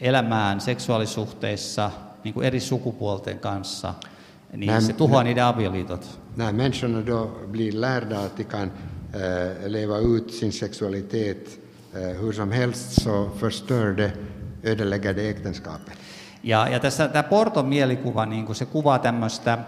elämään 0.00 0.60
seksuaalisuhteissa 0.60 1.90
niin 2.24 2.34
kuin 2.34 2.46
eri 2.46 2.60
sukupuolten 2.60 3.38
kanssa, 3.38 3.94
niin 4.52 4.70
Näin- 4.70 4.82
se 4.82 4.92
tuhoaa 4.92 5.22
niiden 5.22 5.44
avioliitot. 5.44 6.20
När 6.36 6.52
människorna 6.52 7.06
då 7.06 7.30
blir 7.50 7.72
lärda 7.72 8.20
att 8.20 8.36
de 8.36 8.44
kan 8.44 8.72
eh, 9.14 9.70
leva 9.70 9.98
ut 9.98 10.30
sin 10.30 10.52
sexualitet 10.52 11.60
eh, 11.94 12.22
hur 12.22 12.32
som 12.32 12.52
helst 12.52 13.02
så 13.02 13.30
förstör 13.36 13.96
det, 13.96 14.12
ödelägger 14.64 15.14
det 15.14 15.30
äktenskapet. 15.30 15.98
Ja, 16.42 16.68
ja 16.68 16.80
tässä 16.80 17.08
tämä 17.08 17.22
Porton 17.22 17.66
mielikuva, 17.66 18.26
niin 18.26 18.46
kuin 18.46 18.56
se 18.56 18.66
kuvaa 18.66 18.98
tämmöistä 18.98 19.58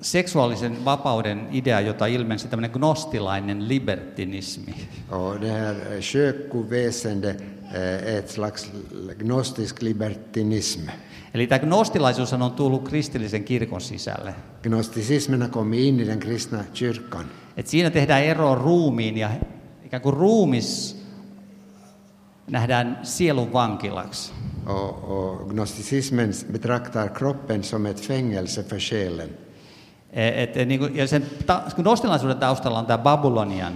seksuaalisen 0.00 0.84
vapauden 0.84 1.48
idea, 1.52 1.80
jota 1.80 2.06
ilmensi 2.06 2.48
tämmöinen 2.48 2.70
gnostilainen 2.70 3.68
libertinismi. 3.68 4.74
Och 5.10 5.40
det 5.40 5.50
här 5.50 5.74
eh, 5.74 6.00
sjökoväsende 6.00 7.30
eh, 7.30 8.14
är 8.14 8.18
ett 8.18 8.30
slags 8.30 8.70
gnostisk 9.18 9.82
libertinism. 9.82 10.80
Eli 11.34 11.46
tämä 11.46 11.58
gnostilaisuus 11.58 12.32
on 12.32 12.52
tullut 12.52 12.88
kristillisen 12.88 13.44
kirkon 13.44 13.80
sisälle. 13.80 14.34
Gnosticismen 14.62 15.42
har 15.42 15.50
kommit 15.50 15.80
in 15.80 16.00
i 16.00 16.06
den 16.06 16.20
kristna 16.20 16.64
kyrkan. 16.78 17.26
Et 17.56 17.66
siinä 17.66 17.90
tehdään 17.90 18.22
ero 18.22 18.54
ruumiin 18.54 19.16
ja 19.16 19.30
ikään 19.84 20.02
kuin 20.02 20.14
ruumis 20.14 20.96
nähdään 22.50 22.98
sielun 23.02 23.52
vankilaksi. 23.52 24.32
Och, 24.68 25.04
och 25.04 25.50
gnosticismen 25.50 26.32
betraktar 26.52 27.08
kroppen 27.14 27.62
som 27.62 27.86
ett 27.86 28.00
fängelse 28.00 28.62
för 28.62 28.78
själen. 28.78 29.28
Et, 30.12 30.56
et, 30.56 30.68
niin 30.68 30.80
kuin, 30.80 30.96
ja 30.96 31.06
sen 31.06 31.22
ta, 31.46 31.60
gnostilaisuuden 31.76 32.38
taustalla 32.38 32.78
on 32.78 32.86
tämä 32.86 32.98
Babylonian 32.98 33.72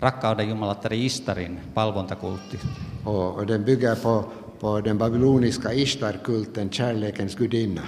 rakkauden 0.00 0.48
jumalattari 0.48 1.06
Istarin 1.06 1.60
palvontakultti. 1.74 2.58
Och, 3.04 3.38
och 3.38 3.46
den 3.46 3.64
bygger 3.64 3.96
på, 3.96 4.32
på 4.60 4.80
den 4.80 4.98
babyloniska 4.98 5.72
Ishtar-kulten, 5.72 6.70
kärlekens 6.70 7.36
gudinna. 7.36 7.82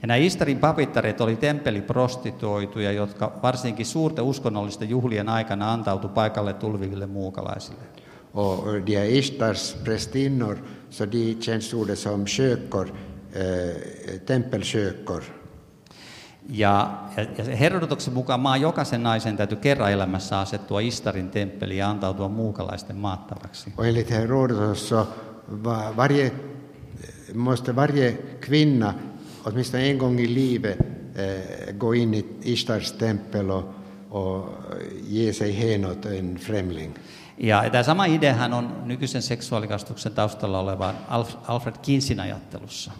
Ja 0.00 0.06
nämä 0.06 0.16
Istarin 0.16 0.58
papittaret 0.58 1.20
oli 1.20 1.36
temppeliprostituoituja, 1.36 2.92
jotka 2.92 3.32
varsinkin 3.42 3.86
suurten 3.86 4.24
uskonnollisten 4.24 4.88
juhlien 4.88 5.28
aikana 5.28 5.72
antautu 5.72 6.08
paikalle 6.08 6.52
tulviville 6.52 7.06
muukalaisille. 7.06 7.82
Och 8.34 8.80
de 8.86 8.96
här 8.96 9.04
Ishtars 9.04 9.76
prästinnor, 9.84 10.58
så 10.92 11.04
de 11.06 11.34
tjänstgjorde 11.40 11.96
som 11.96 12.26
kökor, 12.26 12.88
eh, 13.32 14.20
tempelkökor. 14.26 15.22
Ja, 16.48 17.08
ja, 17.16 17.26
ja 17.38 17.44
se 17.44 17.58
Herodotoksen 17.58 18.14
mukaan 18.14 18.40
maan 18.40 18.60
jokaisen 18.60 19.02
naisen 19.02 19.36
täytyy 19.36 19.58
kerran 19.58 19.92
elämässä 19.92 20.38
asettua 20.38 20.80
Istarin 20.80 21.30
temppeliin 21.30 21.78
ja 21.78 21.90
antautua 21.90 22.28
muukalaisten 22.28 22.96
maattavaksi. 22.96 23.72
Och 23.76 23.86
enligt 23.86 24.10
Herodotos 24.10 24.88
så 24.88 25.06
va- 25.64 25.96
varje, 25.96 26.32
måste 27.34 27.76
varje 27.76 28.18
kvinna 28.40 28.94
åtminstone 29.44 29.90
en 29.90 29.98
gång 29.98 30.20
i 30.20 30.34
livet 30.34 30.78
eh, 31.14 31.74
gå 31.78 31.92
in 31.94 32.14
i 32.14 32.24
Ishtars 32.42 32.92
tempel 32.92 33.50
och, 33.50 33.74
och 34.10 34.48
ge 35.08 35.32
sig 35.32 35.52
hän 35.52 35.84
åt 35.84 36.06
en 36.06 36.38
främling. 36.38 36.94
Ja 37.38 37.70
tämä 37.70 37.82
sama 37.82 38.04
ideahan 38.04 38.52
on 38.52 38.82
nykyisen 38.84 39.22
seksuaalikastuksen 39.22 40.12
taustalla 40.12 40.58
olevan 40.60 40.94
Alf- 41.10 41.36
Alfred 41.48 41.74
Kinsin 41.82 42.20
ajattelussa. 42.20 42.92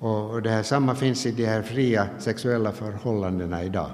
Och 0.00 0.42
det 0.42 0.50
här 0.50 0.62
samma 0.62 0.94
finns 0.94 1.26
i 1.26 1.32
de 1.36 1.46
här 1.46 1.62
fria 1.62 2.06
sexuella 2.18 2.72
förhållandena 2.72 3.60
idag. 3.62 3.90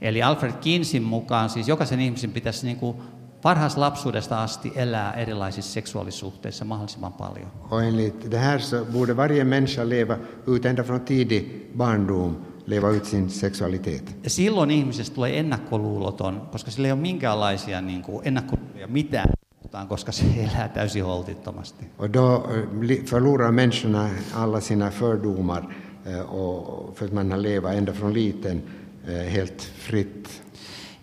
Eli 0.00 0.22
Alfred 0.22 0.52
Kinsin 0.60 1.02
mukaan 1.02 1.50
siis 1.50 1.68
jokaisen 1.68 2.00
ihmisen 2.00 2.30
pitäisi 2.32 2.66
niin 2.66 2.76
kuin 2.76 2.96
varhaisesta 3.44 3.80
lapsuudesta 3.80 4.42
asti 4.42 4.72
elää 4.74 5.12
erilaisissa 5.12 5.72
seksuaalisuhteissa 5.72 6.64
mahdollisimman 6.64 7.12
paljon. 7.12 7.48
Och 7.70 7.82
enligt 7.84 8.30
det 8.30 8.38
här 8.38 8.58
så 8.58 8.84
borde 8.84 9.16
varje 9.16 9.44
människa 9.44 9.88
leva 9.88 10.16
ut 10.46 10.64
ända 10.64 10.84
från 10.84 11.00
tidig 11.00 11.70
barndom, 11.76 12.36
leva 12.68 12.90
ut 12.90 13.04
sin 13.04 13.30
sexualitet. 13.30 14.16
Ja 14.24 14.30
silloin 14.30 14.70
ihmisestä 14.70 15.14
tulee 15.14 15.38
ennakkoluuloton, 15.38 16.48
koska 16.52 16.70
sillä 16.70 16.88
ei 16.88 16.92
ole 16.92 17.00
minkäänlaisia 17.00 17.80
niin 17.80 18.02
kuin 18.02 18.28
ennakkoluuloja 18.28 18.88
mitään, 18.88 19.28
kohtaan, 19.62 19.88
koska 19.88 20.12
se 20.12 20.24
elää 20.36 20.68
täysin 20.68 21.04
holtittomasti. 21.04 21.84
Och 21.98 22.12
då 22.12 22.44
eh, 22.90 23.04
förlorar 23.04 23.52
människorna 23.52 24.08
alla 24.34 24.60
sina 24.60 24.90
fördomar 24.90 25.62
eh, 26.06 26.20
och 26.20 26.96
för 26.96 27.06
att 27.06 27.12
man 27.12 27.30
har 27.30 27.38
levat 27.38 27.74
ända 27.74 27.92
från 27.92 28.12
liten 28.12 28.62
eh, 29.06 29.32
helt 29.32 29.62
fritt. 29.62 30.42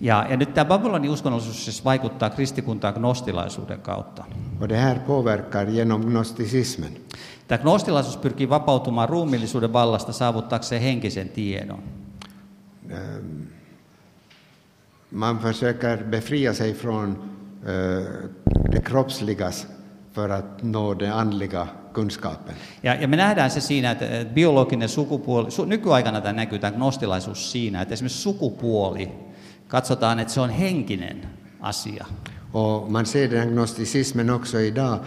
Ja, 0.02 0.26
ja 0.30 0.38
nyt 0.38 0.54
tämä 0.54 0.66
Babylonin 0.66 1.12
uskonnollisuus 1.12 1.66
siis 1.66 1.86
vaikuttaa 1.86 2.30
kristikuntaan 2.30 2.94
gnostilaisuuden 2.94 3.82
kautta. 3.82 4.24
Och 4.62 4.70
det 4.70 4.78
här 4.78 5.00
påverkar 5.00 5.70
genom 5.70 6.02
gnosticismen. 6.02 6.92
Tämä 7.48 7.58
gnostilaisuus 7.58 8.18
pyrkii 8.18 8.50
vapautumaan 8.50 9.10
ruumillisuuden 9.10 9.74
vallasta 9.74 10.14
saavuttaakseen 10.14 10.82
henkisen 10.82 11.30
tiedon. 11.30 11.84
Man 15.12 15.40
försöker 15.40 16.04
befria 16.04 16.54
sig 16.54 16.74
från 16.74 17.24
eh, 17.64 18.30
det 18.72 18.82
kroppsligas 18.82 19.68
för 20.14 20.30
att 20.30 20.64
nå 20.64 21.00
den 21.00 21.14
andliga 21.14 21.68
kunskapen. 21.94 22.56
Ja, 22.84 22.96
ja 22.96 23.08
me 23.08 23.16
nähdään 23.16 23.52
se 23.52 23.62
siinä, 23.62 23.92
että 23.92 24.06
että 24.06 24.34
biologinen 24.34 24.90
sukupuoli, 24.90 25.52
su, 25.52 25.66
nykyaikana 25.66 26.22
tämä 26.22 26.34
näkyy 26.34 26.60
tämä 26.60 26.72
gnostilaisuus 26.72 27.52
siinä, 27.52 27.82
että 27.82 27.94
esimerkiksi 27.94 28.22
sukupuoli 28.22 29.12
katsotaan, 29.68 30.20
että 30.20 30.34
se 30.34 30.42
on 30.42 30.50
henkinen 30.50 31.30
asia. 31.60 32.06
Och 32.54 32.92
man 32.92 33.06
ser 33.06 33.32
den 33.32 33.40
här 33.40 33.50
gnosticismen 33.50 34.30
också 34.30 34.60
idag 34.60 35.00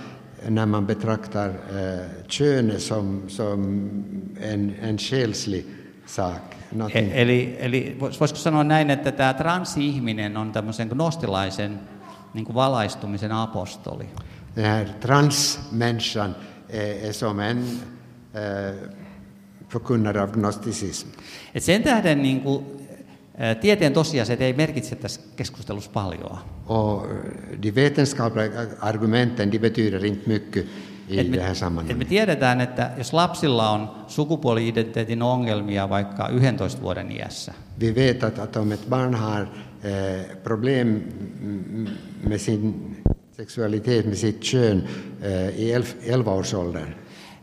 när 0.48 0.66
man 0.66 0.86
betraktar 0.86 1.48
eh, 1.48 2.06
könet 2.28 2.82
som, 2.82 3.22
som 3.28 3.60
en, 4.40 4.74
en 4.82 4.98
själslig 4.98 5.64
sak. 6.06 6.42
E, 6.92 7.22
eli, 7.22 7.56
eli 7.58 7.96
vois- 8.00 8.20
voisiko 8.20 8.38
sanoa 8.38 8.64
näin, 8.64 8.90
että 8.90 9.12
tämä 9.12 9.34
transihminen 9.34 10.36
on 10.36 10.52
tämmöisen 10.52 10.88
gnostilaisen 10.88 11.80
niin 12.34 12.44
kuin 12.44 12.54
valaistumisen 12.54 13.32
apostoli. 13.32 14.04
Den 14.56 14.64
här 14.64 14.86
transmänniskan 15.00 16.34
är, 16.68 17.08
är 17.08 17.12
som 17.12 17.40
en 17.40 17.58
eh, 18.34 18.90
förkunnare 19.68 20.22
av 20.22 20.30
gnosticism. 20.32 21.08
Et 21.54 21.62
sen 21.62 21.82
tähden 21.82 22.22
niin 22.22 22.40
kuin, 22.40 22.64
tieteen 23.60 23.92
tosiasiat 23.92 24.40
ei 24.40 24.52
merkitse 24.52 24.96
tässä 24.96 25.20
keskustelussa 25.36 25.90
paljon. 25.92 26.38
Och 26.66 27.06
eh, 27.10 27.62
de 27.62 27.74
vetenskapliga 27.74 28.66
argumenten 28.80 29.52
de 29.52 29.58
betyder 29.58 30.04
inte 30.04 30.28
mycket 30.28 30.66
i 31.08 31.18
Et 31.18 31.30
me, 31.30 31.36
det 31.36 31.42
här 31.42 31.50
et 31.50 31.54
me 31.54 31.58
sammanhanget. 31.58 32.08
tiedetään, 32.08 32.60
että 32.60 32.90
jos 32.96 33.12
lapsilla 33.12 33.70
on 33.70 33.90
sukupuoli-identiteetin 34.06 35.22
ongelmia 35.22 35.88
vaikka 35.88 36.28
11 36.28 36.82
vuoden 36.82 37.12
iässä, 37.12 37.54
Vi 37.80 37.94
vet 37.94 38.24
att, 38.24 38.38
att 38.38 38.56
om 38.56 38.72
ett 38.72 38.88
barn 38.88 39.14
har 39.14 39.42
eh, 39.42 40.36
problem 40.42 41.02
med 42.22 42.40
sin 42.40 42.96
sexualitet, 43.36 44.06
med 44.06 44.16
sitt 44.16 44.40
kön 44.44 44.88
eh, 45.22 45.60
i 45.60 45.78
11-årsåldern, 45.78 46.94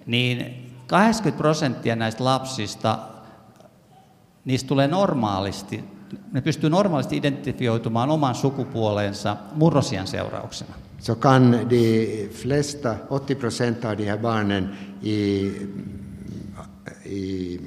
niin 0.06 0.46
80 0.88 1.38
prosenttia 1.38 1.96
näistä 1.96 2.24
lapsista, 2.24 3.00
niistä 4.46 4.68
tulee 4.68 4.88
normaalisti, 4.88 5.84
ne 6.32 6.42
pystyy 6.42 6.70
normaalisti 6.70 7.18
identifioitumaan 7.18 8.10
oman 8.10 8.36
sukupuolensa 8.36 9.38
murrosian 9.56 10.08
seurauksena. 10.08 10.76
så 11.06 11.16
kan 11.16 11.70
de 11.70 12.28
flesta, 12.34 12.96
80 13.10 13.40
procent 13.40 13.86
av 13.86 13.98
de 13.98 14.06
här 14.06 14.18
barnen 14.18 14.70
i, 15.04 15.52
i, 17.06 17.60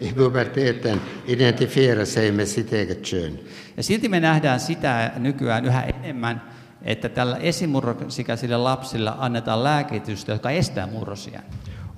i 0.00 0.12
puberteten 0.12 1.00
identifiera 1.26 2.06
sig 2.06 2.32
med 2.32 2.48
sitt 2.48 2.72
eget 2.72 3.02
kön. 3.10 3.38
Ja 3.76 3.82
silti 3.82 4.08
me 4.08 4.20
nähdään 4.20 4.60
sitä 4.60 5.12
nykyään 5.16 5.64
yhä 5.64 5.82
enemmän, 5.82 6.42
että 6.82 7.08
tällä 7.08 7.36
esimurrosikäisille 7.36 8.56
lapsille 8.56 9.12
annetaan 9.18 9.64
lääkitystä, 9.64 10.32
joka 10.32 10.50
estää 10.50 10.86
murrosian. 10.86 11.42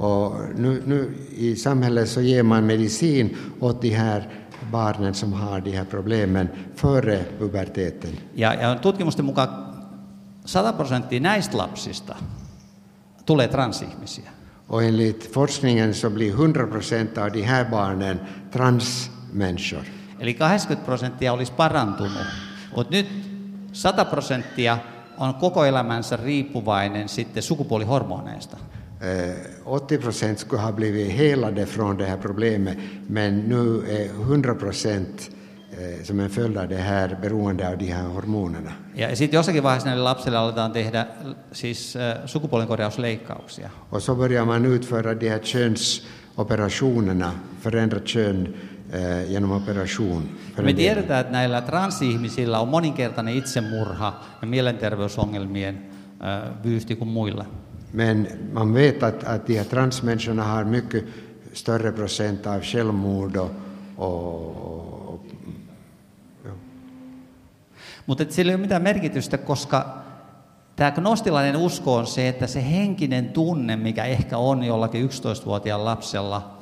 Och 0.00 0.34
nu, 0.54 0.82
nu 0.86 1.14
i 1.36 1.56
samhället 1.56 2.08
så 2.08 2.20
ger 2.20 2.42
man 2.42 2.66
medicin 2.66 3.36
åt 3.60 3.82
de 3.82 3.90
här 3.90 4.28
barnen 4.72 5.14
som 5.14 5.32
har 5.32 5.60
de 5.60 5.70
här 5.70 5.84
problemen 5.84 6.48
före 6.74 7.24
puberteten. 7.38 8.10
Ja, 8.34 8.54
ja 8.54 8.74
tutkimusten 8.74 9.24
mukaan 9.24 9.48
100 10.44 10.72
prosenttia 10.72 11.20
näistä 11.20 11.58
lapsista 11.58 12.16
tulee 13.26 13.48
transihmisiä. 13.48 14.30
Och 14.68 14.82
enligt 14.82 15.32
forskningen 15.32 15.94
så 15.94 16.10
blir 16.10 16.32
100 16.32 16.66
procent 16.66 17.18
av 17.18 17.32
de 17.32 17.42
här 17.42 17.64
barnen 17.70 18.20
transmänniskor. 18.50 19.84
Eli 20.20 20.34
80 20.34 20.84
prosenttia 20.84 21.32
olisi 21.32 21.52
parantunut, 21.52 22.26
mutta 22.76 22.94
nyt 22.96 23.06
100 23.72 24.04
prosenttia 24.04 24.78
on 25.18 25.34
koko 25.34 25.64
elämänsä 25.64 26.16
riippuvainen 26.16 27.08
sitten 27.08 27.42
sukupuolihormoneista. 27.42 28.56
Eh, 29.02 29.34
80 29.64 29.98
procent 29.98 30.38
skulle 30.38 30.62
ha 30.62 30.72
blivit 30.72 31.12
helade 31.12 31.66
från 31.66 31.96
det 31.96 32.06
här 32.06 32.16
problemet, 32.16 32.78
men 33.06 33.38
nu 33.38 33.82
är 33.88 34.04
100 34.04 34.54
procent 34.54 35.30
eh, 35.70 36.04
som 36.04 36.20
en 36.20 36.30
följd 36.30 36.58
av 36.58 36.68
det 36.68 36.76
här 36.76 37.18
beroende 37.22 37.68
av 37.68 37.78
de 37.78 37.86
här 37.86 38.08
hormonerna. 38.08 38.72
Ja 38.94 39.16
sitten 39.16 39.36
jossakin 39.36 39.62
vaiheessa 39.62 39.88
näille 39.88 40.02
lapsille 40.02 40.38
aletaan 40.38 40.72
tehdä 40.72 41.06
siis 41.52 41.96
äh, 41.96 42.26
sukupuolenkorjausleikkauksia. 42.26 43.70
Och 43.90 44.02
så 44.02 44.14
börjar 44.14 44.44
man 44.44 44.66
utföra 44.66 45.14
de 45.14 45.28
här 45.28 45.38
könsoperationerna, 45.38 47.32
förändra 47.60 48.00
kön 48.00 48.54
eh, 48.92 49.30
genom 49.32 49.52
operation. 49.52 50.28
Me 50.62 50.72
tiedetään, 50.72 51.20
että 51.20 51.32
näillä 51.32 51.60
transihmisillä 51.60 52.60
on 52.60 52.68
moninkertainen 52.68 53.34
itsemurha 53.34 54.20
ja 54.42 54.46
mielenterveysongelmien 54.46 55.74
äh, 55.74 56.64
vyyhti 56.64 56.96
kuin 56.96 57.08
muilla. 57.08 57.44
Men 57.92 58.28
man 58.52 58.74
vet 58.74 59.02
att, 59.02 59.24
att 59.24 59.46
de 59.46 59.56
här 59.56 59.64
transmänniskorna 59.64 60.44
har 60.44 60.64
mycket 60.64 61.04
större 61.52 61.92
procent 61.92 62.46
av 62.46 62.60
självmord 62.60 63.36
och, 63.36 63.50
och, 63.96 65.14
och 65.14 65.20
Mutta 68.06 68.22
et 68.22 68.32
sillä 68.32 68.50
ei 68.50 68.54
ole 68.54 68.60
mitään 68.60 68.82
merkitystä, 68.82 69.38
koska 69.38 70.02
tämä 70.76 70.90
gnostilainen 70.90 71.56
usko 71.56 71.96
on 71.96 72.06
se, 72.06 72.28
että 72.28 72.46
se 72.46 72.70
henkinen 72.70 73.28
tunne, 73.28 73.76
mikä 73.76 74.04
ehkä 74.04 74.38
on 74.38 74.64
jollakin 74.64 75.08
11-vuotiaan 75.08 75.84
lapsella, 75.84 76.58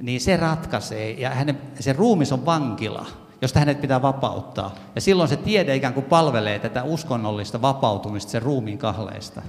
niin 0.00 0.20
se 0.20 0.36
ratkaisee. 0.36 1.10
Ja 1.10 1.30
hänen, 1.30 1.58
se 1.80 1.92
ruumis 1.92 2.32
on 2.32 2.46
vankila, 2.46 3.06
josta 3.42 3.58
hänet 3.58 3.80
pitää 3.80 4.02
vapauttaa. 4.02 4.74
Ja 4.94 5.00
silloin 5.00 5.28
se 5.28 5.36
tiede 5.36 5.76
ikään 5.76 5.94
kuin 5.94 6.06
palvelee 6.06 6.58
tätä 6.58 6.82
uskonnollista 6.82 7.62
vapautumista 7.62 8.30
sen 8.30 8.42
ruumiin 8.42 8.78
kahleista. 8.78 9.42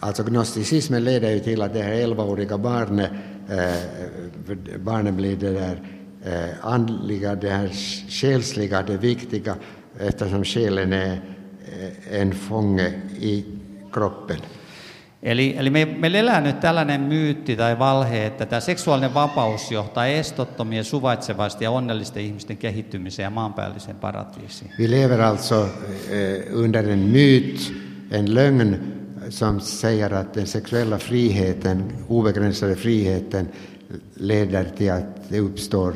Alltså 0.00 0.22
gnosticismen 0.22 1.04
leder 1.04 1.30
ju 1.30 1.40
till 1.40 1.62
att 1.62 1.74
det 1.74 1.82
här 1.82 1.92
11-åriga 1.92 2.58
barnet, 2.58 3.10
eh, 3.48 4.78
barnet 4.78 5.14
blir 5.14 5.36
det 5.36 5.50
där 5.50 5.80
eh, 6.24 6.66
andliga, 6.66 7.34
det 7.34 7.50
här 7.50 7.70
själsliga, 8.08 8.82
det 8.82 8.96
viktiga, 8.96 9.56
eftersom 9.98 10.44
själen 10.44 10.92
är 10.92 11.20
eh, 12.12 12.20
en 12.20 12.34
fånge 12.34 12.92
i 13.20 13.44
kroppen. 13.92 14.38
Eli, 15.24 15.54
eli 15.58 15.70
me, 15.70 15.84
meillä 15.84 16.18
elää 16.18 16.40
nyt 16.40 16.60
tällainen 16.60 17.00
myytti 17.00 17.56
tai 17.56 17.78
valhe, 17.78 18.26
että 18.26 18.46
tämä 18.46 18.60
seksuaalinen 18.60 19.14
vapaus 19.14 19.70
johtaa 19.72 20.06
estottomien, 20.06 20.84
suvaitsevaisten 20.84 21.64
ja 21.66 21.70
onnellisten 21.70 22.22
ihmisten 22.22 22.56
kehittymiseen 22.56 23.24
ja 23.24 23.30
maanpäälliseen 23.30 23.96
paratiisiin. 23.96 24.70
Vi 24.78 24.90
lever 24.90 25.20
alltså 25.20 25.68
eh, 26.10 26.56
under 26.56 26.88
en 26.88 26.98
myt, 26.98 27.74
en 28.10 28.34
lögn 28.34 28.76
som 29.28 29.60
säger 29.60 30.10
att 30.10 30.34
den 30.34 30.46
sexuella 30.46 30.98
friheten, 30.98 31.92
obegränsade 32.08 32.76
friheten, 32.76 33.48
leder 34.14 34.64
till 34.76 34.90
att 34.90 35.28
det 35.28 35.40
uppstår 35.40 35.94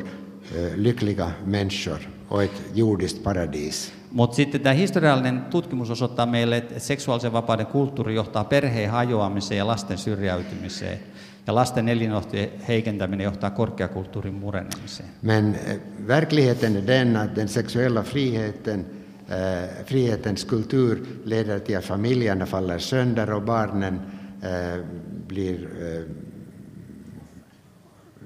eh, 0.55 0.77
lyckliga 0.77 1.31
människor 1.45 2.09
och 2.27 2.43
ett 2.43 2.61
jordiskt 2.73 3.23
paradis. 3.23 3.93
Mutta 4.11 4.35
sitten 4.35 4.61
tämä 4.61 4.73
historiallinen 4.73 5.41
tutkimus 5.41 5.89
osoittaa 5.89 6.25
meille, 6.25 6.57
että 6.57 6.79
seksuaalisen 6.79 7.33
vapauden 7.33 7.65
kulttuuri 7.65 8.15
johtaa 8.15 8.43
perheen 8.43 8.89
hajoamiseen 8.89 9.57
ja 9.57 9.67
lasten 9.67 9.97
syrjäytymiseen. 9.97 10.99
Ja 11.47 11.55
lasten 11.55 11.89
elinolohtojen 11.89 12.49
heikentäminen 12.67 13.23
johtaa 13.23 13.49
korkeakulttuurin 13.49 14.33
murenemiseen. 14.33 15.09
Men 15.21 15.55
eh, 15.55 15.79
verkligheten 16.07 16.75
är 16.75 16.87
den 16.87 17.15
att 17.15 17.35
den 17.35 17.47
sexuella 17.47 18.03
friheten, 18.03 18.85
eh, 19.29 19.85
frihetens 19.85 20.43
kultur 20.43 21.05
leder 21.23 21.59
till 21.59 21.77
att 21.77 21.85
familjerna 21.85 22.45
faller 22.45 22.79
sönder 22.79 23.33
och 23.33 23.43
barnen 23.43 24.01
eh, 24.41 24.85
blir 25.27 25.67
eh, 25.81 26.03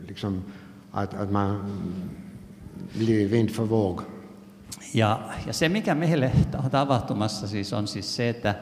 liksom 0.07 0.43
att, 0.91 1.13
att 1.13 1.31
man 1.31 1.59
blir 2.93 3.27
vind 3.27 3.51
för 3.51 3.63
våg. 3.63 4.01
Ja, 4.93 5.19
ja 5.47 5.53
se, 5.53 5.69
mikä 5.69 5.95
meille 5.95 6.31
on 6.63 6.71
tapahtumassa 6.71 7.47
siis 7.47 7.73
on 7.73 7.87
siis 7.87 8.15
se, 8.15 8.29
että 8.29 8.55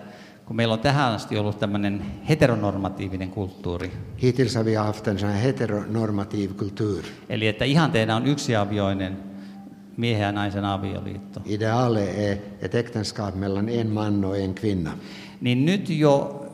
kun 0.45 0.55
meillä 0.55 0.73
on 0.73 0.79
tähän 0.79 1.13
asti 1.13 1.37
ollut 1.37 1.59
tämmöinen 1.59 2.01
heteronormatiivinen 2.29 3.29
kulttuuri, 3.31 3.91
Hittills 4.21 4.55
har 4.55 4.65
vi 4.65 4.75
haft 4.75 5.07
en 5.07 5.19
sån 5.19 5.29
här 5.29 5.41
heteronormativ 5.41 6.53
kultur. 6.57 7.03
eli 7.29 7.47
että 7.47 7.65
ihanteena 7.65 8.15
on 8.15 8.27
yksiavioinen 8.27 9.30
miehen 9.97 10.21
ja 10.21 10.31
naisen 10.31 10.65
avioliitto, 10.65 11.41
Idealet 11.45 12.09
är 12.17 12.37
ett 12.61 12.75
äktenskap 12.75 13.35
mellan 13.35 13.69
en 13.69 13.91
man 13.91 14.25
och 14.25 14.37
en 14.37 14.53
kvinna. 14.53 14.91
niin 15.41 15.65
nyt 15.65 15.89
jo 15.89 16.45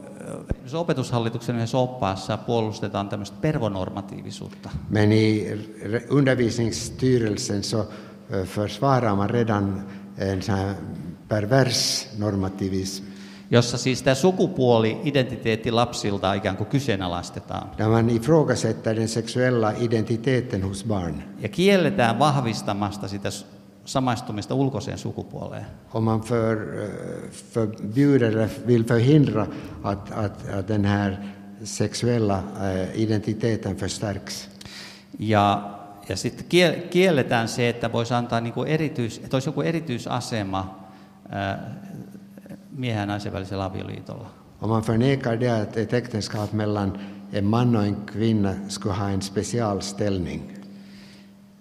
ö, 0.74 0.78
opetushallituksen 0.78 1.56
yhdessä 1.56 1.78
oppaassa 1.78 2.38
puolustetaan 2.38 3.10
tämmöistä 3.10 3.38
pervonormatiivisuutta. 3.42 4.70
Men 4.90 5.12
i 5.12 5.50
re- 5.84 6.08
undervisningsstyrelsen 6.10 7.64
så 7.64 7.80
eh, 7.80 8.46
försvarar 8.48 9.16
man 9.16 9.30
redan 9.30 9.84
en 10.18 10.42
sån 10.42 10.56
här 10.56 10.76
pervers 11.28 12.08
normativism 12.18 13.04
jossa 13.52 13.78
siis 13.78 14.02
tämä 14.02 14.16
sukupuoli-identiteetti 14.16 15.72
lapsilta 15.72 16.34
ikään 16.34 16.58
kuin 16.58 16.68
kyseenalaistetaan. 16.68 17.72
där 17.78 17.90
man 17.90 18.10
ifrågasätter 18.10 18.96
den 18.96 19.08
sexuella 19.08 19.72
identiteten 19.80 20.64
hos 20.64 20.84
barn. 20.84 21.24
Ja 21.40 21.50
kielletään 21.50 22.20
vahvistamasta 22.20 23.08
sitä 23.08 23.30
samaistumista 23.86 24.56
ulkoiseen 24.56 24.98
sukupuoleen. 24.98 25.66
Och 25.94 26.04
man 26.04 26.22
för, 26.22 26.84
eh, 26.84 26.90
förbjuder 27.54 28.28
eller 28.28 28.50
vill 28.68 28.84
förhindra 28.84 29.48
att, 29.84 30.12
att, 30.12 30.50
att 30.50 30.68
den 30.68 30.86
här 30.86 31.18
sexuella 31.64 32.38
eh, 32.38 33.02
identiteten 33.02 33.76
förstärks. 33.76 34.50
Ja, 35.20 35.74
ja 36.10 36.16
sitten 36.16 36.46
kiel- 36.46 36.88
kielletään 36.90 37.48
se, 37.48 37.70
että 37.70 37.92
voisi 37.92 38.14
antaa 38.14 38.42
niin 38.42 38.54
kuin 38.54 38.68
erityis, 38.68 39.18
että 39.24 39.36
olisi 39.36 39.50
joku 39.50 39.62
erityisasema 39.62 40.88
ää, 41.30 41.76
miehen 42.78 43.00
ja 43.00 43.06
naisen 43.06 43.34
välisellä 43.34 43.66
avioliitolla. 43.66 44.30
Och 44.62 44.70
man 44.70 44.84
förnekar 44.84 45.40
det 45.40 45.62
att 45.62 45.78
ett 45.78 45.94
äktenskap 45.94 46.54
mellan 46.54 47.00
en 47.34 47.46
man 47.46 47.76
och 47.76 47.86
en 47.86 47.96
kvinna 48.06 48.54
skulle 48.68 48.96
ha 48.96 49.10
en 49.10 49.22
special 49.22 49.82
ställning. 49.82 50.54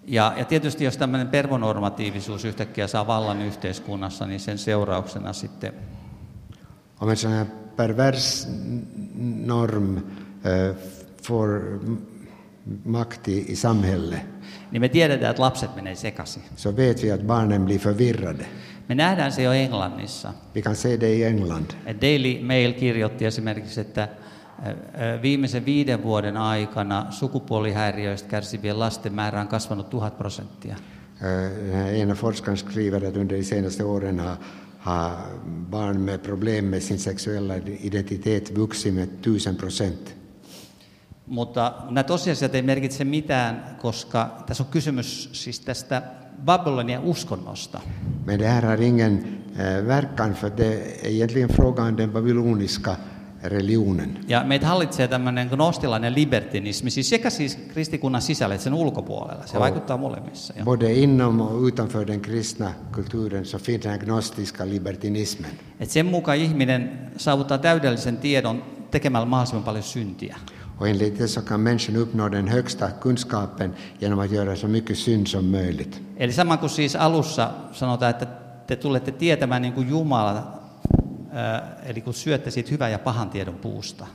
Ja, 0.05 0.33
ja 0.37 0.45
tietysti 0.45 0.83
jos 0.83 0.97
tämmöinen 0.97 1.27
pervonormatiivisuus 1.27 2.45
yhtäkkiä 2.45 2.87
saa 2.87 3.07
vallan 3.07 3.41
yhteiskunnassa, 3.41 4.25
niin 4.25 4.39
sen 4.39 4.57
seurauksena 4.57 5.33
sitten 5.33 5.73
Om 6.99 7.09
en 7.09 7.17
sån 7.17 7.31
här 7.31 7.45
pervers 7.75 8.47
norm 9.45 9.97
eh, 9.97 10.75
får 11.23 11.79
makt 12.85 13.27
i, 13.27 13.51
i 13.51 13.55
samhället 13.55 14.21
niin 14.71 14.81
me 14.81 14.89
tiedetään, 14.89 15.31
että 15.31 15.41
lapset 15.41 15.75
menee 15.75 15.95
sekaisin. 15.95 16.43
så 16.55 16.75
vet 16.75 17.03
vi 17.03 17.11
att 17.11 17.21
barnen 17.21 17.65
blir 17.65 17.79
förvirrade. 17.79 18.45
Me 18.89 18.95
nähdään 18.95 19.31
se 19.31 19.43
jo 19.43 19.51
Englannissa. 19.51 20.33
Kan 20.63 20.75
se 20.75 20.99
det 20.99 21.13
i 21.13 21.23
England. 21.23 21.71
Daily 22.01 22.43
Mail 22.43 22.73
kirjoitti 22.73 23.25
esimerkiksi, 23.25 23.81
että 23.81 24.07
viimeisen 25.21 25.65
viiden 25.65 26.03
vuoden 26.03 26.37
aikana 26.37 27.05
sukupuolihäiriöistä 27.09 28.29
kärsivien 28.29 28.79
lasten 28.79 29.13
määrä 29.13 29.41
on 29.41 29.47
kasvanut 29.47 29.89
tuhat 29.89 30.17
prosenttia. 30.17 30.75
Ena 31.91 32.15
forskaren 32.15 32.57
skriver 32.57 33.05
att 33.05 33.17
under 33.17 33.37
de 33.37 33.43
senaste 33.43 33.83
åren 33.83 34.19
har, 34.19 34.37
har 34.79 35.17
barn 35.69 36.01
med 36.01 36.19
problem 36.19 36.65
med 36.65 36.81
sin 36.81 36.99
sexuella 36.99 37.53
identitet 37.83 38.55
vuxit 38.55 38.93
med 38.93 39.07
tusen 39.21 39.55
procent. 39.55 40.15
Mutta 41.27 41.73
nämä 41.85 42.03
tosiasiat 42.03 42.55
ei 42.55 42.61
merkitse 42.61 43.03
mitään, 43.03 43.77
koska 43.81 44.43
tässä 44.45 44.63
on 44.63 44.69
kysymys 44.69 45.29
siis 45.33 45.59
tästä 45.59 46.01
Babylonian 46.45 47.03
uskonnosta. 47.03 47.81
Men 48.25 48.39
det 48.39 48.47
här 48.47 48.61
har 48.61 48.81
ingen 48.81 49.25
eh, 49.59 49.85
verkan 49.87 50.35
för 50.35 50.49
det 50.57 50.73
är 51.03 51.07
egentligen 51.09 51.49
frågan 51.49 51.87
om 51.87 51.95
den 51.95 52.11
babyloniska 52.11 52.95
religionen. 53.43 54.17
Ja 54.27 54.43
meitä 54.43 54.67
hallitsee 54.67 55.07
tämmöinen 55.07 55.47
gnostilainen 55.47 56.15
libertinismi, 56.15 56.89
siis 56.89 57.09
sekä 57.09 57.29
siis 57.29 57.57
kristikunnan 57.73 58.21
sisällä 58.21 58.55
että 58.55 58.63
sen 58.63 58.73
ulkopuolella. 58.73 59.43
Se 59.45 59.57
Oh. 59.57 59.61
vaikuttaa 59.61 59.97
molemmissa. 59.97 60.53
Jo. 60.57 60.63
Både 60.65 60.93
inom 60.93 61.41
och 61.41 61.61
utanför 61.63 62.07
den 62.07 62.21
kristna 62.21 62.71
kulturen 62.91 63.45
så 63.45 63.57
finns 63.59 63.83
den 63.83 63.99
gnostiska 63.99 64.65
libertinismen. 64.65 65.51
Et 65.79 65.89
sen 65.89 66.05
mukaan 66.05 66.37
ihminen 66.37 67.09
saavuttaa 67.17 67.57
täydellisen 67.57 68.17
tiedon 68.17 68.63
tekemällä 68.91 69.25
mahdollisimman 69.25 69.63
paljon 69.63 69.83
syntiä. 69.83 70.37
Och 70.79 70.87
enligt 70.87 71.17
det 71.17 71.27
så 71.27 71.41
kan 71.41 71.63
människan 71.63 71.95
uppnå 71.95 72.29
den 72.29 72.47
högsta 72.47 72.91
kunskapen 72.91 73.73
genom 73.99 74.19
att 74.19 74.31
göra 74.31 74.55
så 74.55 74.67
mycket 74.67 74.97
synd 74.97 75.27
som 75.27 75.51
möjligt. 75.51 76.01
Eli 76.17 76.33
sama 76.33 76.57
kuin 76.57 76.69
siis 76.69 76.95
alussa 76.95 77.51
sanotaan, 77.71 78.09
että 78.09 78.27
te 78.67 78.75
tulette 78.75 79.11
tietämään 79.11 79.61
niin 79.61 79.73
kuin 79.73 79.89
Jumala, 79.89 80.59
eli 81.85 82.01
kun 82.01 82.13
syötte 82.13 82.51
siitä 82.51 82.71
hyvän 82.71 82.91
ja 82.91 82.99
pahan 82.99 83.29
tiedon 83.29 83.55
puusta. 83.55 84.05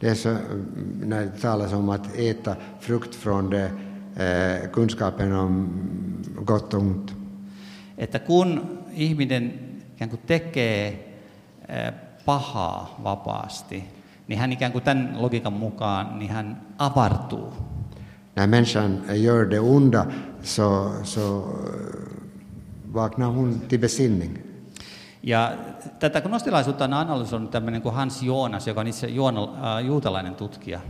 Det 0.00 0.08
är 0.08 0.14
så, 0.14 0.28
mm, 0.28 1.00
när 1.04 1.24
det 1.24 1.40
talas 1.40 1.72
om 1.72 1.88
att 1.88 2.16
äta 2.16 2.56
frukt 2.80 3.14
från 3.14 3.50
det, 3.50 3.70
eh, 4.16 4.70
kunskapen 4.70 5.32
om 5.32 5.70
gott 6.44 6.74
och 6.74 6.80
ont. 6.80 7.14
Että 7.98 8.18
kun 8.18 8.78
ihminen 8.92 9.52
ikään 9.94 10.10
kuin 10.10 10.20
tekee 10.26 10.88
eh, 11.68 11.92
pahaa 12.24 13.00
vapaasti, 13.02 13.84
niin 14.28 14.38
hän 14.38 14.52
ikään 14.52 14.72
kuin 14.72 14.84
tämän 14.84 15.14
logiikan 15.18 15.52
mukaan, 15.52 16.18
niin 16.18 16.30
hän 16.30 16.62
avartuu. 16.78 17.52
När 18.36 18.46
människan 18.46 19.02
gör 19.22 19.50
det 19.50 19.60
onda 19.60 20.06
så, 20.42 20.92
så 21.02 21.44
vaknar 22.94 23.32
hon 23.32 23.60
till 23.68 23.80
besinning. 23.80 24.38
Ja 25.22 25.52
tätä 25.98 26.20
gnostilaisuutta 26.20 26.84
on 26.84 26.92
analysoinut 26.92 27.50
tämmöinen 27.50 27.82
kuin 27.82 27.94
Hans 27.94 28.22
Jonas, 28.22 28.66
joka 28.66 28.80
on 28.80 28.86
itse 28.86 29.06
juona, 29.06 29.42
äh, 29.42 29.84
juutalainen 29.84 30.34
tutkija. 30.34 30.80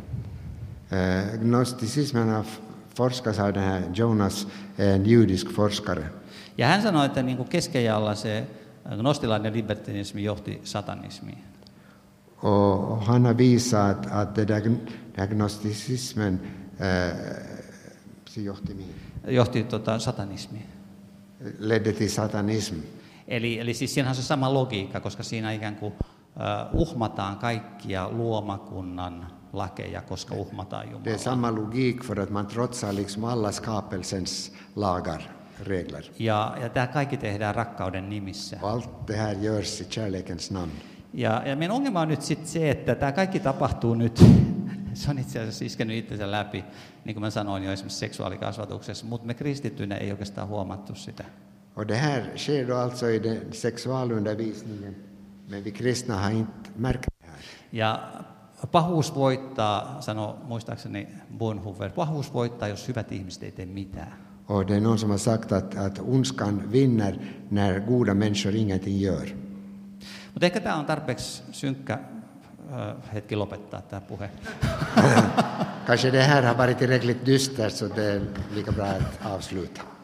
Eh, 0.92 1.38
Gnosticismen 1.40 2.28
har 2.28 2.44
forskas 2.96 3.38
av 3.38 3.54
den 3.54 3.62
här 3.62 3.82
Jonas, 3.94 4.48
en 4.78 5.06
judisk 5.06 5.50
forskare. 5.50 6.04
Ja 6.58 6.66
hän 6.66 6.82
sanoi, 6.82 7.06
että 7.06 7.22
niin 7.22 7.36
kuin 7.36 7.48
keskiajalla 7.48 8.14
se 8.14 8.46
gnostilainen 8.98 9.52
libertinismi 9.52 10.24
johti 10.24 10.60
satanismiin. 10.64 11.44
Och 12.42 13.02
han 13.02 13.24
har 13.24 13.34
visat 13.34 14.06
att 14.10 14.34
den 14.34 14.80
här 15.16 15.26
gnosticismen 15.26 16.40
eh, 16.78 18.44
johti 18.44 18.74
mihin? 18.74 18.94
Johti 19.28 19.64
tota, 19.64 19.98
satanismiin. 19.98 20.66
ledde 21.58 21.92
till 21.92 22.10
satanism. 22.10 22.74
Eli, 23.28 23.58
eli 23.58 23.74
siis 23.74 23.94
siinä 23.94 24.08
on 24.08 24.14
se 24.14 24.22
sama 24.22 24.54
logiikka, 24.54 25.00
koska 25.00 25.22
siinä 25.22 25.52
ikään 25.52 25.76
kuin 25.76 25.92
uh, 25.92 26.80
uhmataan 26.80 27.36
kaikkia 27.38 28.10
luomakunnan 28.10 29.26
lakeja, 29.52 30.02
koska 30.02 30.34
uhmataan 30.34 30.82
Det 30.82 30.88
är 30.88 30.92
Jumalaa. 30.92 31.18
samma 31.18 31.50
logik 31.50 32.04
för 32.04 32.20
att 32.20 32.30
man 32.30 32.46
trotsar 32.46 32.92
liksom 32.92 33.24
alla 33.24 33.52
skapelsens 33.52 34.52
lagar, 34.76 35.22
regler. 35.64 36.04
Ja, 36.18 36.56
ja 36.60 36.68
tämä 36.68 36.86
kaikki 36.86 37.16
tehdään 37.16 37.54
rakkauden 37.54 38.10
nimissä. 38.10 38.58
Allt 38.62 39.06
det 39.08 39.16
här 39.16 39.34
görs 39.34 39.80
i 39.80 39.84
kärlekens 39.84 40.50
namn. 40.50 40.72
Ja, 41.14 41.42
ja 41.46 41.56
meidän 41.56 41.76
ongelma 41.76 42.00
on 42.00 42.08
nyt 42.08 42.22
sitten 42.22 42.48
se, 42.48 42.70
että 42.70 42.94
tämä 42.94 43.12
kaikki 43.12 43.40
tapahtuu 43.40 43.94
nyt, 43.94 44.24
se 44.94 45.10
on 45.10 45.18
itse 45.18 45.38
asiassa 45.38 45.64
iskenyt 45.64 45.96
itsensä 45.96 46.30
läpi, 46.30 46.64
niin 47.04 47.14
kuin 47.14 47.20
mä 47.20 47.30
sanoin 47.30 47.64
jo 47.64 47.72
esimerkiksi 47.72 47.98
seksuaalikasvatuksessa, 47.98 49.06
mutta 49.06 49.26
me 49.26 49.34
kristittyinä 49.34 49.96
ei 49.96 50.10
oikeastaan 50.10 50.48
huomattu 50.48 50.94
sitä. 50.94 51.24
Och 51.76 51.88
det 51.88 51.96
här 51.96 52.32
sker 52.36 52.68
då 52.68 52.76
alltså 52.76 53.10
i 53.10 53.18
den 53.18 53.52
sexualundervisningen, 53.52 54.94
men 55.48 55.64
vi 55.64 55.70
kristna 55.70 56.16
har 56.16 56.30
inte 56.30 56.70
märkt 56.76 57.06
det 57.20 57.26
här. 57.26 57.40
Ja 57.72 58.08
pahuus 58.72 59.14
voittaa, 59.14 59.96
sanoi 60.00 60.34
muistaakseni 60.44 61.08
Bonhoeffer, 61.38 61.90
pahuus 61.90 62.34
voittaa, 62.34 62.68
jos 62.68 62.88
hyvät 62.88 63.12
ihmiset 63.12 63.42
ei 63.42 63.52
tee 63.52 63.66
mitään. 63.66 64.12
Och 64.48 64.66
det 64.66 64.74
är 64.74 64.80
någon 64.80 64.98
som 64.98 65.10
har 65.10 65.18
sagt 65.18 65.52
att, 65.52 65.76
att 65.76 65.98
ondskan 65.98 66.72
vinner 66.72 67.18
när 67.50 67.80
goda 67.80 68.14
människor 68.14 68.54
ingenting 68.54 68.98
gör. 68.98 69.45
Mutta 70.36 70.46
ehkä 70.46 70.60
tämä 70.60 70.76
on 70.76 70.86
tarpeeksi 70.86 71.42
synkkä 71.52 71.98
ö, 72.72 72.94
hetki 73.14 73.36
lopettaa 73.36 73.82
tämä 73.82 74.00
puhe. 74.00 74.30
Kanske 75.86 76.12
det 76.12 76.22
här 76.22 76.42
har 76.42 76.56
varit 76.56 76.78
tillräckligt 76.78 77.26
dystert 77.26 77.72
så 77.72 77.88
det 77.88 78.04
är 78.04 78.20
lika 78.54 78.72
bra 78.72 78.84
att 78.84 79.26
avsluta. 79.26 79.95